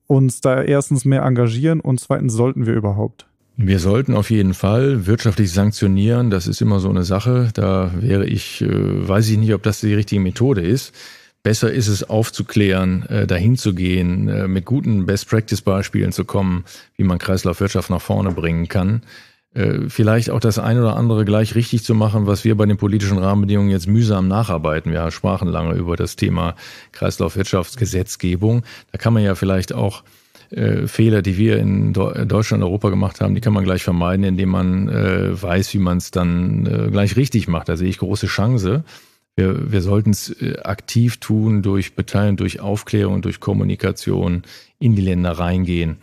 uns 0.07 0.39
da 0.39 0.61
erstens 0.61 1.03
mehr 1.03 1.23
engagieren 1.23 1.81
und 1.81 1.99
zweitens 1.99 2.33
sollten 2.33 2.65
wir 2.65 2.73
überhaupt? 2.73 3.27
Wir 3.57 3.79
sollten 3.79 4.13
auf 4.13 4.29
jeden 4.29 4.53
Fall 4.53 5.05
wirtschaftlich 5.05 5.51
sanktionieren. 5.51 6.29
Das 6.29 6.47
ist 6.47 6.61
immer 6.61 6.79
so 6.79 6.89
eine 6.89 7.03
Sache. 7.03 7.49
Da 7.53 7.91
wäre 7.95 8.25
ich, 8.25 8.61
äh, 8.61 9.07
weiß 9.07 9.29
ich 9.29 9.37
nicht, 9.37 9.53
ob 9.53 9.63
das 9.63 9.79
die 9.79 9.93
richtige 9.93 10.21
Methode 10.21 10.61
ist. 10.61 10.93
Besser 11.45 11.71
ist 11.71 11.89
es 11.89 12.09
aufzuklären, 12.09 13.05
äh, 13.07 13.27
dahin 13.27 13.55
zu 13.55 13.75
gehen, 13.75 14.27
äh, 14.27 14.47
mit 14.47 14.65
guten 14.65 15.05
Best-Practice-Beispielen 15.05 16.11
zu 16.11 16.25
kommen, 16.25 16.65
wie 16.97 17.03
man 17.03 17.19
Kreislaufwirtschaft 17.19 17.91
nach 17.91 18.01
vorne 18.01 18.31
bringen 18.31 18.67
kann. 18.67 19.03
Äh, 19.53 19.81
vielleicht 19.87 20.31
auch 20.31 20.39
das 20.39 20.57
eine 20.57 20.81
oder 20.81 20.95
andere 20.95 21.23
gleich 21.23 21.53
richtig 21.53 21.83
zu 21.83 21.93
machen, 21.93 22.25
was 22.25 22.45
wir 22.45 22.57
bei 22.57 22.65
den 22.65 22.77
politischen 22.77 23.19
Rahmenbedingungen 23.19 23.69
jetzt 23.69 23.85
mühsam 23.85 24.27
nacharbeiten. 24.27 24.91
Wir 24.91 25.11
sprachen 25.11 25.47
lange 25.47 25.75
über 25.75 25.95
das 25.95 26.15
Thema 26.15 26.55
Kreislaufwirtschaftsgesetzgebung. 26.93 28.63
Da 28.91 28.97
kann 28.97 29.13
man 29.13 29.21
ja 29.21 29.35
vielleicht 29.35 29.71
auch 29.71 30.03
äh, 30.49 30.87
Fehler, 30.87 31.21
die 31.21 31.37
wir 31.37 31.59
in 31.59 31.93
Deutschland 31.93 32.63
und 32.63 32.69
Europa 32.69 32.89
gemacht 32.89 33.21
haben, 33.21 33.35
die 33.35 33.41
kann 33.41 33.53
man 33.53 33.65
gleich 33.65 33.83
vermeiden, 33.83 34.25
indem 34.25 34.49
man 34.49 34.89
äh, 34.89 35.39
weiß, 35.39 35.75
wie 35.75 35.79
man 35.79 35.99
es 35.99 36.09
dann 36.09 36.65
äh, 36.65 36.89
gleich 36.89 37.15
richtig 37.15 37.47
macht. 37.47 37.69
Da 37.69 37.77
sehe 37.77 37.89
ich 37.89 37.99
große 37.99 38.25
Chance. 38.25 38.83
Wir, 39.35 39.71
wir 39.71 39.81
sollten 39.81 40.11
es 40.11 40.29
äh, 40.29 40.57
aktiv 40.63 41.17
tun 41.17 41.61
durch 41.61 41.95
Beteiligung, 41.95 42.37
durch 42.37 42.59
Aufklärung, 42.61 43.21
durch 43.21 43.39
Kommunikation 43.39 44.43
in 44.79 44.95
die 44.95 45.01
Länder 45.01 45.31
reingehen. 45.31 45.97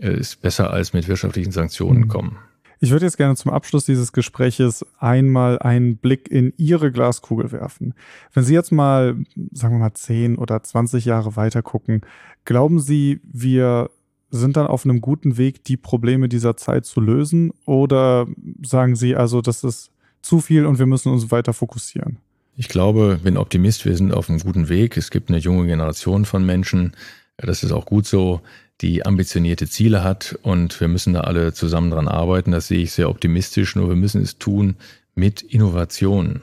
Äh, 0.00 0.18
ist 0.18 0.40
besser 0.42 0.70
als 0.70 0.92
mit 0.92 1.08
wirtschaftlichen 1.08 1.52
Sanktionen 1.52 2.02
mhm. 2.02 2.08
kommen. 2.08 2.38
Ich 2.78 2.90
würde 2.90 3.06
jetzt 3.06 3.16
gerne 3.16 3.34
zum 3.36 3.52
Abschluss 3.52 3.86
dieses 3.86 4.12
Gespräches 4.12 4.84
einmal 4.98 5.58
einen 5.58 5.96
Blick 5.96 6.30
in 6.30 6.52
Ihre 6.58 6.92
Glaskugel 6.92 7.50
werfen. 7.50 7.94
Wenn 8.34 8.44
Sie 8.44 8.52
jetzt 8.52 8.70
mal, 8.70 9.16
sagen 9.52 9.74
wir 9.74 9.78
mal, 9.78 9.94
10 9.94 10.36
oder 10.36 10.62
20 10.62 11.06
Jahre 11.06 11.36
weiter 11.36 11.62
gucken, 11.62 12.02
glauben 12.44 12.78
Sie, 12.78 13.20
wir 13.24 13.90
sind 14.30 14.58
dann 14.58 14.66
auf 14.66 14.84
einem 14.84 15.00
guten 15.00 15.38
Weg, 15.38 15.64
die 15.64 15.78
Probleme 15.78 16.28
dieser 16.28 16.56
Zeit 16.56 16.84
zu 16.84 17.00
lösen? 17.00 17.52
Oder 17.64 18.26
sagen 18.62 18.94
Sie 18.94 19.16
also, 19.16 19.40
das 19.40 19.64
ist 19.64 19.90
zu 20.20 20.40
viel 20.40 20.66
und 20.66 20.78
wir 20.78 20.86
müssen 20.86 21.10
uns 21.10 21.30
weiter 21.30 21.54
fokussieren? 21.54 22.18
Ich 22.58 22.68
glaube, 22.68 23.20
bin 23.22 23.36
Optimist, 23.36 23.84
wir 23.84 23.94
sind 23.94 24.14
auf 24.14 24.30
einem 24.30 24.38
guten 24.38 24.70
Weg. 24.70 24.96
Es 24.96 25.10
gibt 25.10 25.28
eine 25.28 25.38
junge 25.38 25.66
Generation 25.66 26.24
von 26.24 26.44
Menschen, 26.44 26.92
das 27.36 27.62
ist 27.62 27.70
auch 27.70 27.84
gut 27.84 28.06
so, 28.06 28.40
die 28.80 29.04
ambitionierte 29.04 29.68
Ziele 29.68 30.02
hat 30.02 30.38
und 30.40 30.80
wir 30.80 30.88
müssen 30.88 31.12
da 31.12 31.20
alle 31.20 31.52
zusammen 31.52 31.90
dran 31.90 32.08
arbeiten. 32.08 32.52
Das 32.52 32.68
sehe 32.68 32.80
ich 32.80 32.92
sehr 32.92 33.10
optimistisch, 33.10 33.76
nur 33.76 33.90
wir 33.90 33.96
müssen 33.96 34.22
es 34.22 34.38
tun 34.38 34.76
mit 35.14 35.42
Innovation, 35.42 36.42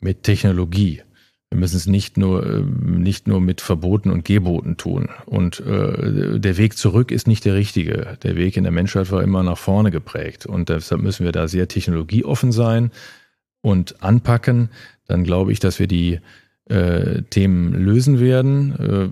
mit 0.00 0.22
Technologie. 0.22 1.02
Wir 1.50 1.58
müssen 1.58 1.76
es 1.76 1.86
nicht 1.86 2.16
nur, 2.16 2.44
äh, 2.44 2.60
nicht 2.62 3.28
nur 3.28 3.42
mit 3.42 3.60
Verboten 3.60 4.10
und 4.10 4.24
Geboten 4.24 4.78
tun. 4.78 5.10
Und 5.26 5.60
äh, 5.60 6.40
der 6.40 6.56
Weg 6.56 6.78
zurück 6.78 7.10
ist 7.10 7.28
nicht 7.28 7.44
der 7.44 7.54
richtige. 7.54 8.16
Der 8.22 8.36
Weg 8.36 8.56
in 8.56 8.64
der 8.64 8.72
Menschheit 8.72 9.12
war 9.12 9.22
immer 9.22 9.42
nach 9.42 9.58
vorne 9.58 9.90
geprägt. 9.90 10.46
Und 10.46 10.70
deshalb 10.70 11.02
müssen 11.02 11.24
wir 11.24 11.32
da 11.32 11.48
sehr 11.48 11.68
technologieoffen 11.68 12.50
sein 12.50 12.90
und 13.64 14.02
anpacken, 14.02 14.68
dann 15.06 15.24
glaube 15.24 15.50
ich, 15.50 15.58
dass 15.58 15.78
wir 15.78 15.86
die 15.86 16.20
äh, 16.68 17.22
Themen 17.30 17.72
lösen 17.72 18.20
werden. 18.20 18.78
Äh, 18.78 19.08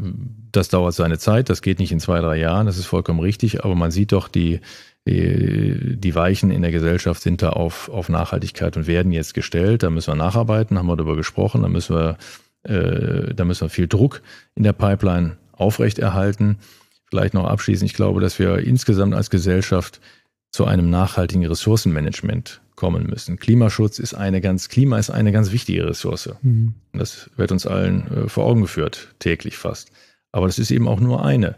das 0.52 0.68
dauert 0.68 0.92
seine 0.94 1.18
Zeit, 1.18 1.48
das 1.48 1.62
geht 1.62 1.78
nicht 1.78 1.90
in 1.90 2.00
zwei, 2.00 2.20
drei 2.20 2.36
Jahren, 2.36 2.66
das 2.66 2.76
ist 2.76 2.84
vollkommen 2.84 3.20
richtig, 3.20 3.64
aber 3.64 3.74
man 3.74 3.90
sieht 3.90 4.12
doch, 4.12 4.28
die, 4.28 4.60
die, 5.08 5.96
die 5.96 6.14
Weichen 6.14 6.50
in 6.50 6.60
der 6.60 6.70
Gesellschaft 6.70 7.22
sind 7.22 7.40
da 7.40 7.48
auf, 7.48 7.88
auf 7.88 8.10
Nachhaltigkeit 8.10 8.76
und 8.76 8.86
werden 8.86 9.10
jetzt 9.10 9.32
gestellt. 9.32 9.82
Da 9.82 9.88
müssen 9.88 10.12
wir 10.12 10.16
nacharbeiten, 10.16 10.78
haben 10.78 10.86
wir 10.86 10.96
darüber 10.96 11.16
gesprochen, 11.16 11.62
da 11.62 11.68
müssen 11.68 11.96
wir, 11.96 12.18
äh, 12.64 13.34
da 13.34 13.46
müssen 13.46 13.62
wir 13.62 13.70
viel 13.70 13.88
Druck 13.88 14.20
in 14.54 14.64
der 14.64 14.74
Pipeline 14.74 15.38
aufrechterhalten. 15.52 16.58
Vielleicht 17.08 17.32
noch 17.32 17.46
abschließend, 17.46 17.90
ich 17.90 17.96
glaube, 17.96 18.20
dass 18.20 18.38
wir 18.38 18.58
insgesamt 18.58 19.14
als 19.14 19.30
Gesellschaft 19.30 20.00
zu 20.50 20.66
einem 20.66 20.90
nachhaltigen 20.90 21.46
Ressourcenmanagement 21.46 22.61
kommen 22.82 23.06
müssen. 23.06 23.38
Klimaschutz 23.38 24.00
ist 24.00 24.14
eine 24.14 24.40
ganz, 24.40 24.68
Klima 24.68 24.98
ist 24.98 25.08
eine 25.08 25.30
ganz 25.30 25.52
wichtige 25.52 25.86
Ressource. 25.86 26.30
Mhm. 26.42 26.74
Das 26.92 27.30
wird 27.36 27.52
uns 27.52 27.64
allen 27.64 28.08
äh, 28.10 28.28
vor 28.28 28.44
Augen 28.44 28.62
geführt, 28.62 29.14
täglich 29.20 29.56
fast. 29.56 29.92
Aber 30.32 30.48
das 30.48 30.58
ist 30.58 30.72
eben 30.72 30.88
auch 30.88 30.98
nur 30.98 31.24
eine. 31.24 31.54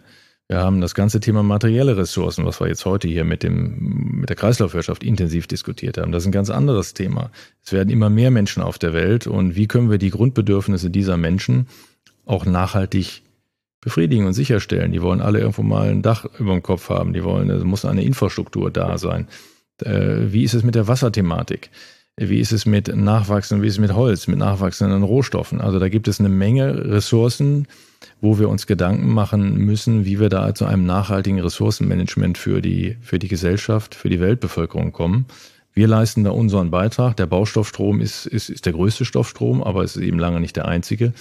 Wir 0.48 0.58
haben 0.58 0.82
das 0.82 0.94
ganze 0.94 1.20
Thema 1.20 1.42
materielle 1.42 1.96
Ressourcen, 1.96 2.44
was 2.44 2.60
wir 2.60 2.68
jetzt 2.68 2.84
heute 2.84 3.08
hier 3.08 3.24
mit, 3.24 3.42
dem, 3.42 4.18
mit 4.20 4.28
der 4.28 4.36
Kreislaufwirtschaft 4.36 5.02
intensiv 5.02 5.46
diskutiert 5.46 5.96
haben. 5.96 6.12
Das 6.12 6.24
ist 6.24 6.28
ein 6.28 6.32
ganz 6.32 6.50
anderes 6.50 6.92
Thema. 6.92 7.30
Es 7.64 7.72
werden 7.72 7.88
immer 7.88 8.10
mehr 8.10 8.30
Menschen 8.30 8.62
auf 8.62 8.78
der 8.78 8.92
Welt 8.92 9.26
und 9.26 9.56
wie 9.56 9.66
können 9.66 9.90
wir 9.90 9.96
die 9.96 10.10
Grundbedürfnisse 10.10 10.90
dieser 10.90 11.16
Menschen 11.16 11.68
auch 12.26 12.44
nachhaltig 12.44 13.22
befriedigen 13.80 14.26
und 14.26 14.34
sicherstellen? 14.34 14.92
Die 14.92 15.00
wollen 15.00 15.22
alle 15.22 15.38
irgendwo 15.38 15.62
mal 15.62 15.88
ein 15.88 16.02
Dach 16.02 16.26
über 16.38 16.52
dem 16.52 16.62
Kopf 16.62 16.90
haben. 16.90 17.14
Die 17.14 17.24
wollen, 17.24 17.48
es 17.48 17.64
muss 17.64 17.86
eine 17.86 18.04
Infrastruktur 18.04 18.70
da 18.70 18.98
sein. 18.98 19.26
Äh, 19.82 20.32
wie 20.32 20.44
ist 20.44 20.54
es 20.54 20.62
mit 20.62 20.74
der 20.74 20.88
Wasserthematik? 20.88 21.70
Wie 22.16 22.38
ist 22.38 22.52
es 22.52 22.64
mit 22.64 22.94
nachwachsenden, 22.94 23.62
wie 23.62 23.66
ist 23.66 23.74
es 23.74 23.80
mit 23.80 23.92
Holz, 23.92 24.28
mit 24.28 24.38
nachwachsenden 24.38 25.02
Rohstoffen? 25.02 25.60
Also 25.60 25.80
da 25.80 25.88
gibt 25.88 26.06
es 26.06 26.20
eine 26.20 26.28
Menge 26.28 26.92
Ressourcen, 26.92 27.66
wo 28.20 28.38
wir 28.38 28.48
uns 28.48 28.68
Gedanken 28.68 29.08
machen 29.08 29.56
müssen, 29.56 30.04
wie 30.04 30.20
wir 30.20 30.28
da 30.28 30.54
zu 30.54 30.64
einem 30.64 30.86
nachhaltigen 30.86 31.40
Ressourcenmanagement 31.40 32.38
für 32.38 32.62
die, 32.62 32.96
für 33.00 33.18
die 33.18 33.26
Gesellschaft, 33.26 33.96
für 33.96 34.10
die 34.10 34.20
Weltbevölkerung 34.20 34.92
kommen. 34.92 35.26
Wir 35.72 35.88
leisten 35.88 36.22
da 36.22 36.30
unseren 36.30 36.70
Beitrag. 36.70 37.16
Der 37.16 37.26
Baustoffstrom 37.26 38.00
ist, 38.00 38.26
ist, 38.26 38.48
ist 38.48 38.64
der 38.64 38.74
größte 38.74 39.04
Stoffstrom, 39.04 39.60
aber 39.60 39.82
es 39.82 39.96
ist 39.96 40.02
eben 40.02 40.20
lange 40.20 40.38
nicht 40.38 40.54
der 40.54 40.68
einzige. 40.68 41.12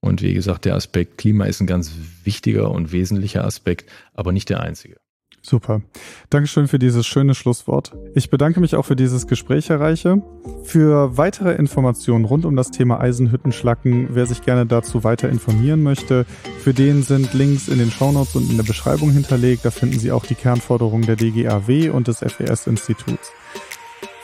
Und 0.00 0.22
wie 0.22 0.32
gesagt, 0.32 0.64
der 0.64 0.76
Aspekt 0.76 1.18
Klima 1.18 1.44
ist 1.44 1.60
ein 1.60 1.66
ganz 1.66 1.92
wichtiger 2.24 2.70
und 2.70 2.90
wesentlicher 2.90 3.44
Aspekt, 3.44 3.90
aber 4.14 4.32
nicht 4.32 4.48
der 4.48 4.60
einzige. 4.60 4.96
Super. 5.42 5.82
Dankeschön 6.30 6.68
für 6.68 6.78
dieses 6.78 7.06
schöne 7.06 7.34
Schlusswort. 7.34 7.92
Ich 8.14 8.28
bedanke 8.28 8.60
mich 8.60 8.74
auch 8.74 8.84
für 8.84 8.96
dieses 8.96 9.26
Gespräch, 9.26 9.68
Herr 9.68 9.80
Reiche. 9.80 10.22
Für 10.64 11.16
weitere 11.16 11.54
Informationen 11.54 12.24
rund 12.24 12.44
um 12.44 12.56
das 12.56 12.70
Thema 12.70 13.00
Eisenhüttenschlacken, 13.00 14.08
wer 14.10 14.26
sich 14.26 14.42
gerne 14.42 14.66
dazu 14.66 15.04
weiter 15.04 15.28
informieren 15.28 15.82
möchte, 15.82 16.26
für 16.58 16.74
den 16.74 17.02
sind 17.02 17.34
Links 17.34 17.68
in 17.68 17.78
den 17.78 17.90
Shownotes 17.90 18.36
und 18.36 18.50
in 18.50 18.56
der 18.56 18.64
Beschreibung 18.64 19.10
hinterlegt. 19.10 19.64
Da 19.64 19.70
finden 19.70 19.98
Sie 19.98 20.12
auch 20.12 20.26
die 20.26 20.34
Kernforderungen 20.34 21.06
der 21.06 21.16
DGAW 21.16 21.90
und 21.90 22.08
des 22.08 22.18
FES-Instituts. 22.18 23.32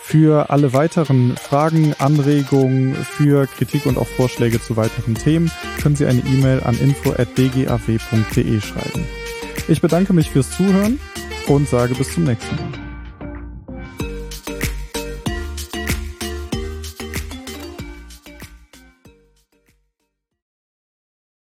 Für 0.02 0.50
alle 0.50 0.74
weiteren 0.74 1.34
Fragen, 1.36 1.94
Anregungen, 1.98 2.94
für 2.94 3.46
Kritik 3.46 3.86
und 3.86 3.96
auch 3.96 4.06
Vorschläge 4.06 4.60
zu 4.60 4.76
weiteren 4.76 5.14
Themen 5.14 5.50
können 5.80 5.96
Sie 5.96 6.04
eine 6.04 6.20
E-Mail 6.20 6.62
an 6.62 6.76
info.dgaw.de 6.76 8.60
schreiben. 8.60 9.24
Ich 9.66 9.80
bedanke 9.80 10.12
mich 10.12 10.30
fürs 10.30 10.50
Zuhören 10.50 11.00
und 11.46 11.68
sage 11.68 11.94
bis 11.94 12.12
zum 12.12 12.24
nächsten 12.24 12.54
Mal. 12.56 12.84